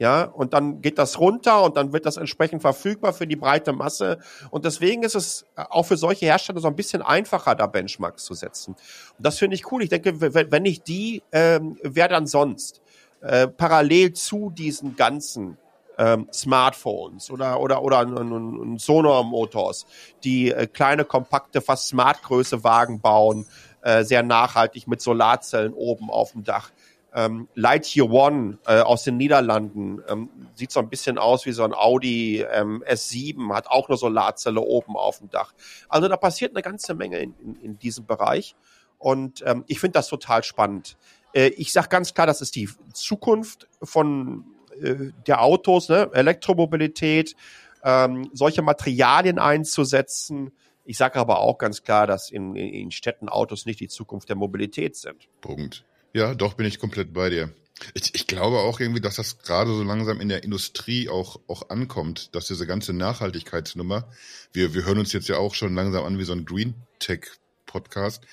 Ja, 0.00 0.22
und 0.22 0.54
dann 0.54 0.80
geht 0.80 0.96
das 0.96 1.18
runter 1.18 1.64
und 1.64 1.76
dann 1.76 1.92
wird 1.92 2.06
das 2.06 2.16
entsprechend 2.16 2.62
verfügbar 2.62 3.12
für 3.12 3.26
die 3.26 3.34
breite 3.34 3.72
Masse. 3.72 4.20
Und 4.50 4.64
deswegen 4.64 5.02
ist 5.02 5.16
es 5.16 5.44
auch 5.56 5.82
für 5.82 5.96
solche 5.96 6.26
Hersteller 6.26 6.60
so 6.60 6.68
ein 6.68 6.76
bisschen 6.76 7.02
einfacher, 7.02 7.56
da 7.56 7.66
Benchmarks 7.66 8.24
zu 8.24 8.34
setzen. 8.34 8.74
Und 8.74 9.26
das 9.26 9.38
finde 9.38 9.56
ich 9.56 9.72
cool. 9.72 9.82
Ich 9.82 9.88
denke, 9.88 10.20
wenn 10.20 10.62
nicht 10.62 10.86
die, 10.86 11.24
ähm, 11.32 11.78
wer 11.82 12.06
dann 12.06 12.28
sonst? 12.28 12.80
Äh, 13.20 13.48
parallel 13.48 14.12
zu 14.12 14.50
diesen 14.50 14.94
ganzen 14.96 15.58
ähm, 15.98 16.28
Smartphones 16.32 17.30
oder 17.30 17.60
oder 17.60 17.82
oder 17.82 17.98
ein, 17.98 18.78
Motors, 19.26 19.86
die 20.22 20.52
äh, 20.52 20.66
kleine 20.66 21.04
kompakte 21.04 21.60
fast 21.60 21.88
Smartgröße 21.88 22.62
Wagen 22.62 23.00
bauen, 23.00 23.46
äh, 23.82 24.04
sehr 24.04 24.22
nachhaltig 24.22 24.86
mit 24.86 25.00
Solarzellen 25.00 25.74
oben 25.74 26.10
auf 26.10 26.32
dem 26.32 26.44
Dach. 26.44 26.70
Ähm, 27.12 27.48
Lightyear 27.54 28.10
One 28.10 28.58
äh, 28.66 28.80
aus 28.80 29.02
den 29.02 29.16
Niederlanden 29.16 30.02
ähm, 30.08 30.28
sieht 30.54 30.70
so 30.70 30.78
ein 30.78 30.88
bisschen 30.88 31.18
aus 31.18 31.46
wie 31.46 31.52
so 31.52 31.64
ein 31.64 31.74
Audi 31.74 32.44
ähm, 32.52 32.84
S7, 32.86 33.52
hat 33.54 33.66
auch 33.66 33.88
eine 33.88 33.96
Solarzelle 33.96 34.60
oben 34.60 34.94
auf 34.94 35.18
dem 35.18 35.30
Dach. 35.30 35.52
Also 35.88 36.06
da 36.06 36.16
passiert 36.16 36.52
eine 36.52 36.62
ganze 36.62 36.94
Menge 36.94 37.18
in, 37.18 37.34
in, 37.40 37.56
in 37.56 37.78
diesem 37.78 38.06
Bereich 38.06 38.54
und 38.98 39.42
ähm, 39.46 39.64
ich 39.68 39.80
finde 39.80 39.94
das 39.94 40.08
total 40.08 40.44
spannend. 40.44 40.96
Äh, 41.32 41.48
ich 41.48 41.72
sage 41.72 41.88
ganz 41.88 42.14
klar, 42.14 42.26
das 42.26 42.40
ist 42.40 42.54
die 42.56 42.68
Zukunft 42.92 43.68
von 43.82 44.44
äh, 44.80 45.10
der 45.26 45.42
Autos, 45.42 45.88
ne? 45.88 46.10
Elektromobilität, 46.12 47.36
ähm, 47.82 48.30
solche 48.32 48.62
Materialien 48.62 49.38
einzusetzen. 49.38 50.52
Ich 50.84 50.96
sage 50.96 51.18
aber 51.18 51.40
auch 51.40 51.58
ganz 51.58 51.82
klar, 51.82 52.06
dass 52.06 52.30
in, 52.30 52.56
in 52.56 52.90
Städten 52.90 53.28
Autos 53.28 53.66
nicht 53.66 53.80
die 53.80 53.88
Zukunft 53.88 54.28
der 54.28 54.36
Mobilität 54.36 54.96
sind. 54.96 55.28
Punkt. 55.40 55.84
Ja, 56.14 56.34
doch 56.34 56.54
bin 56.54 56.66
ich 56.66 56.78
komplett 56.78 57.12
bei 57.12 57.28
dir. 57.28 57.52
Ich, 57.94 58.14
ich 58.14 58.26
glaube 58.26 58.58
auch 58.58 58.80
irgendwie, 58.80 59.00
dass 59.00 59.16
das 59.16 59.38
gerade 59.38 59.72
so 59.72 59.82
langsam 59.82 60.20
in 60.20 60.28
der 60.28 60.42
Industrie 60.42 61.08
auch, 61.08 61.38
auch 61.46 61.70
ankommt, 61.70 62.34
dass 62.34 62.46
diese 62.46 62.66
ganze 62.66 62.92
Nachhaltigkeitsnummer, 62.92 64.08
wir, 64.52 64.74
wir 64.74 64.84
hören 64.84 64.98
uns 64.98 65.12
jetzt 65.12 65.28
ja 65.28 65.36
auch 65.36 65.54
schon 65.54 65.74
langsam 65.74 66.04
an 66.04 66.18
wie 66.18 66.24
so 66.24 66.32
ein 66.32 66.44
Green 66.44 66.74
Tech 66.98 67.26
Podcast, 67.66 68.24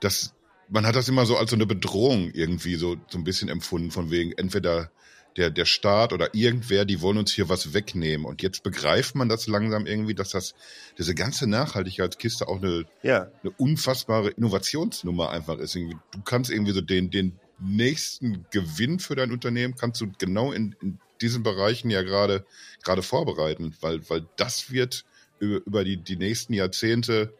dass 0.00 0.34
man 0.68 0.86
hat 0.86 0.96
das 0.96 1.08
immer 1.08 1.26
so 1.26 1.36
als 1.36 1.50
so 1.50 1.56
eine 1.56 1.66
Bedrohung 1.66 2.30
irgendwie 2.32 2.76
so, 2.76 2.96
so 3.08 3.18
ein 3.18 3.24
bisschen 3.24 3.48
empfunden, 3.48 3.90
von 3.90 4.10
wegen 4.10 4.32
entweder 4.32 4.90
der, 5.36 5.50
der 5.50 5.64
Staat 5.64 6.12
oder 6.12 6.32
irgendwer, 6.34 6.84
die 6.84 7.00
wollen 7.00 7.18
uns 7.18 7.32
hier 7.32 7.48
was 7.48 7.74
wegnehmen. 7.74 8.24
Und 8.24 8.40
jetzt 8.42 8.62
begreift 8.62 9.16
man 9.16 9.28
das 9.28 9.46
langsam 9.48 9.84
irgendwie, 9.86 10.14
dass 10.14 10.30
das, 10.30 10.54
diese 10.96 11.14
ganze 11.14 11.48
Nachhaltigkeitskiste 11.48 12.46
auch 12.46 12.62
eine, 12.62 12.84
Ja. 13.02 13.28
eine 13.42 13.50
unfassbare 13.58 14.30
Innovationsnummer 14.30 15.30
einfach 15.30 15.58
ist. 15.58 15.74
Irgendwie, 15.74 15.96
Du 16.12 16.22
kannst 16.22 16.50
irgendwie 16.50 16.72
so 16.72 16.80
den, 16.80 17.10
den 17.10 17.38
nächsten 17.58 18.46
Gewinn 18.50 18.98
für 19.00 19.16
dein 19.16 19.32
Unternehmen 19.32 19.74
kannst 19.76 20.00
du 20.00 20.10
genau 20.18 20.52
in, 20.52 20.74
in 20.80 20.98
diesen 21.20 21.42
Bereichen 21.42 21.90
ja 21.90 22.02
gerade, 22.02 22.44
gerade 22.82 23.02
vorbereiten, 23.02 23.74
weil, 23.80 24.08
weil 24.08 24.26
das 24.36 24.70
wird 24.70 25.04
über, 25.40 25.60
über 25.66 25.84
die, 25.84 25.96
die 25.96 26.16
nächsten 26.16 26.52
Jahrzehnte 26.52 27.32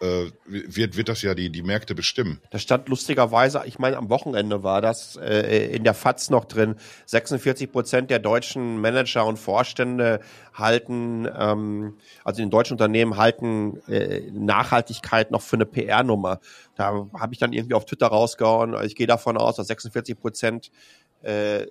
äh, 0.00 0.30
wird, 0.46 0.96
wird 0.96 1.08
das 1.08 1.22
ja 1.22 1.34
die, 1.34 1.50
die 1.50 1.62
Märkte 1.62 1.94
bestimmen. 1.94 2.40
Da 2.50 2.58
stand 2.58 2.88
lustigerweise, 2.88 3.62
ich 3.66 3.78
meine, 3.78 3.96
am 3.96 4.08
Wochenende 4.10 4.62
war 4.62 4.80
das 4.80 5.16
äh, 5.16 5.74
in 5.74 5.84
der 5.84 5.94
FAZ 5.94 6.30
noch 6.30 6.44
drin, 6.44 6.76
46 7.06 7.72
Prozent 7.72 8.10
der 8.10 8.18
deutschen 8.18 8.80
Manager 8.80 9.26
und 9.26 9.38
Vorstände 9.38 10.20
halten, 10.54 11.28
ähm, 11.36 11.96
also 12.24 12.42
in 12.42 12.50
deutschen 12.50 12.74
Unternehmen 12.74 13.16
halten 13.16 13.80
äh, 13.88 14.30
Nachhaltigkeit 14.30 15.30
noch 15.30 15.42
für 15.42 15.56
eine 15.56 15.66
PR-Nummer. 15.66 16.40
Da 16.76 17.08
habe 17.18 17.32
ich 17.32 17.38
dann 17.38 17.52
irgendwie 17.52 17.74
auf 17.74 17.84
Twitter 17.84 18.06
rausgehauen, 18.06 18.76
ich 18.84 18.94
gehe 18.94 19.06
davon 19.06 19.36
aus, 19.36 19.56
dass 19.56 19.66
46 19.66 20.18
Prozent 20.18 20.70
äh, 21.22 21.66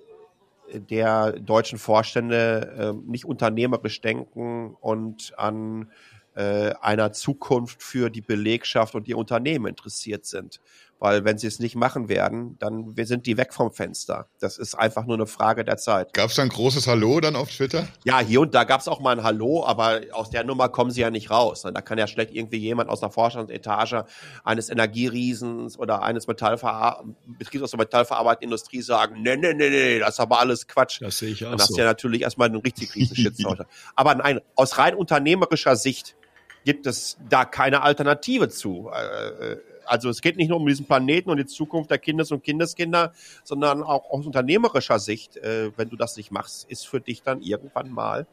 der 0.72 1.32
deutschen 1.32 1.78
Vorstände 1.78 2.94
äh, 2.94 3.10
nicht 3.10 3.24
unternehmerisch 3.24 4.00
denken 4.00 4.76
und 4.80 5.32
an 5.38 5.90
äh, 6.38 6.72
einer 6.80 7.12
Zukunft 7.12 7.82
für 7.82 8.10
die 8.10 8.20
Belegschaft 8.20 8.94
und 8.94 9.08
ihr 9.08 9.18
Unternehmen 9.18 9.66
interessiert 9.66 10.24
sind. 10.24 10.60
Weil 11.00 11.24
wenn 11.24 11.38
sie 11.38 11.46
es 11.46 11.58
nicht 11.58 11.76
machen 11.76 12.08
werden, 12.08 12.56
dann 12.58 12.94
sind 12.96 13.26
die 13.26 13.36
weg 13.36 13.54
vom 13.54 13.72
Fenster. 13.72 14.28
Das 14.40 14.58
ist 14.58 14.74
einfach 14.74 15.04
nur 15.06 15.16
eine 15.16 15.26
Frage 15.26 15.64
der 15.64 15.76
Zeit. 15.76 16.12
Gab 16.12 16.30
es 16.30 16.36
da 16.36 16.42
ein 16.42 16.48
großes 16.48 16.88
Hallo 16.88 17.20
dann 17.20 17.36
auf 17.36 17.50
Twitter? 17.50 17.86
Ja, 18.04 18.20
hier 18.20 18.40
und 18.40 18.54
da 18.54 18.64
gab 18.64 18.80
es 18.80 18.88
auch 18.88 18.98
mal 19.00 19.16
ein 19.16 19.24
Hallo, 19.24 19.64
aber 19.64 20.00
aus 20.12 20.30
der 20.30 20.42
Nummer 20.42 20.68
kommen 20.68 20.90
sie 20.90 21.00
ja 21.00 21.10
nicht 21.10 21.30
raus. 21.30 21.62
Da 21.62 21.80
kann 21.80 21.98
ja 21.98 22.08
schlecht 22.08 22.32
irgendwie 22.32 22.58
jemand 22.58 22.88
aus 22.88 23.00
der 23.00 23.10
Vorstandsetage 23.10 24.06
eines 24.44 24.70
Energieriesens 24.70 25.78
oder 25.78 26.02
eines 26.02 26.26
Metallverar 26.26 27.04
Betriebs 27.26 27.64
aus 27.64 27.70
der 27.70 27.78
metallverarbeitenden 27.78 28.50
Industrie 28.50 28.82
sagen, 28.82 29.22
nee, 29.22 29.36
nee, 29.36 29.54
nee, 29.54 29.70
nee, 29.70 29.98
das 30.00 30.10
ist 30.10 30.20
aber 30.20 30.40
alles 30.40 30.66
Quatsch. 30.66 31.00
Das 31.00 31.18
sehe 31.18 31.30
ich 31.30 31.44
auch 31.44 31.50
Dann 31.50 31.60
hast 31.60 31.68
so. 31.68 31.74
du 31.74 31.80
ja 31.80 31.86
natürlich 31.86 32.22
erstmal 32.22 32.48
einen 32.48 32.60
richtig 32.60 32.94
riesen 32.96 33.16
Shitstorm. 33.16 33.58
Aber 33.94 34.14
nein, 34.16 34.40
aus 34.56 34.78
rein 34.78 34.94
unternehmerischer 34.94 35.76
Sicht 35.76 36.16
gibt 36.64 36.86
es 36.86 37.16
da 37.28 37.44
keine 37.44 37.82
Alternative 37.82 38.48
zu. 38.48 38.90
Äh, 38.92 39.56
Also 39.90 40.10
es 40.10 40.20
geht 40.20 40.36
nicht 40.36 40.48
nur 40.50 40.58
um 40.58 40.66
diesen 40.66 40.84
Planeten 40.84 41.30
und 41.30 41.38
die 41.38 41.46
Zukunft 41.46 41.90
der 41.90 41.96
Kindes- 41.98 42.30
und 42.30 42.44
Kindeskinder, 42.44 43.14
sondern 43.42 43.82
auch 43.82 44.10
aus 44.10 44.26
unternehmerischer 44.26 44.98
Sicht, 44.98 45.38
äh, 45.38 45.70
wenn 45.78 45.88
du 45.88 45.96
das 45.96 46.16
nicht 46.18 46.30
machst, 46.30 46.68
ist 46.68 46.86
für 46.86 47.00
dich 47.00 47.22
dann 47.22 47.40
irgendwann 47.40 47.90
mal 47.90 48.26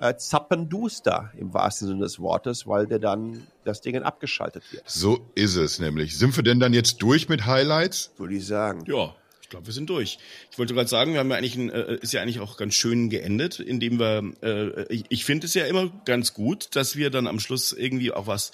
äh, 0.00 0.14
zappenduster 0.16 1.30
im 1.36 1.52
wahrsten 1.52 1.88
Sinne 1.88 2.00
des 2.00 2.20
Wortes, 2.20 2.66
weil 2.66 2.86
dir 2.86 2.98
dann 3.00 3.46
das 3.64 3.80
Ding 3.82 4.00
abgeschaltet 4.02 4.62
wird, 4.72 4.88
So 4.88 5.18
ist 5.34 5.56
es 5.56 5.78
nämlich. 5.78 6.16
Sind 6.16 6.34
wir 6.36 6.42
denn 6.44 6.58
dann 6.60 6.72
jetzt 6.72 7.02
durch 7.02 7.28
mit 7.28 7.44
Highlights? 7.46 8.12
würde 8.16 8.34
ich 8.36 8.46
sagen. 8.46 8.84
Ja, 8.86 9.14
ich 9.48 9.50
glaube, 9.50 9.66
wir 9.66 9.72
sind 9.72 9.88
durch. 9.88 10.18
Ich 10.50 10.58
wollte 10.58 10.74
gerade 10.74 10.90
sagen, 10.90 11.14
wir 11.14 11.20
haben 11.20 11.30
ja 11.30 11.38
eigentlich 11.38 11.56
ein, 11.56 11.70
äh, 11.70 11.96
ist 12.02 12.12
ja 12.12 12.20
eigentlich 12.20 12.38
auch 12.38 12.58
ganz 12.58 12.74
schön 12.74 13.08
geendet, 13.08 13.60
indem 13.60 13.98
wir, 13.98 14.34
äh, 14.42 14.92
ich, 14.92 15.04
ich 15.08 15.24
finde 15.24 15.46
es 15.46 15.54
ja 15.54 15.64
immer 15.64 15.90
ganz 16.04 16.34
gut, 16.34 16.76
dass 16.76 16.96
wir 16.96 17.08
dann 17.08 17.26
am 17.26 17.40
Schluss 17.40 17.72
irgendwie 17.72 18.12
auch 18.12 18.26
was 18.26 18.52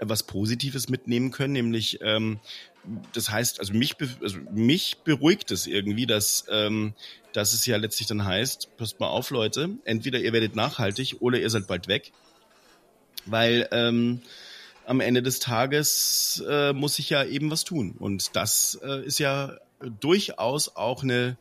was 0.00 0.22
Positives 0.22 0.88
mitnehmen 0.88 1.32
können, 1.32 1.54
nämlich 1.54 1.98
ähm, 2.02 2.38
das 3.14 3.30
heißt, 3.30 3.58
also 3.58 3.72
mich, 3.72 3.96
also 4.22 4.38
mich 4.52 4.98
beruhigt 5.02 5.50
es 5.50 5.66
irgendwie, 5.66 6.06
dass, 6.06 6.44
ähm, 6.48 6.94
dass 7.32 7.52
es 7.52 7.66
ja 7.66 7.76
letztlich 7.76 8.06
dann 8.06 8.24
heißt, 8.24 8.76
passt 8.76 9.00
mal 9.00 9.08
auf, 9.08 9.30
Leute, 9.30 9.70
entweder 9.84 10.20
ihr 10.20 10.32
werdet 10.32 10.54
nachhaltig 10.54 11.16
oder 11.18 11.40
ihr 11.40 11.50
seid 11.50 11.66
bald 11.66 11.88
weg, 11.88 12.12
weil 13.26 13.68
ähm, 13.72 14.22
am 14.86 15.00
Ende 15.00 15.20
des 15.20 15.40
Tages 15.40 16.44
äh, 16.48 16.72
muss 16.72 17.00
ich 17.00 17.10
ja 17.10 17.24
eben 17.24 17.50
was 17.50 17.64
tun 17.64 17.96
und 17.98 18.36
das 18.36 18.78
äh, 18.84 19.04
ist 19.04 19.18
ja 19.18 19.58
durchaus 20.00 20.74
auch 20.76 21.02
eine 21.02 21.36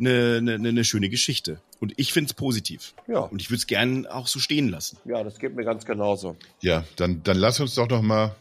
eine, 0.00 0.38
eine, 0.38 0.68
eine 0.68 0.84
schöne 0.84 1.08
Geschichte 1.08 1.60
und 1.78 1.92
ich 1.98 2.12
finde 2.12 2.26
es 2.30 2.34
positiv 2.34 2.94
Ja. 3.06 3.20
und 3.20 3.40
ich 3.40 3.50
würde 3.50 3.58
es 3.58 3.68
gern 3.68 4.06
auch 4.06 4.26
so 4.26 4.40
stehen 4.40 4.68
lassen. 4.68 4.98
Ja, 5.04 5.22
das 5.22 5.38
geht 5.38 5.54
mir 5.54 5.64
ganz 5.64 5.84
genauso. 5.84 6.36
Ja, 6.60 6.84
dann, 6.96 7.22
dann 7.22 7.36
lass 7.36 7.60
uns 7.60 7.76
doch 7.76 7.88
noch 7.88 8.02
mal 8.02 8.34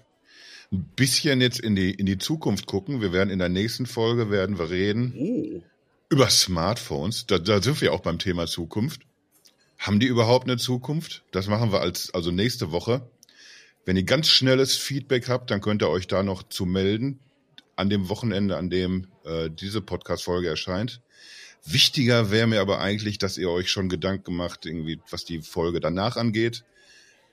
ein 0.71 0.83
bisschen 0.95 1.41
jetzt 1.41 1.59
in 1.59 1.75
die, 1.75 1.91
in 1.91 2.07
die 2.07 2.17
Zukunft 2.17 2.65
gucken. 2.65 3.01
Wir 3.01 3.13
werden 3.13 3.29
in 3.29 3.37
der 3.37 3.49
nächsten 3.49 3.85
Folge 3.85 4.31
werden 4.31 4.57
wir 4.57 4.71
reden 4.71 5.13
Oh. 5.15 5.61
über 6.09 6.27
Smartphones. 6.31 7.27
Da, 7.27 7.37
da 7.37 7.61
sind 7.61 7.79
wir 7.81 7.93
auch 7.93 7.99
beim 8.01 8.17
Thema 8.17 8.47
Zukunft. 8.47 9.01
Haben 9.77 9.99
die 9.99 10.07
überhaupt 10.07 10.45
eine 10.47 10.57
Zukunft? 10.57 11.21
Das 11.29 11.45
machen 11.45 11.71
wir 11.71 11.81
als, 11.81 12.11
also 12.15 12.31
nächste 12.31 12.71
Woche. 12.71 13.07
Wenn 13.85 13.95
ihr 13.95 14.03
ganz 14.03 14.27
schnelles 14.29 14.75
Feedback 14.75 15.29
habt, 15.29 15.51
dann 15.51 15.61
könnt 15.61 15.83
ihr 15.83 15.89
euch 15.89 16.07
da 16.07 16.23
noch 16.23 16.41
zu 16.41 16.65
melden. 16.65 17.19
An 17.75 17.89
dem 17.89 18.09
Wochenende, 18.09 18.57
an 18.57 18.69
dem 18.69 19.07
äh, 19.25 19.49
diese 19.49 19.81
Podcast-Folge 19.81 20.47
erscheint. 20.49 21.01
Wichtiger 21.65 22.29
wäre 22.29 22.45
mir 22.47 22.61
aber 22.61 22.79
eigentlich, 22.81 23.17
dass 23.17 23.37
ihr 23.37 23.49
euch 23.49 23.71
schon 23.71 23.89
Gedanken 23.89 24.35
macht, 24.35 24.65
irgendwie, 24.65 24.99
was 25.09 25.23
die 25.25 25.41
Folge 25.41 25.79
danach 25.79 26.17
angeht. 26.17 26.63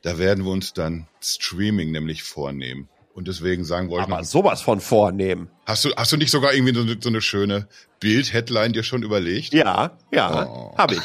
Da 0.03 0.18
werden 0.18 0.45
wir 0.45 0.53
uns 0.53 0.72
dann 0.72 1.09
Streaming 1.20 1.91
nämlich 1.91 2.22
vornehmen. 2.22 2.88
Und 3.12 3.26
deswegen 3.28 3.64
sagen 3.64 3.91
wir 3.91 3.97
euch 3.97 4.05
Aber 4.05 4.18
noch, 4.18 4.24
sowas 4.24 4.62
von 4.62 4.80
vornehmen. 4.80 5.51
hast 5.66 5.84
du, 5.84 5.91
hast 5.97 6.12
du 6.12 6.16
nicht 6.16 6.30
sogar 6.30 6.55
irgendwie 6.55 6.74
so, 6.74 6.80
eine- 6.82 6.97
so 7.03 7.09
eine 7.09 7.20
schöne 7.20 7.66
Bild-Headline 7.99 8.72
dir 8.72 8.84
schon 8.84 9.03
überlegt? 9.03 9.53
Ja, 9.53 9.99
ja, 10.12 10.47
Oh. 10.49 10.74
habe 10.78 10.95
ich. 10.95 11.03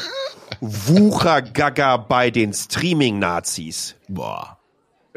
Wuchergaga 0.60 1.96
bei 1.96 2.30
den 2.30 2.52
Streaming-Nazis. 2.54 3.96
Boah, 4.08 4.55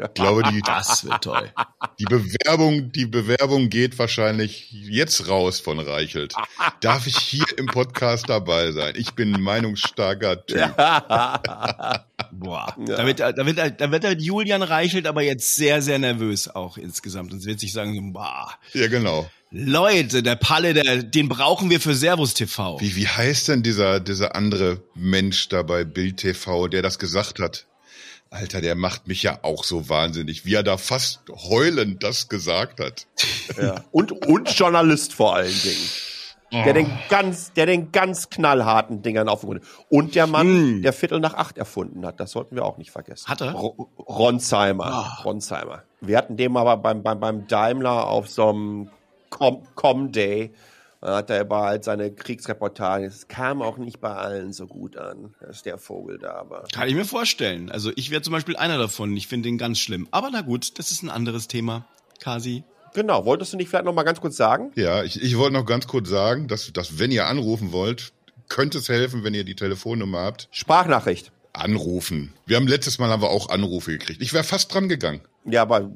Ich 0.02 0.14
glaube, 0.14 0.42
die, 0.50 0.62
das 0.62 1.04
wird 1.04 1.22
toll. 1.24 1.52
die 1.98 2.04
Bewerbung, 2.04 2.90
die 2.92 3.06
Bewerbung 3.06 3.68
geht 3.68 3.98
wahrscheinlich 3.98 4.70
jetzt 4.72 5.28
raus 5.28 5.60
von 5.60 5.78
Reichelt. 5.78 6.34
Darf 6.80 7.06
ich 7.06 7.16
hier 7.18 7.44
im 7.58 7.66
Podcast 7.66 8.28
dabei 8.28 8.72
sein? 8.72 8.94
Ich 8.96 9.12
bin 9.12 9.34
ein 9.34 9.42
meinungsstarker 9.42 10.46
Typ. 10.46 10.74
Boah, 12.32 12.74
Ja. 12.86 12.96
da, 12.96 13.06
wird, 13.06 13.20
da, 13.20 13.36
wird, 13.36 13.80
da 13.80 13.90
wird 13.90 14.04
der 14.04 14.12
Julian 14.18 14.62
Reichelt 14.62 15.06
aber 15.06 15.22
jetzt 15.22 15.56
sehr, 15.56 15.82
sehr 15.82 15.98
nervös 15.98 16.48
auch 16.48 16.76
insgesamt 16.78 17.32
und 17.32 17.44
wird 17.44 17.60
sich 17.60 17.72
sagen, 17.72 18.12
boah, 18.12 18.50
Ja, 18.72 18.88
genau. 18.88 19.28
Leute, 19.50 20.22
der 20.22 20.36
Palle, 20.36 20.74
der, 20.74 21.02
den 21.02 21.28
brauchen 21.28 21.70
wir 21.70 21.80
für 21.80 21.94
Servus 21.94 22.34
TV. 22.34 22.80
Wie, 22.80 22.94
wie 22.94 23.08
heißt 23.08 23.48
denn 23.48 23.62
dieser, 23.64 23.98
dieser 23.98 24.36
andere 24.36 24.80
Mensch 24.94 25.48
da 25.48 25.62
bei 25.62 25.84
Bild 25.84 26.18
TV, 26.18 26.68
der 26.68 26.82
das 26.82 27.00
gesagt 27.00 27.40
hat? 27.40 27.66
Alter, 28.30 28.60
der 28.60 28.76
macht 28.76 29.08
mich 29.08 29.22
ja 29.24 29.40
auch 29.42 29.64
so 29.64 29.88
wahnsinnig, 29.88 30.44
wie 30.44 30.54
er 30.54 30.62
da 30.62 30.76
fast 30.76 31.20
heulend 31.48 32.02
das 32.04 32.28
gesagt 32.28 32.78
hat. 32.80 33.06
Ja. 33.60 33.82
Und, 33.90 34.12
und 34.26 34.48
Journalist 34.56 35.14
vor 35.14 35.34
allen 35.34 35.60
Dingen. 35.62 35.88
Der 36.52 36.72
den 36.72 36.90
ganz, 37.08 37.52
der 37.52 37.66
den 37.66 37.92
ganz 37.92 38.28
knallharten 38.28 39.02
Dingern 39.02 39.28
aufgefunden 39.28 39.64
hat. 39.64 39.84
Und 39.88 40.14
der 40.16 40.26
Mann, 40.26 40.78
Mm. 40.78 40.82
der 40.82 40.92
Viertel 40.92 41.20
nach 41.20 41.34
acht 41.34 41.58
erfunden 41.58 42.04
hat. 42.04 42.18
Das 42.18 42.32
sollten 42.32 42.56
wir 42.56 42.64
auch 42.64 42.76
nicht 42.76 42.90
vergessen. 42.90 43.28
Hat 43.28 43.40
er? 43.40 43.52
Ro 43.52 43.88
Ronsheimer. 43.98 44.86
Ah. 44.86 45.22
Ronsheimer. 45.24 45.84
Wir 46.00 46.18
hatten 46.18 46.36
den 46.36 46.56
aber 46.56 46.76
beim, 46.76 47.04
beim, 47.04 47.20
beim 47.20 47.46
Daimler 47.46 48.06
auf 48.08 48.28
so 48.28 48.48
einem 48.48 48.90
Com, 49.28 49.62
Com 49.76 50.10
Day. 50.10 50.50
Da 51.02 51.16
hat 51.16 51.30
er 51.30 51.40
über 51.40 51.62
halt 51.62 51.82
seine 51.84 52.10
Kriegsreportage. 52.12 53.06
Es 53.06 53.26
kam 53.26 53.62
auch 53.62 53.78
nicht 53.78 54.00
bei 54.00 54.10
allen 54.14 54.52
so 54.52 54.66
gut 54.66 54.96
an, 54.98 55.34
dass 55.40 55.62
der 55.62 55.78
Vogel 55.78 56.18
da 56.18 56.44
war. 56.50 56.64
Kann 56.74 56.88
ich 56.88 56.94
mir 56.94 57.06
vorstellen. 57.06 57.70
Also 57.70 57.90
ich 57.96 58.10
wäre 58.10 58.20
zum 58.20 58.32
Beispiel 58.32 58.56
einer 58.56 58.76
davon. 58.76 59.16
Ich 59.16 59.26
finde 59.26 59.48
den 59.48 59.56
ganz 59.56 59.78
schlimm. 59.78 60.08
Aber 60.10 60.28
na 60.30 60.42
gut, 60.42 60.78
das 60.78 60.90
ist 60.90 61.02
ein 61.02 61.08
anderes 61.10 61.48
Thema. 61.48 61.86
Kasi. 62.22 62.64
Genau. 62.92 63.24
Wolltest 63.24 63.52
du 63.52 63.56
nicht 63.56 63.68
vielleicht 63.70 63.86
noch 63.86 63.94
mal 63.94 64.02
ganz 64.02 64.20
kurz 64.20 64.36
sagen? 64.36 64.72
Ja, 64.74 65.02
ich, 65.02 65.22
ich 65.22 65.38
wollte 65.38 65.54
noch 65.54 65.64
ganz 65.64 65.86
kurz 65.86 66.08
sagen, 66.10 66.48
dass, 66.48 66.70
dass 66.72 66.98
wenn 66.98 67.10
ihr 67.10 67.26
anrufen 67.28 67.72
wollt, 67.72 68.12
könnte 68.50 68.76
es 68.78 68.88
helfen, 68.90 69.24
wenn 69.24 69.32
ihr 69.32 69.44
die 69.44 69.54
Telefonnummer 69.54 70.18
habt. 70.20 70.48
Sprachnachricht. 70.50 71.32
Anrufen. 71.54 72.32
Wir 72.46 72.56
haben 72.56 72.66
letztes 72.66 72.98
Mal 72.98 73.08
haben 73.08 73.22
wir 73.22 73.30
auch 73.30 73.48
Anrufe 73.48 73.92
gekriegt. 73.92 74.20
Ich 74.20 74.32
wäre 74.34 74.44
fast 74.44 74.72
dran 74.74 74.88
gegangen. 74.88 75.20
Ja, 75.44 75.62
aber 75.62 75.90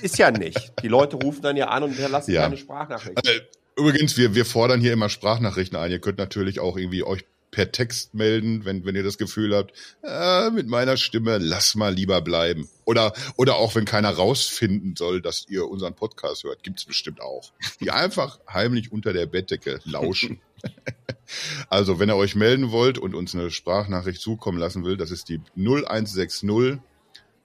ist 0.00 0.16
ja 0.16 0.30
nicht. 0.30 0.72
Die 0.82 0.88
Leute 0.88 1.16
rufen 1.16 1.42
dann 1.42 1.56
ja 1.56 1.68
an 1.68 1.82
und 1.82 1.90
hinterlassen 1.90 2.32
Ja. 2.32 2.42
keine 2.42 2.56
Sprachnachricht. 2.56 3.26
Äh, 3.28 3.40
Übrigens, 3.78 4.16
wir, 4.16 4.34
wir 4.34 4.44
fordern 4.44 4.80
hier 4.80 4.92
immer 4.92 5.08
Sprachnachrichten 5.08 5.78
ein. 5.78 5.92
Ihr 5.92 6.00
könnt 6.00 6.18
natürlich 6.18 6.58
auch 6.58 6.76
irgendwie 6.76 7.04
euch 7.04 7.24
per 7.52 7.70
Text 7.70 8.12
melden, 8.12 8.64
wenn, 8.64 8.84
wenn 8.84 8.96
ihr 8.96 9.04
das 9.04 9.18
Gefühl 9.18 9.54
habt, 9.54 9.72
äh, 10.02 10.50
mit 10.50 10.66
meiner 10.66 10.96
Stimme 10.96 11.38
lass 11.38 11.76
mal 11.76 11.94
lieber 11.94 12.20
bleiben. 12.20 12.68
Oder, 12.84 13.12
oder 13.36 13.54
auch 13.54 13.76
wenn 13.76 13.84
keiner 13.84 14.10
rausfinden 14.10 14.96
soll, 14.96 15.22
dass 15.22 15.46
ihr 15.48 15.68
unseren 15.68 15.94
Podcast 15.94 16.42
hört, 16.42 16.62
gibt's 16.64 16.84
bestimmt 16.84 17.20
auch. 17.20 17.52
Die 17.80 17.92
einfach 17.92 18.40
heimlich 18.52 18.90
unter 18.90 19.12
der 19.12 19.26
Bettdecke 19.26 19.80
lauschen. 19.84 20.40
also, 21.68 22.00
wenn 22.00 22.10
ihr 22.10 22.16
euch 22.16 22.34
melden 22.34 22.72
wollt 22.72 22.98
und 22.98 23.14
uns 23.14 23.34
eine 23.34 23.50
Sprachnachricht 23.50 24.20
zukommen 24.20 24.58
lassen 24.58 24.84
will, 24.84 24.96
das 24.96 25.12
ist 25.12 25.28
die 25.28 25.40
0160 25.56 26.80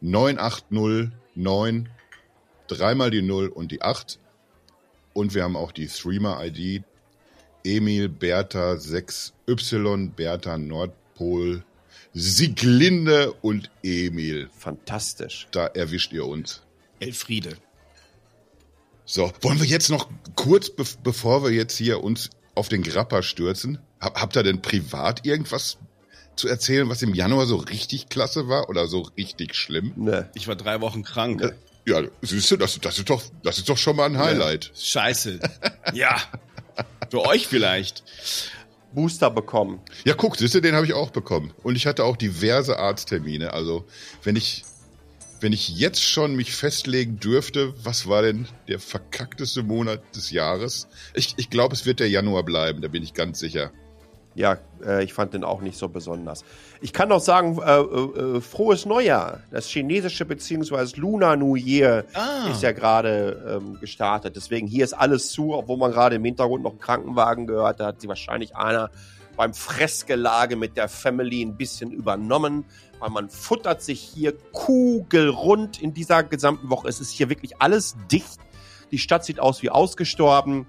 980 0.01 1.11
9 1.35 1.89
dreimal 2.67 3.11
die 3.11 3.21
0 3.21 3.47
und 3.47 3.71
die 3.71 3.83
8. 3.83 4.19
Und 5.13 5.33
wir 5.33 5.43
haben 5.43 5.55
auch 5.55 5.71
die 5.71 5.87
Threema-ID. 5.87 6.83
Emil 7.63 8.09
Bertha 8.09 8.73
6Y 8.73 10.11
Bertha 10.11 10.57
Nordpol 10.57 11.63
Sieglinde 12.13 13.33
und 13.41 13.71
Emil. 13.81 14.49
Fantastisch. 14.57 15.47
Da 15.51 15.67
erwischt 15.67 16.13
ihr 16.13 16.25
uns. 16.25 16.61
Elfriede. 16.99 17.57
So, 19.05 19.31
wollen 19.41 19.59
wir 19.59 19.65
jetzt 19.65 19.89
noch 19.89 20.09
kurz, 20.35 20.69
be 20.69 20.83
bevor 21.03 21.43
wir 21.43 21.51
jetzt 21.51 21.77
hier 21.77 22.03
uns 22.03 22.29
auf 22.55 22.69
den 22.69 22.83
Grappa 22.83 23.23
stürzen, 23.23 23.79
hab, 23.99 24.21
habt 24.21 24.35
ihr 24.35 24.43
denn 24.43 24.61
privat 24.61 25.25
irgendwas 25.25 25.77
zu 26.35 26.47
erzählen, 26.47 26.87
was 26.87 27.01
im 27.01 27.13
Januar 27.13 27.45
so 27.45 27.57
richtig 27.57 28.09
klasse 28.09 28.47
war 28.47 28.69
oder 28.69 28.87
so 28.87 29.01
richtig 29.01 29.55
schlimm? 29.55 29.93
Ne. 29.95 30.29
Ich 30.35 30.47
war 30.47 30.55
drei 30.55 30.81
Wochen 30.81 31.03
krank. 31.03 31.53
Ja, 31.85 32.01
siehst 32.21 32.49
du, 32.49 32.57
das, 32.57 32.79
das, 32.79 32.97
ist 32.97 33.09
doch, 33.09 33.21
das 33.43 33.57
ist 33.57 33.67
doch 33.67 33.77
schon 33.77 33.95
mal 33.95 34.05
ein 34.05 34.17
Highlight. 34.17 34.71
Scheiße. 34.75 35.39
ja. 35.93 36.17
Für 37.09 37.25
euch 37.25 37.47
vielleicht. 37.47 38.03
Booster 38.93 39.29
bekommen. 39.29 39.81
Ja, 40.05 40.13
guck, 40.13 40.37
siehst 40.37 40.55
du, 40.55 40.61
den 40.61 40.75
habe 40.75 40.85
ich 40.85 40.93
auch 40.93 41.11
bekommen. 41.11 41.53
Und 41.63 41.75
ich 41.75 41.85
hatte 41.85 42.03
auch 42.05 42.15
diverse 42.15 42.79
Arzttermine. 42.79 43.53
Also, 43.53 43.85
wenn 44.23 44.35
ich, 44.35 44.63
wenn 45.41 45.51
ich 45.51 45.69
jetzt 45.69 46.03
schon 46.03 46.35
mich 46.35 46.55
festlegen 46.55 47.19
dürfte, 47.19 47.73
was 47.83 48.07
war 48.07 48.21
denn 48.21 48.47
der 48.67 48.79
verkackteste 48.79 49.63
Monat 49.63 50.15
des 50.15 50.31
Jahres? 50.31 50.87
Ich, 51.13 51.33
ich 51.37 51.49
glaube, 51.49 51.75
es 51.75 51.85
wird 51.85 51.99
der 51.99 52.09
Januar 52.09 52.43
bleiben, 52.43 52.81
da 52.81 52.87
bin 52.87 53.03
ich 53.03 53.13
ganz 53.13 53.39
sicher. 53.39 53.71
Ja, 54.35 54.57
äh, 54.83 55.03
ich 55.03 55.13
fand 55.13 55.33
den 55.33 55.43
auch 55.43 55.61
nicht 55.61 55.77
so 55.77 55.87
besonders. 55.89 56.43
Ich 56.81 56.91
kann 56.91 57.09
noch 57.09 57.19
sagen, 57.19 57.59
äh, 57.61 57.79
äh, 57.79 58.41
frohes 58.41 58.85
Neujahr. 58.85 59.41
Das 59.51 59.67
chinesische 59.67 60.25
bzw. 60.25 60.99
Lunar 60.99 61.35
New 61.35 61.55
Year 61.55 62.05
Ah. 62.13 62.49
ist 62.49 62.63
ja 62.63 62.71
gerade 62.71 63.59
ähm, 63.61 63.77
gestartet. 63.79 64.35
Deswegen 64.35 64.65
hier 64.67 64.83
ist 64.83 64.93
alles 64.93 65.31
zu, 65.31 65.53
obwohl 65.53 65.77
man 65.77 65.91
gerade 65.91 66.15
im 66.15 66.25
Hintergrund 66.25 66.63
noch 66.63 66.71
einen 66.71 66.79
Krankenwagen 66.79 67.45
gehört 67.47 67.79
hat, 67.79 67.87
hat 67.87 68.01
sie 68.01 68.07
wahrscheinlich 68.07 68.55
einer 68.55 68.89
beim 69.35 69.53
Fressgelage 69.53 70.55
mit 70.55 70.77
der 70.77 70.87
Family 70.89 71.41
ein 71.43 71.57
bisschen 71.57 71.91
übernommen, 71.91 72.65
weil 72.99 73.09
man 73.09 73.29
futtert 73.29 73.81
sich 73.81 73.99
hier 73.99 74.33
kugelrund 74.51 75.81
in 75.81 75.93
dieser 75.93 76.23
gesamten 76.23 76.69
Woche. 76.69 76.87
Es 76.87 76.99
ist 76.99 77.11
hier 77.11 77.29
wirklich 77.29 77.59
alles 77.61 77.95
dicht. 78.11 78.39
Die 78.91 78.97
Stadt 78.99 79.25
sieht 79.25 79.39
aus 79.39 79.61
wie 79.63 79.69
ausgestorben. 79.69 80.67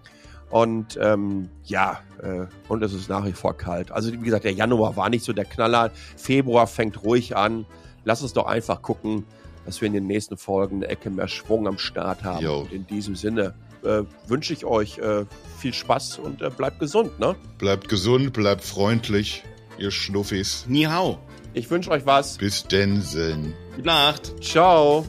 Und 0.55 0.97
ähm, 1.03 1.49
ja, 1.65 1.99
äh, 2.23 2.47
und 2.69 2.81
es 2.85 2.93
ist 2.93 3.09
nach 3.09 3.27
wie 3.27 3.33
vor 3.33 3.57
kalt. 3.57 3.91
Also 3.91 4.13
wie 4.13 4.19
gesagt, 4.19 4.45
der 4.45 4.53
Januar 4.53 4.97
war 4.97 5.11
nicht 5.11 5.25
so 5.25 5.33
der 5.33 5.47
Knaller. 5.47 5.91
Februar 6.17 6.69
fängt 6.69 7.03
ruhig 7.03 7.37
an. 7.37 7.67
Lass 8.05 8.23
uns 8.23 8.35
doch 8.35 8.47
einfach 8.47 8.81
gucken, 8.81 9.25
dass 9.67 9.81
wir 9.81 9.89
in 9.89 9.95
den 9.95 10.07
nächsten 10.07 10.37
Folgen 10.37 10.77
eine 10.77 10.87
Ecke 10.87 11.11
mehr 11.11 11.27
Schwung 11.27 11.67
am 11.67 11.77
Start 11.77 12.23
haben. 12.23 12.45
Jo. 12.45 12.61
Und 12.61 12.73
in 12.73 12.87
diesem 12.87 13.17
Sinne 13.17 13.55
äh, 13.83 14.03
wünsche 14.29 14.53
ich 14.53 14.65
euch 14.65 14.99
äh, 14.99 15.25
viel 15.59 15.75
Spaß 15.75 16.21
und 16.21 16.41
äh, 16.41 16.51
bleibt 16.51 16.79
gesund. 16.79 17.19
Ne? 17.19 17.35
Bleibt 17.59 17.89
gesund, 17.89 18.33
bleibt 18.33 18.63
freundlich, 18.63 19.43
ihr 19.77 19.91
Schnuffis. 19.91 20.67
Ni 20.69 20.85
hao. 20.85 21.19
Ich 21.53 21.69
wünsche 21.69 21.91
euch 21.91 22.07
was. 22.07 22.39
Bis 22.39 22.63
Densen. 22.63 23.55
Gute 23.75 23.89
Nacht. 23.89 24.41
Ciao. 24.41 25.05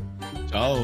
Ciao. 0.49 0.79